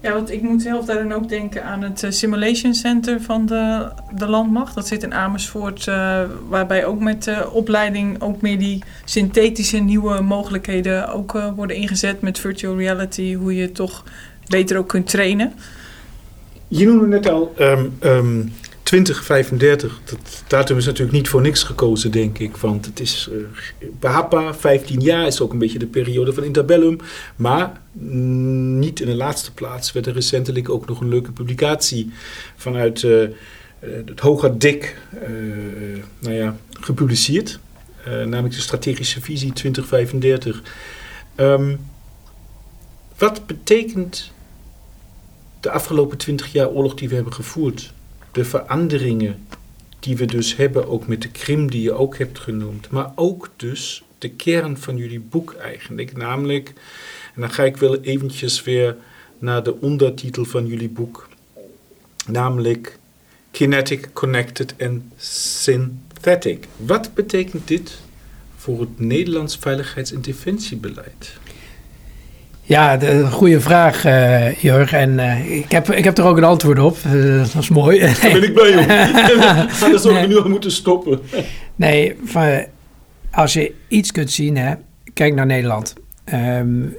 Ja, 0.00 0.12
want 0.12 0.32
ik 0.32 0.42
moet 0.42 0.62
zelf 0.62 0.84
daarin 0.84 1.14
ook 1.14 1.28
denken 1.28 1.64
aan 1.64 1.82
het 1.82 2.06
Simulation 2.08 2.74
Center 2.74 3.20
van 3.20 3.46
de, 3.46 3.88
de 4.16 4.26
landmacht. 4.26 4.74
Dat 4.74 4.86
zit 4.86 5.02
in 5.02 5.14
Amersfoort, 5.14 5.86
uh, 5.86 6.20
waarbij 6.48 6.84
ook 6.84 7.00
met 7.00 7.24
de 7.24 7.50
opleiding 7.50 8.20
ook 8.20 8.40
meer 8.40 8.58
die 8.58 8.82
synthetische 9.04 9.78
nieuwe 9.78 10.20
mogelijkheden 10.20 11.12
ook 11.12 11.34
uh, 11.34 11.46
worden 11.56 11.76
ingezet 11.76 12.20
met 12.20 12.38
virtual 12.38 12.76
reality. 12.76 13.34
Hoe 13.34 13.56
je 13.56 13.72
toch 13.72 14.04
beter 14.46 14.78
ook 14.78 14.88
kunt 14.88 15.06
trainen. 15.06 15.52
Je 16.68 16.86
noemde 16.86 17.06
net 17.06 17.28
al 17.28 17.54
um, 17.58 17.96
um, 18.02 18.52
2035. 18.88 20.00
Dat 20.04 20.44
datum 20.46 20.76
is 20.76 20.84
natuurlijk 20.84 21.16
niet 21.16 21.28
voor 21.28 21.40
niks 21.40 21.62
gekozen, 21.62 22.10
denk 22.10 22.38
ik. 22.38 22.56
Want 22.56 22.86
het 22.86 23.00
is 23.00 23.28
uh, 23.32 23.44
behapbaar. 24.00 24.56
15 24.56 25.00
jaar 25.00 25.26
is 25.26 25.40
ook 25.40 25.52
een 25.52 25.58
beetje 25.58 25.78
de 25.78 25.86
periode 25.86 26.32
van 26.32 26.44
interbellum. 26.44 26.98
Maar 27.36 27.80
mm, 27.92 28.78
niet 28.78 29.00
in 29.00 29.06
de 29.06 29.14
laatste 29.14 29.52
plaats 29.52 29.92
werd 29.92 30.06
er 30.06 30.12
recentelijk 30.12 30.68
ook 30.68 30.86
nog 30.86 31.00
een 31.00 31.08
leuke 31.08 31.32
publicatie 31.32 32.10
vanuit 32.56 33.02
uh, 33.02 33.28
het 33.78 34.20
Hoger 34.20 34.58
Dik 34.58 34.96
uh, 35.14 35.28
nou 36.18 36.34
ja, 36.34 36.56
gepubliceerd. 36.80 37.58
namelijk 38.04 38.54
de 38.54 38.60
strategische 38.60 39.20
visie 39.20 39.52
2035. 39.52 40.62
Um, 41.36 41.80
wat 43.18 43.46
betekent 43.46 44.32
de 45.60 45.70
afgelopen 45.70 46.18
twintig 46.18 46.52
jaar 46.52 46.68
oorlog 46.68 46.94
die 46.94 47.08
we 47.08 47.14
hebben 47.14 47.32
gevoerd, 47.32 47.92
de 48.38 48.44
veranderingen 48.44 49.46
die 50.00 50.16
we 50.16 50.24
dus 50.24 50.56
hebben, 50.56 50.88
ook 50.88 51.06
met 51.06 51.22
de 51.22 51.28
Krim 51.28 51.70
die 51.70 51.82
je 51.82 51.92
ook 51.92 52.18
hebt 52.18 52.38
genoemd, 52.38 52.90
maar 52.90 53.12
ook 53.14 53.50
dus 53.56 54.02
de 54.18 54.30
kern 54.30 54.76
van 54.76 54.96
jullie 54.96 55.20
boek 55.20 55.52
eigenlijk, 55.52 56.16
namelijk, 56.16 56.68
en 57.34 57.40
dan 57.40 57.50
ga 57.50 57.64
ik 57.64 57.76
wel 57.76 58.00
eventjes 58.00 58.62
weer 58.62 58.96
naar 59.38 59.62
de 59.62 59.80
ondertitel 59.80 60.44
van 60.44 60.66
jullie 60.66 60.88
boek, 60.88 61.28
namelijk 62.26 62.98
Kinetic, 63.50 64.08
Connected 64.12 64.76
en 64.76 65.12
Synthetic. 65.16 66.66
Wat 66.76 67.14
betekent 67.14 67.68
dit 67.68 67.98
voor 68.56 68.80
het 68.80 68.98
Nederlands 68.98 69.56
veiligheids- 69.56 70.12
en 70.12 70.22
defensiebeleid? 70.22 71.38
Ja, 72.68 72.96
de, 72.96 73.26
goede 73.26 73.60
vraag, 73.60 74.06
uh, 74.06 74.54
Jurg. 74.54 74.92
En 74.92 75.10
uh, 75.10 75.50
ik, 75.50 75.70
heb, 75.70 75.90
ik 75.90 76.04
heb 76.04 76.18
er 76.18 76.24
ook 76.24 76.36
een 76.36 76.44
antwoord 76.44 76.78
op. 76.78 76.96
Uh, 77.06 77.38
dat 77.38 77.62
is 77.62 77.68
mooi. 77.68 78.00
Daar 78.22 78.32
ben 78.32 78.42
ik 78.42 78.54
blij 78.54 78.76
om. 78.76 78.90
Anders 79.84 80.02
zouden 80.02 80.22
we 80.22 80.26
nu 80.28 80.38
al 80.38 80.48
moeten 80.48 80.70
stoppen. 80.70 81.20
nee, 81.76 82.16
van, 82.24 82.64
als 83.30 83.52
je 83.52 83.72
iets 83.88 84.12
kunt 84.12 84.30
zien, 84.30 84.56
hè, 84.56 84.74
kijk 85.14 85.34
naar 85.34 85.46
Nederland. 85.46 85.94
Um, 86.34 86.96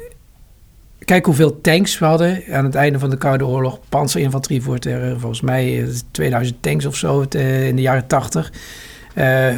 kijk 0.99 1.25
hoeveel 1.25 1.61
tanks 1.61 1.99
we 1.99 2.05
hadden 2.05 2.43
aan 2.51 2.65
het 2.65 2.75
einde 2.75 2.99
van 2.99 3.09
de 3.09 3.17
Koude 3.17 3.45
Oorlog. 3.45 3.79
Panzerinfanterievoertuigen, 3.89 5.19
volgens 5.19 5.41
mij 5.41 5.87
2000 6.11 6.61
tanks 6.61 6.85
of 6.85 6.95
zo 6.95 7.21
in 7.29 7.75
de 7.75 7.81
jaren 7.81 8.07
80. 8.07 8.51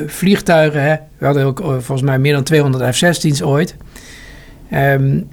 vliegtuigen, 0.07 0.84
hè. 0.84 0.95
we 1.18 1.26
hadden 1.26 1.45
ook 1.45 1.59
volgens 1.59 2.01
mij 2.01 2.20
meer 2.20 2.34
dan 2.34 2.43
200 2.43 2.95
F-16's 2.95 3.43
ooit. 3.43 3.76
Um, 4.74 5.28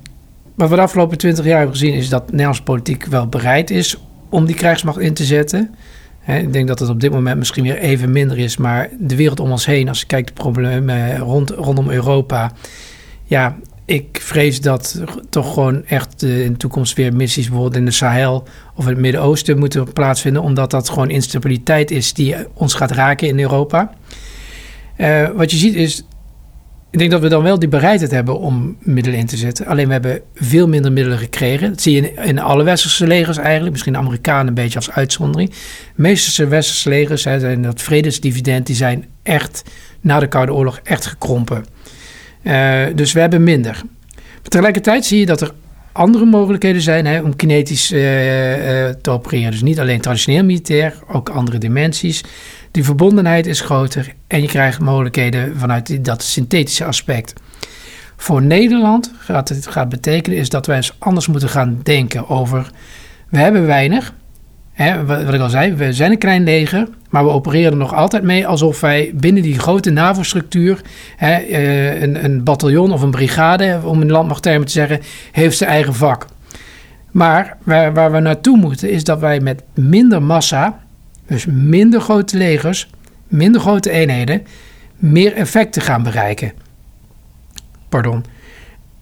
wat 0.58 0.68
we 0.68 0.76
de 0.76 0.82
afgelopen 0.82 1.18
twintig 1.18 1.44
jaar 1.44 1.56
hebben 1.56 1.76
gezien 1.76 1.94
is 1.94 2.08
dat 2.08 2.30
Nederlandse 2.30 2.62
politiek 2.62 3.04
wel 3.04 3.26
bereid 3.26 3.70
is 3.70 3.96
om 4.28 4.46
die 4.46 4.54
krijgsmacht 4.54 4.98
in 4.98 5.14
te 5.14 5.24
zetten. 5.24 5.74
ik 6.26 6.52
denk 6.52 6.68
dat 6.68 6.78
het 6.78 6.88
op 6.88 7.00
dit 7.00 7.12
moment 7.12 7.38
misschien 7.38 7.62
weer 7.62 7.78
even 7.78 8.12
minder 8.12 8.38
is, 8.38 8.56
maar 8.56 8.88
de 8.98 9.16
wereld 9.16 9.40
om 9.40 9.50
ons 9.50 9.66
heen, 9.66 9.88
als 9.88 10.00
je 10.00 10.06
kijkt 10.06 10.28
de 10.28 10.34
problemen 10.34 11.18
rond, 11.18 11.50
rondom 11.50 11.90
Europa, 11.90 12.52
ja, 13.24 13.56
ik 13.84 14.18
vrees 14.20 14.60
dat 14.60 15.02
toch 15.30 15.54
gewoon 15.54 15.84
echt 15.86 16.22
in 16.22 16.52
de 16.52 16.58
toekomst 16.58 16.94
weer 16.94 17.14
missies 17.14 17.46
bijvoorbeeld 17.46 17.76
in 17.76 17.84
de 17.84 17.90
Sahel 17.90 18.44
of 18.74 18.84
in 18.84 18.90
het 18.90 19.00
Midden-Oosten 19.00 19.58
moeten 19.58 19.92
plaatsvinden, 19.92 20.42
omdat 20.42 20.70
dat 20.70 20.88
gewoon 20.88 21.10
instabiliteit 21.10 21.90
is 21.90 22.12
die 22.12 22.36
ons 22.54 22.74
gaat 22.74 22.90
raken 22.90 23.28
in 23.28 23.40
Europa. 23.40 23.90
Uh, 24.96 25.28
wat 25.30 25.50
je 25.50 25.56
ziet 25.56 25.74
is 25.74 26.04
ik 26.90 26.98
denk 26.98 27.10
dat 27.10 27.20
we 27.20 27.28
dan 27.28 27.42
wel 27.42 27.58
die 27.58 27.68
bereidheid 27.68 28.10
hebben 28.10 28.38
om 28.38 28.76
middelen 28.80 29.18
in 29.18 29.26
te 29.26 29.36
zetten. 29.36 29.66
Alleen 29.66 29.86
we 29.86 29.92
hebben 29.92 30.20
veel 30.34 30.68
minder 30.68 30.92
middelen 30.92 31.18
gekregen. 31.18 31.68
Dat 31.70 31.80
zie 31.80 32.02
je 32.02 32.12
in, 32.12 32.38
alle 32.38 32.64
westerse 32.64 33.06
legers 33.06 33.36
eigenlijk. 33.36 33.70
Misschien 33.70 33.92
de 33.92 33.98
Amerikanen 33.98 34.46
een 34.46 34.54
beetje 34.54 34.78
als 34.78 34.90
uitzondering. 34.90 35.50
De 35.50 35.56
meeste 35.94 36.46
westerse 36.46 36.88
legers, 36.88 37.24
hè, 37.24 37.40
zijn 37.40 37.62
dat 37.62 37.82
vredesdividend, 37.82 38.66
die 38.66 38.76
zijn 38.76 39.04
echt 39.22 39.62
na 40.00 40.20
de 40.20 40.28
Koude 40.28 40.52
Oorlog 40.52 40.80
echt 40.82 41.06
gekrompen. 41.06 41.64
Uh, 42.42 42.82
dus 42.94 43.12
we 43.12 43.20
hebben 43.20 43.42
minder. 43.42 43.82
Maar 44.14 44.42
tegelijkertijd 44.42 45.04
zie 45.04 45.18
je 45.18 45.26
dat 45.26 45.40
er 45.40 45.52
andere 45.92 46.24
mogelijkheden 46.24 46.82
zijn 46.82 47.06
hè, 47.06 47.20
om 47.20 47.36
kinetisch 47.36 47.92
uh, 47.92 48.86
uh, 48.86 48.94
te 49.02 49.10
opereren. 49.10 49.50
Dus 49.50 49.62
niet 49.62 49.80
alleen 49.80 50.00
traditioneel 50.00 50.44
militair, 50.44 50.94
ook 51.08 51.28
andere 51.28 51.58
dimensies. 51.58 52.24
Die 52.78 52.86
verbondenheid 52.86 53.46
is 53.46 53.60
groter 53.60 54.14
en 54.26 54.42
je 54.42 54.46
krijgt 54.46 54.80
mogelijkheden 54.80 55.56
vanuit 55.56 56.04
dat 56.04 56.22
synthetische 56.22 56.84
aspect. 56.84 57.32
Voor 58.16 58.42
Nederland 58.42 59.12
gaat 59.18 59.48
het 59.48 59.66
gaat 59.66 59.88
betekenen 59.88 60.38
is 60.38 60.48
dat 60.48 60.66
wij 60.66 60.76
eens 60.76 60.94
anders 60.98 61.26
moeten 61.26 61.48
gaan 61.48 61.80
denken 61.82 62.28
over. 62.28 62.70
We 63.28 63.38
hebben 63.38 63.66
weinig. 63.66 64.12
Wat 65.06 65.34
ik 65.34 65.40
al 65.40 65.48
zei, 65.48 65.74
we 65.74 65.92
zijn 65.92 66.10
een 66.10 66.18
klein 66.18 66.44
leger, 66.44 66.88
maar 67.10 67.24
we 67.24 67.30
opereren 67.30 67.70
er 67.70 67.76
nog 67.76 67.94
altijd 67.94 68.22
mee 68.22 68.46
alsof 68.46 68.80
wij 68.80 69.10
binnen 69.14 69.42
die 69.42 69.58
grote 69.58 69.90
NAVO-structuur, 69.90 70.80
eh, 71.18 72.00
een, 72.02 72.24
een 72.24 72.44
bataljon 72.44 72.92
of 72.92 73.02
een 73.02 73.10
brigade, 73.10 73.80
om 73.84 74.00
in 74.00 74.10
landmachttermen 74.10 74.66
te 74.66 74.72
zeggen, 74.72 75.00
heeft 75.32 75.56
zijn 75.56 75.70
eigen 75.70 75.94
vak. 75.94 76.26
Maar 77.10 77.56
waar, 77.62 77.94
waar 77.94 78.12
we 78.12 78.18
naartoe 78.18 78.56
moeten 78.56 78.90
is 78.90 79.04
dat 79.04 79.20
wij 79.20 79.40
met 79.40 79.62
minder 79.74 80.22
massa 80.22 80.78
dus 81.28 81.46
minder 81.46 82.00
grote 82.00 82.36
legers, 82.36 82.90
minder 83.26 83.60
grote 83.60 83.90
eenheden, 83.90 84.46
meer 84.96 85.32
effecten 85.32 85.82
gaan 85.82 86.02
bereiken. 86.02 86.52
Pardon. 87.88 88.24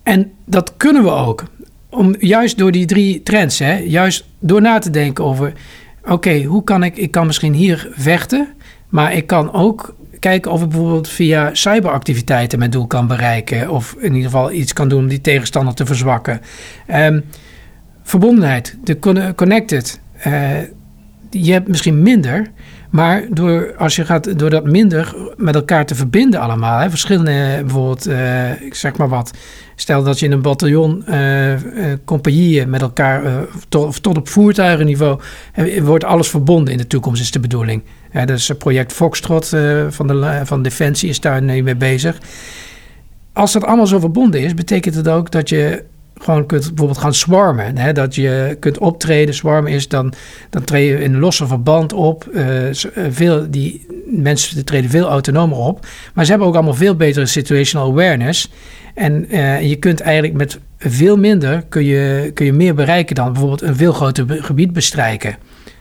En 0.02 0.32
dat 0.44 0.72
kunnen 0.76 1.02
we 1.02 1.10
ook. 1.10 1.44
Om, 1.88 2.14
juist 2.18 2.58
door 2.58 2.72
die 2.72 2.86
drie 2.86 3.22
trends, 3.22 3.58
hè, 3.58 3.76
juist 3.76 4.24
door 4.38 4.60
na 4.60 4.78
te 4.78 4.90
denken 4.90 5.24
over: 5.24 5.52
oké, 6.04 6.42
hoe 6.42 6.64
kan 6.64 6.82
ik, 6.82 6.96
ik 6.96 7.10
kan 7.10 7.26
misschien 7.26 7.52
hier 7.52 7.88
vechten, 7.92 8.48
maar 8.88 9.14
ik 9.14 9.26
kan 9.26 9.52
ook 9.52 9.94
kijken 10.18 10.52
of 10.52 10.62
ik 10.62 10.68
bijvoorbeeld 10.68 11.08
via 11.08 11.54
cyberactiviteiten 11.54 12.58
mijn 12.58 12.70
doel 12.70 12.86
kan 12.86 13.06
bereiken. 13.06 13.70
Of 13.70 13.96
in 13.98 14.14
ieder 14.14 14.30
geval 14.30 14.52
iets 14.52 14.72
kan 14.72 14.88
doen 14.88 14.98
om 14.98 15.08
die 15.08 15.20
tegenstander 15.20 15.74
te 15.74 15.86
verzwakken. 15.86 16.40
Um, 16.94 17.24
verbondenheid, 18.02 18.76
de 18.84 18.98
connected. 19.34 20.00
Uh, 20.26 20.58
je 21.44 21.52
hebt 21.52 21.68
misschien 21.68 22.02
minder, 22.02 22.50
maar 22.90 23.24
door, 23.30 23.74
als 23.76 23.96
je 23.96 24.04
gaat, 24.04 24.38
door 24.38 24.50
dat 24.50 24.64
minder 24.64 25.14
met 25.36 25.54
elkaar 25.54 25.86
te 25.86 25.94
verbinden 25.94 26.40
allemaal, 26.40 26.78
hè, 26.78 26.90
verschillende 26.90 27.58
bijvoorbeeld, 27.60 28.08
uh, 28.08 28.62
ik 28.62 28.74
zeg 28.74 28.96
maar 28.96 29.08
wat, 29.08 29.30
stel 29.74 30.02
dat 30.02 30.18
je 30.18 30.26
in 30.26 30.32
een 30.32 30.42
bataljon 30.42 31.04
uh, 31.08 31.50
uh, 31.50 31.58
compagnieën 32.04 32.70
met 32.70 32.82
elkaar, 32.82 33.44
tot, 33.68 34.06
op 34.06 34.28
voertuigenniveau, 34.28 35.20
wordt 35.82 36.04
alles 36.04 36.28
verbonden 36.28 36.72
in 36.72 36.78
de 36.78 36.86
toekomst, 36.86 37.20
is 37.20 37.30
de 37.30 37.40
bedoeling. 37.40 37.82
dat 38.12 38.30
is 38.30 38.48
het 38.48 38.58
project 38.58 38.92
Foxtrot 38.92 39.48
van, 39.88 40.06
de, 40.06 40.40
van 40.44 40.62
Defensie 40.62 41.08
is 41.08 41.20
daar 41.20 41.42
mee 41.42 41.76
bezig. 41.76 42.18
Als 43.32 43.52
dat 43.52 43.64
allemaal 43.64 43.86
zo 43.86 43.98
verbonden 43.98 44.40
is, 44.40 44.54
betekent 44.54 44.94
het 44.94 45.08
ook 45.08 45.30
dat 45.30 45.48
je 45.48 45.84
gewoon 46.20 46.46
kunt 46.46 46.66
bijvoorbeeld 46.66 46.98
gaan 46.98 47.14
swarmen. 47.14 47.78
Hè? 47.78 47.92
Dat 47.92 48.14
je 48.14 48.56
kunt 48.60 48.78
optreden. 48.78 49.34
Swarmen 49.34 49.72
is 49.72 49.88
dan, 49.88 50.12
dan 50.50 50.64
treed 50.64 50.88
je 50.88 51.02
in 51.02 51.18
losse 51.18 51.46
verband 51.46 51.92
op. 51.92 52.28
Uh, 52.32 52.44
veel, 53.08 53.50
die 53.50 53.86
mensen 54.06 54.64
treden 54.64 54.90
veel 54.90 55.08
autonomer 55.08 55.58
op. 55.58 55.86
Maar 56.14 56.24
ze 56.24 56.30
hebben 56.30 56.48
ook 56.48 56.54
allemaal 56.54 56.74
veel 56.74 56.96
betere 56.96 57.26
situational 57.26 57.90
awareness. 57.90 58.50
En 58.94 59.34
uh, 59.34 59.68
je 59.68 59.76
kunt 59.76 60.00
eigenlijk 60.00 60.34
met 60.36 60.58
veel 60.78 61.16
minder 61.16 61.64
kun 61.68 61.84
je, 61.84 62.30
kun 62.34 62.46
je 62.46 62.52
meer 62.52 62.74
bereiken 62.74 63.14
dan 63.14 63.32
bijvoorbeeld 63.32 63.62
een 63.62 63.76
veel 63.76 63.92
groter 63.92 64.24
gebied 64.28 64.72
bestrijken. 64.72 65.36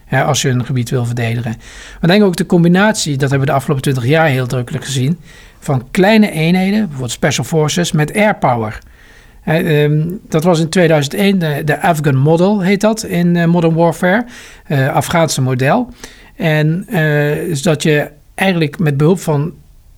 Hè, 0.06 0.24
als 0.24 0.42
je 0.42 0.50
een 0.50 0.66
gebied 0.66 0.90
wil 0.90 1.06
verdedigen. 1.06 1.56
Maar 2.02 2.10
denk 2.10 2.24
ook 2.24 2.36
de 2.36 2.46
combinatie, 2.46 3.12
dat 3.12 3.30
hebben 3.30 3.40
we 3.40 3.46
de 3.46 3.52
afgelopen 3.52 3.84
20 3.84 4.06
jaar 4.06 4.28
heel 4.28 4.48
drukkelijk 4.48 4.86
gezien, 4.86 5.20
van 5.60 5.88
kleine 5.92 6.32
eenheden, 6.32 6.80
bijvoorbeeld 6.80 7.12
special 7.12 7.46
forces, 7.46 7.92
met 7.92 8.16
air 8.16 8.36
power. 8.36 8.80
Ehm, 9.46 10.02
dat 10.30 10.44
was 10.44 10.60
in 10.60 10.70
2001 10.70 11.40
de, 11.40 11.62
de 11.66 11.82
Afghan 11.82 12.18
Model, 12.18 12.62
heet 12.62 12.82
dat, 12.82 13.04
in 13.04 13.36
uh, 13.36 13.46
Modern 13.46 13.74
Warfare. 13.74 14.26
Uh, 14.68 14.94
Afghaanse 14.94 15.42
model. 15.42 15.90
En 16.36 16.86
dus 17.48 17.62
dat 17.62 17.84
je 17.84 18.10
eigenlijk 18.36 18.80
met 18.80 18.98
behulp 18.98 19.20
van 19.20 19.54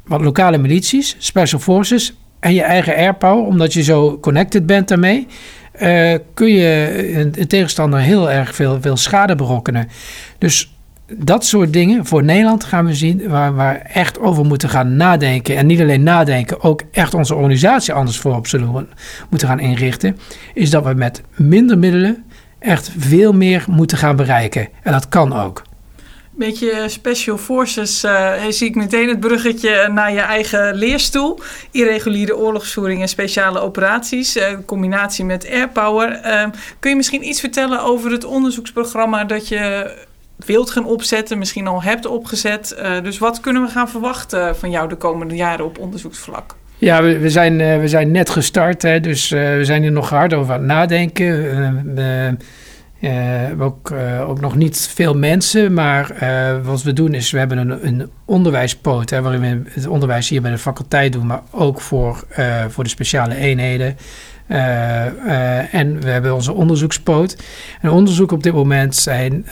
wat 0.05 0.21
lokale 0.21 0.57
milities, 0.57 1.15
special 1.19 1.59
forces 1.59 2.13
en 2.39 2.53
je 2.53 2.61
eigen 2.61 2.95
airpower, 2.95 3.45
omdat 3.45 3.73
je 3.73 3.83
zo 3.83 4.19
connected 4.19 4.65
bent 4.65 4.87
daarmee, 4.87 5.27
kun 6.33 6.47
je 6.47 7.13
een, 7.15 7.33
een, 7.35 7.47
tegenstander 7.47 7.99
heel 7.99 8.31
erg 8.31 8.55
veel, 8.55 8.77
veel 8.81 8.97
schade 8.97 9.35
berokkenen. 9.35 9.87
Dus 10.37 10.76
dat 11.15 11.45
soort 11.45 11.73
dingen 11.73 12.05
voor 12.05 12.23
Nederland 12.23 12.63
gaan 12.63 12.85
we 12.85 12.93
zien 12.93 13.27
waar 13.29 13.57
we 13.57 13.63
echt 13.93 14.19
over 14.19 14.45
moeten 14.45 14.69
gaan 14.69 14.95
nadenken. 14.95 15.57
En 15.57 15.65
niet 15.65 15.81
alleen 15.81 16.03
nadenken, 16.03 16.61
ook 16.61 16.81
echt 16.91 17.13
onze 17.13 17.35
organisatie 17.35 17.93
anders 17.93 18.17
voorop 18.17 18.47
zullen 18.47 18.87
moeten 19.29 19.47
gaan 19.47 19.59
inrichten. 19.59 20.17
Is 20.53 20.69
dat 20.69 20.83
we 20.83 20.93
met 20.93 21.21
minder 21.35 21.77
middelen 21.77 22.23
echt 22.59 22.91
veel 22.97 23.33
meer 23.33 23.65
moeten 23.69 23.97
gaan 23.97 24.15
bereiken. 24.15 24.69
En 24.83 24.91
dat 24.91 25.09
kan 25.09 25.33
ook. 25.33 25.61
Beetje 26.31 26.83
special 26.87 27.37
forces, 27.37 28.03
uh, 28.03 28.31
zie 28.49 28.67
ik 28.67 28.75
meteen 28.75 29.09
het 29.09 29.19
bruggetje 29.19 29.89
naar 29.93 30.13
je 30.13 30.19
eigen 30.19 30.75
leerstoel. 30.75 31.39
Irreguliere 31.71 32.37
oorlogsvoering 32.37 33.01
en 33.01 33.07
speciale 33.07 33.59
operaties, 33.59 34.37
uh, 34.37 34.43
combinatie 34.65 35.25
met 35.25 35.49
airpower. 35.49 36.21
Uh, 36.25 36.43
kun 36.79 36.89
je 36.89 36.95
misschien 36.95 37.27
iets 37.27 37.39
vertellen 37.39 37.81
over 37.81 38.11
het 38.11 38.25
onderzoeksprogramma 38.25 39.23
dat 39.23 39.47
je 39.47 39.91
wilt 40.45 40.69
gaan 40.69 40.85
opzetten, 40.85 41.37
misschien 41.37 41.67
al 41.67 41.83
hebt 41.83 42.05
opgezet. 42.05 42.75
Uh, 42.79 43.01
dus 43.03 43.17
wat 43.17 43.39
kunnen 43.39 43.61
we 43.61 43.69
gaan 43.69 43.89
verwachten 43.89 44.55
van 44.55 44.71
jou 44.71 44.89
de 44.89 44.95
komende 44.95 45.35
jaren 45.35 45.65
op 45.65 45.77
onderzoeksvlak? 45.77 46.55
Ja, 46.77 47.03
we, 47.03 47.29
zijn, 47.29 47.59
uh, 47.59 47.79
we 47.79 47.87
zijn 47.87 48.11
net 48.11 48.29
gestart, 48.29 48.81
hè, 48.81 48.99
dus 48.99 49.31
uh, 49.31 49.55
we 49.55 49.65
zijn 49.65 49.83
er 49.83 49.91
nog 49.91 50.09
hard 50.09 50.33
over 50.33 50.53
aan 50.53 50.59
het 50.59 50.67
nadenken. 50.67 51.25
we 51.95 53.07
hebben 53.07 53.65
ook, 53.65 53.91
ook 54.27 54.41
nog 54.41 54.55
niet 54.55 54.91
veel 54.93 55.13
mensen, 55.13 55.73
maar 55.73 56.13
wat 56.63 56.83
we 56.83 56.93
doen 56.93 57.13
is, 57.13 57.31
we 57.31 57.37
hebben 57.37 57.57
een, 57.57 57.87
een 57.87 58.09
onderwijspoot, 58.25 59.09
hè, 59.09 59.21
waarin 59.21 59.41
we 59.41 59.61
het 59.69 59.87
onderwijs 59.87 60.29
hier 60.29 60.41
bij 60.41 60.51
de 60.51 60.57
faculteit 60.57 61.13
doen, 61.13 61.25
maar 61.25 61.41
ook 61.51 61.81
voor, 61.81 62.23
voor 62.69 62.83
de 62.83 62.89
speciale 62.89 63.35
eenheden. 63.35 63.97
En 64.47 66.01
we 66.01 66.09
hebben 66.09 66.33
onze 66.33 66.53
onderzoekspoot. 66.53 67.37
En 67.81 67.89
onderzoek 67.89 68.31
op 68.31 68.43
dit 68.43 68.53
moment 68.53 68.95
zijn 68.95 69.45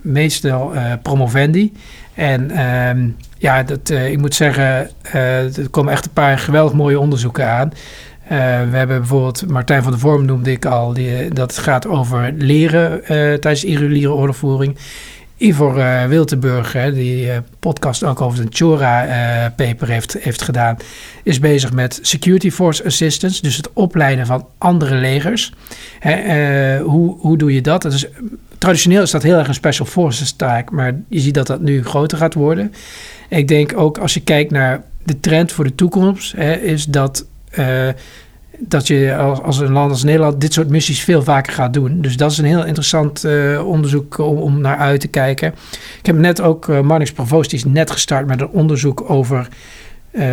meestal 0.00 0.72
promovendi. 1.02 1.72
En 2.14 2.50
ehm, 2.50 3.08
ja, 3.38 3.62
dat, 3.62 3.90
ik 3.90 4.18
moet 4.18 4.34
zeggen, 4.34 4.90
er 5.12 5.70
komen 5.70 5.92
echt 5.92 6.04
een 6.04 6.12
paar 6.12 6.38
geweldig 6.38 6.72
mooie 6.72 7.00
onderzoeken 7.00 7.48
aan. 7.48 7.72
We 8.70 8.76
hebben 8.76 8.98
bijvoorbeeld 8.98 9.46
Martijn 9.48 9.82
van 9.82 9.92
der 9.92 10.00
Vorm 10.00 10.24
noemde 10.24 10.50
ik 10.50 10.64
al. 10.64 10.92
Die, 10.92 11.30
dat 11.30 11.58
gaat 11.58 11.86
over 11.86 12.32
leren 12.36 13.00
uh, 13.00 13.06
tijdens 13.08 13.64
irreguliere 13.64 14.12
oorlogvoering. 14.12 14.76
Ivor 15.38 15.78
uh, 15.78 16.04
Wiltenburg, 16.04 16.72
die 16.92 17.30
podcast 17.58 18.04
ook 18.04 18.20
over 18.20 18.44
de 18.44 18.56
Chora-paper 18.56 19.88
heeft, 19.88 20.16
heeft 20.20 20.42
gedaan, 20.42 20.76
is 21.22 21.38
bezig 21.38 21.72
met 21.72 21.98
Security 22.02 22.50
Force 22.50 22.84
Assistance, 22.84 23.42
dus 23.42 23.56
het 23.56 23.72
opleiden 23.72 24.26
van 24.26 24.46
andere 24.58 24.94
legers. 24.94 25.52
Hè, 25.98 26.78
hoe, 26.78 27.16
hoe 27.18 27.38
doe 27.38 27.54
je 27.54 27.60
dat? 27.60 28.08
traditioneel 28.58 29.02
is 29.02 29.10
dat 29.10 29.22
heel 29.22 29.38
erg 29.38 29.48
een 29.48 29.54
special 29.54 29.86
forces 29.86 30.32
taak, 30.32 30.70
maar 30.70 30.94
je 31.08 31.20
ziet 31.20 31.34
dat 31.34 31.46
dat 31.46 31.60
nu 31.60 31.84
groter 31.84 32.18
gaat 32.18 32.34
worden. 32.34 32.72
Ik 33.28 33.48
denk 33.48 33.78
ook 33.78 33.98
als 33.98 34.14
je 34.14 34.20
kijkt 34.20 34.50
naar 34.50 34.82
de 35.04 35.20
trend 35.20 35.52
voor 35.52 35.64
de 35.64 35.74
toekomst, 35.74 36.32
hè, 36.36 36.52
is 36.52 36.84
dat 36.84 37.26
dat 38.58 38.86
je 38.86 39.16
als, 39.16 39.40
als, 39.40 39.58
een 39.58 39.72
land 39.72 39.90
als 39.90 40.04
Nederland 40.04 40.40
dit 40.40 40.52
soort 40.52 40.68
missies 40.68 41.04
veel 41.04 41.22
vaker 41.22 41.52
gaat 41.52 41.72
doen. 41.72 42.00
Dus 42.00 42.16
dat 42.16 42.30
is 42.30 42.38
een 42.38 42.44
heel 42.44 42.64
interessant 42.64 43.24
uh, 43.24 43.66
onderzoek 43.66 44.18
om, 44.18 44.36
om, 44.36 44.60
naar 44.60 44.76
uit 44.76 45.00
te 45.00 45.08
kijken. 45.08 45.54
Ik 45.98 46.06
heb 46.06 46.16
net 46.16 46.40
ook, 46.40 46.68
uh, 46.68 46.80
Marnix 46.80 47.12
Provoost 47.12 47.52
is 47.52 47.64
net 47.64 47.90
gestart 47.90 48.26
met 48.26 48.40
een 48.40 48.48
onderzoek 48.48 49.10
over 49.10 49.48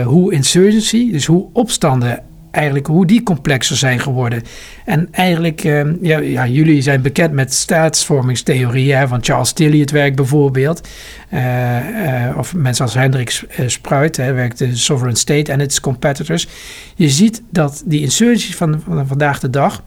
hoe 0.06 0.34
insurgency, 0.34 1.12
dus 1.12 1.26
hoe 1.26 1.48
opstanden 1.54 2.24
eigenlijk 2.56 2.88
hoe 2.88 3.06
die 3.06 3.24
complexer 3.24 3.76
zijn 3.76 4.00
geworden. 4.00 4.44
En 4.86 5.08
eigenlijk, 5.12 5.64
uh, 5.64 5.82
ja, 6.02 6.20
ja, 6.20 6.48
jullie 6.48 6.82
zijn 6.82 7.02
bekend 7.02 7.32
met 7.32 7.54
staatsvormingstheorieën 7.54 9.08
van 9.08 9.24
Charles 9.24 9.52
Tilly, 9.52 9.80
het 9.80 9.92
werk 9.92 10.16
bijvoorbeeld. 10.16 10.88
Uh, 11.34 12.30
uh, 12.30 12.38
of 12.38 12.56
mensen 12.56 12.86
als 12.86 12.94
Hendrik 12.94 13.46
Spruit, 13.66 14.18
hè, 14.18 14.34
werkt 14.34 14.58
de 14.58 14.76
Sovereign 14.76 15.20
State 15.20 15.52
en 15.52 15.60
its 15.60 15.80
competitors. 15.80 16.48
Je 16.96 17.10
ziet 17.10 17.42
dat 17.50 17.84
die 17.86 18.02
insurgencies 18.02 18.56
van, 18.56 18.82
van 18.86 19.08
vandaag 19.08 19.40
de 19.40 19.50
dag, 19.50 19.84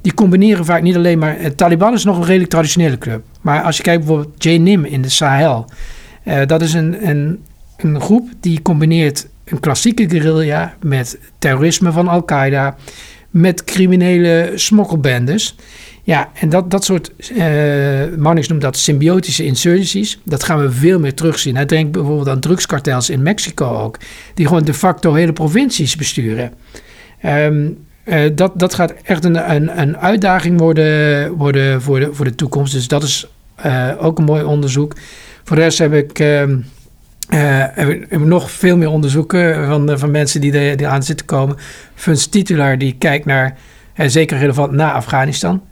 die 0.00 0.14
combineren 0.14 0.64
vaak 0.64 0.82
niet 0.82 0.96
alleen 0.96 1.18
maar... 1.18 1.36
Het 1.38 1.56
Taliban 1.56 1.92
is 1.92 2.04
nog 2.04 2.16
een 2.16 2.24
redelijk 2.24 2.50
traditionele 2.50 2.98
club. 2.98 3.24
Maar 3.40 3.62
als 3.62 3.76
je 3.76 3.82
kijkt 3.82 4.04
bijvoorbeeld 4.04 4.44
JNIM 4.44 4.84
in 4.84 5.02
de 5.02 5.08
Sahel. 5.08 5.64
dat 6.46 6.62
is 6.62 6.72
een, 6.74 7.08
een, 7.08 7.42
een 7.76 8.00
groep 8.00 8.28
die 8.40 8.62
combineert 8.62 9.26
een 9.52 9.60
klassieke 9.60 10.08
guerrilla 10.08 10.74
met 10.82 11.18
terrorisme 11.38 11.92
van 11.92 12.08
Al-Qaeda, 12.08 12.76
met 13.30 13.64
criminele 13.64 14.52
smokkelbendes. 14.54 15.56
Ja, 16.02 16.30
en 16.34 16.48
dat, 16.48 16.70
dat 16.70 16.84
soort, 16.84 17.12
uh, 17.36 18.48
noemt 18.48 18.60
dat 18.60 18.76
symbiotische 18.76 19.44
insurgencies. 19.44 20.18
Dat 20.24 20.44
gaan 20.44 20.60
we 20.60 20.70
veel 20.70 20.98
meer 20.98 21.14
terugzien. 21.14 21.56
Hij 21.56 21.66
denkt 21.66 21.92
bijvoorbeeld 21.92 22.28
aan 22.28 22.40
drugskartels 22.40 23.10
in 23.10 23.22
Mexico 23.22 23.66
ook, 23.66 23.98
die 24.34 24.46
gewoon 24.46 24.64
de 24.64 24.74
facto 24.74 25.14
hele 25.14 25.32
provincies 25.32 25.96
besturen. 25.96 26.52
Um, 27.24 27.78
uh, 28.04 28.30
dat, 28.34 28.58
dat 28.58 28.74
gaat 28.74 28.94
echt 29.02 29.24
een, 29.24 29.78
een, 29.80 29.96
uitdaging 29.96 30.58
worden, 30.58 31.32
worden 31.32 31.82
voor, 31.82 32.00
de, 32.00 32.14
voor 32.14 32.24
de 32.24 32.34
toekomst. 32.34 32.72
Dus 32.72 32.88
dat 32.88 33.02
is 33.02 33.26
uh, 33.66 33.88
ook 33.98 34.18
een 34.18 34.24
mooi 34.24 34.42
onderzoek. 34.42 34.96
Voor 35.44 35.56
de 35.56 35.62
rest 35.62 35.78
heb 35.78 35.92
ik. 35.92 36.18
Uh, 36.18 36.42
uh, 37.30 37.64
we 38.08 38.18
nog 38.18 38.50
veel 38.50 38.76
meer 38.76 38.90
onderzoeken 38.90 39.66
van, 39.66 39.98
van 39.98 40.10
mensen 40.10 40.40
die, 40.40 40.58
er, 40.58 40.76
die 40.76 40.86
aan 40.86 41.02
zitten 41.02 41.26
komen. 41.26 41.56
Funs 41.94 42.26
titulaar 42.26 42.78
die 42.78 42.94
kijkt 42.98 43.24
naar, 43.24 43.56
uh, 43.96 44.06
zeker 44.08 44.38
relevant 44.38 44.72
na 44.72 44.92
Afghanistan. 44.92 45.62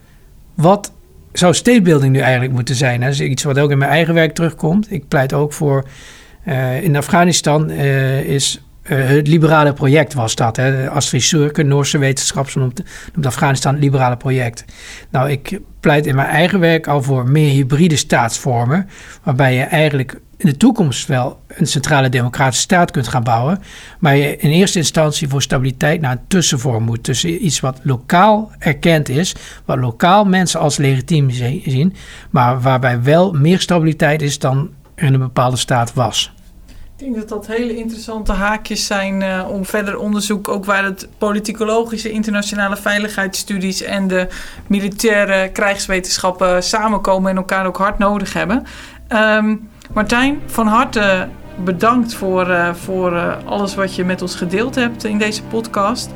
Wat 0.55 0.93
zou 1.33 1.55
statebuilding 1.55 2.13
nu 2.13 2.19
eigenlijk 2.19 2.53
moeten 2.53 2.75
zijn? 2.75 3.01
Dat 3.01 3.11
is 3.11 3.21
iets 3.21 3.43
wat 3.43 3.59
ook 3.59 3.71
in 3.71 3.79
mijn 3.79 3.91
eigen 3.91 4.15
werk 4.15 4.35
terugkomt. 4.35 4.93
Ik 4.93 5.09
pleit 5.09 5.33
ook 5.33 5.53
voor, 5.53 5.85
uh, 6.49 6.83
in 6.83 6.97
Afghanistan 6.97 7.71
is 7.71 8.63
het 8.83 9.29
liberale 9.29 9.73
project 9.73 10.15
was 10.15 10.35
dat. 10.35 10.57
Hè. 10.57 10.91
Astrid 10.91 11.23
Surke, 11.23 11.63
Noorse 11.63 11.99
wetenschapper, 11.99 12.59
noemt, 12.59 12.83
noemt 13.13 13.27
Afghanistan 13.27 13.73
het 13.73 13.83
liberale 13.83 14.17
project. 14.17 14.65
Nou, 15.11 15.31
ik 15.31 15.61
pleit 15.81 16.07
in 16.07 16.15
mijn 16.15 16.29
eigen 16.29 16.61
werk 16.61 16.87
al 16.87 17.03
voor 17.03 17.29
meer 17.29 17.51
hybride 17.51 17.97
staatsvormen, 17.97 18.89
waarbij 19.23 19.55
je 19.55 19.63
eigenlijk 19.63 20.21
in 20.37 20.47
de 20.47 20.57
toekomst 20.57 21.07
wel 21.07 21.41
een 21.49 21.67
centrale 21.67 22.09
democratische 22.09 22.63
staat 22.63 22.91
kunt 22.91 23.09
gaan 23.09 23.25
bouwen. 23.25 23.63
Maar 23.99 24.17
je 24.17 24.37
in 24.37 24.51
eerste 24.51 24.79
instantie 24.79 25.29
voor 25.29 25.43
stabiliteit 25.43 26.01
naar 26.01 26.13
een 26.13 26.27
tussenvorm 26.29 26.85
moet. 26.85 27.05
Tussen 27.05 27.45
iets 27.45 27.61
wat 27.61 27.81
lokaal 27.83 28.51
erkend 28.59 29.09
is, 29.09 29.35
wat 29.65 29.79
lokaal 29.79 30.25
mensen 30.25 30.61
als 30.61 30.77
legitiem 30.77 31.31
zien, 31.65 31.95
maar 32.31 32.61
waarbij 32.61 33.03
wel 33.03 33.33
meer 33.33 33.61
stabiliteit 33.61 34.23
is 34.23 34.39
dan 34.39 34.71
er 34.95 35.07
in 35.07 35.15
een 35.15 35.21
bepaalde 35.21 35.57
staat 35.57 35.95
was. 35.95 36.33
Ik 37.01 37.07
denk 37.07 37.19
dat 37.19 37.29
dat 37.29 37.57
hele 37.57 37.77
interessante 37.77 38.33
haakjes 38.33 38.87
zijn 38.87 39.21
uh, 39.21 39.49
om 39.51 39.65
verder 39.65 39.99
onderzoek, 39.99 40.49
ook 40.49 40.65
waar 40.65 40.85
het 40.85 41.09
politicologische 41.19 42.11
internationale 42.11 42.77
veiligheidsstudies 42.77 43.83
en 43.83 44.09
de 44.09 44.29
militaire 44.67 45.51
krijgswetenschappen 45.53 46.63
samenkomen 46.63 47.31
en 47.31 47.37
elkaar 47.37 47.67
ook 47.67 47.77
hard 47.77 47.99
nodig 47.99 48.33
hebben. 48.33 48.65
Um, 49.09 49.69
Martijn, 49.93 50.41
van 50.47 50.67
harte 50.67 51.29
bedankt 51.65 52.15
voor, 52.15 52.49
uh, 52.49 52.75
voor 52.75 53.13
uh, 53.13 53.37
alles 53.45 53.75
wat 53.75 53.95
je 53.95 54.05
met 54.05 54.23
ons 54.23 54.35
gedeeld 54.35 54.75
hebt 54.75 55.05
in 55.05 55.19
deze 55.19 55.43
podcast. 55.43 56.11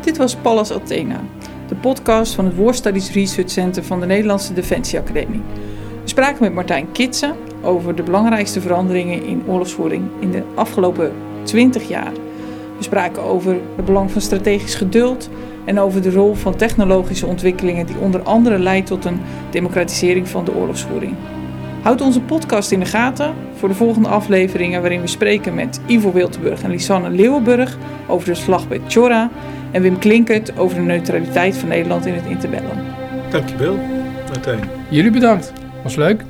Dit 0.00 0.16
was 0.16 0.36
Pallas 0.36 0.72
Athena, 0.72 1.20
de 1.68 1.74
podcast 1.74 2.34
van 2.34 2.44
het 2.44 2.56
War 2.56 2.74
Studies 2.74 3.12
Research 3.12 3.50
Center 3.50 3.84
van 3.84 4.00
de 4.00 4.06
Nederlandse 4.06 4.52
Defensie 4.52 4.98
Academie. 4.98 5.42
We 5.87 5.87
spraken 6.08 6.42
met 6.42 6.54
Martijn 6.54 6.92
Kitsen 6.92 7.34
over 7.62 7.94
de 7.94 8.02
belangrijkste 8.02 8.60
veranderingen 8.60 9.24
in 9.24 9.42
oorlogsvoering 9.46 10.02
in 10.20 10.30
de 10.30 10.42
afgelopen 10.54 11.12
20 11.42 11.88
jaar. 11.88 12.12
We 12.76 12.84
spraken 12.84 13.22
over 13.22 13.56
het 13.76 13.84
belang 13.84 14.10
van 14.10 14.20
strategisch 14.20 14.74
geduld 14.74 15.28
en 15.64 15.80
over 15.80 16.02
de 16.02 16.12
rol 16.12 16.34
van 16.34 16.56
technologische 16.56 17.26
ontwikkelingen 17.26 17.86
die 17.86 17.98
onder 17.98 18.22
andere 18.22 18.58
leidt 18.58 18.86
tot 18.86 19.04
een 19.04 19.20
democratisering 19.50 20.28
van 20.28 20.44
de 20.44 20.54
oorlogsvoering. 20.54 21.14
Houd 21.82 22.00
onze 22.00 22.20
podcast 22.20 22.70
in 22.70 22.80
de 22.80 22.86
gaten 22.86 23.34
voor 23.54 23.68
de 23.68 23.74
volgende 23.74 24.08
afleveringen 24.08 24.80
waarin 24.80 25.00
we 25.00 25.06
spreken 25.06 25.54
met 25.54 25.80
Ivo 25.86 26.12
Wiltenburg 26.12 26.62
en 26.62 26.70
Lisanne 26.70 27.10
Leeuwenburg 27.10 27.78
over 28.06 28.28
de 28.28 28.34
slag 28.34 28.68
bij 28.68 28.80
Chora 28.88 29.30
en 29.70 29.82
Wim 29.82 29.98
Klinkert 29.98 30.58
over 30.58 30.76
de 30.76 30.82
neutraliteit 30.82 31.56
van 31.56 31.68
Nederland 31.68 32.06
in 32.06 32.14
het 32.14 32.26
interbellum. 32.26 32.78
Dankjewel, 33.30 33.78
Martijn. 34.28 34.60
Jullie 34.88 35.10
bedankt. 35.10 35.52
Was 35.84 35.96
leuk. 35.96 36.24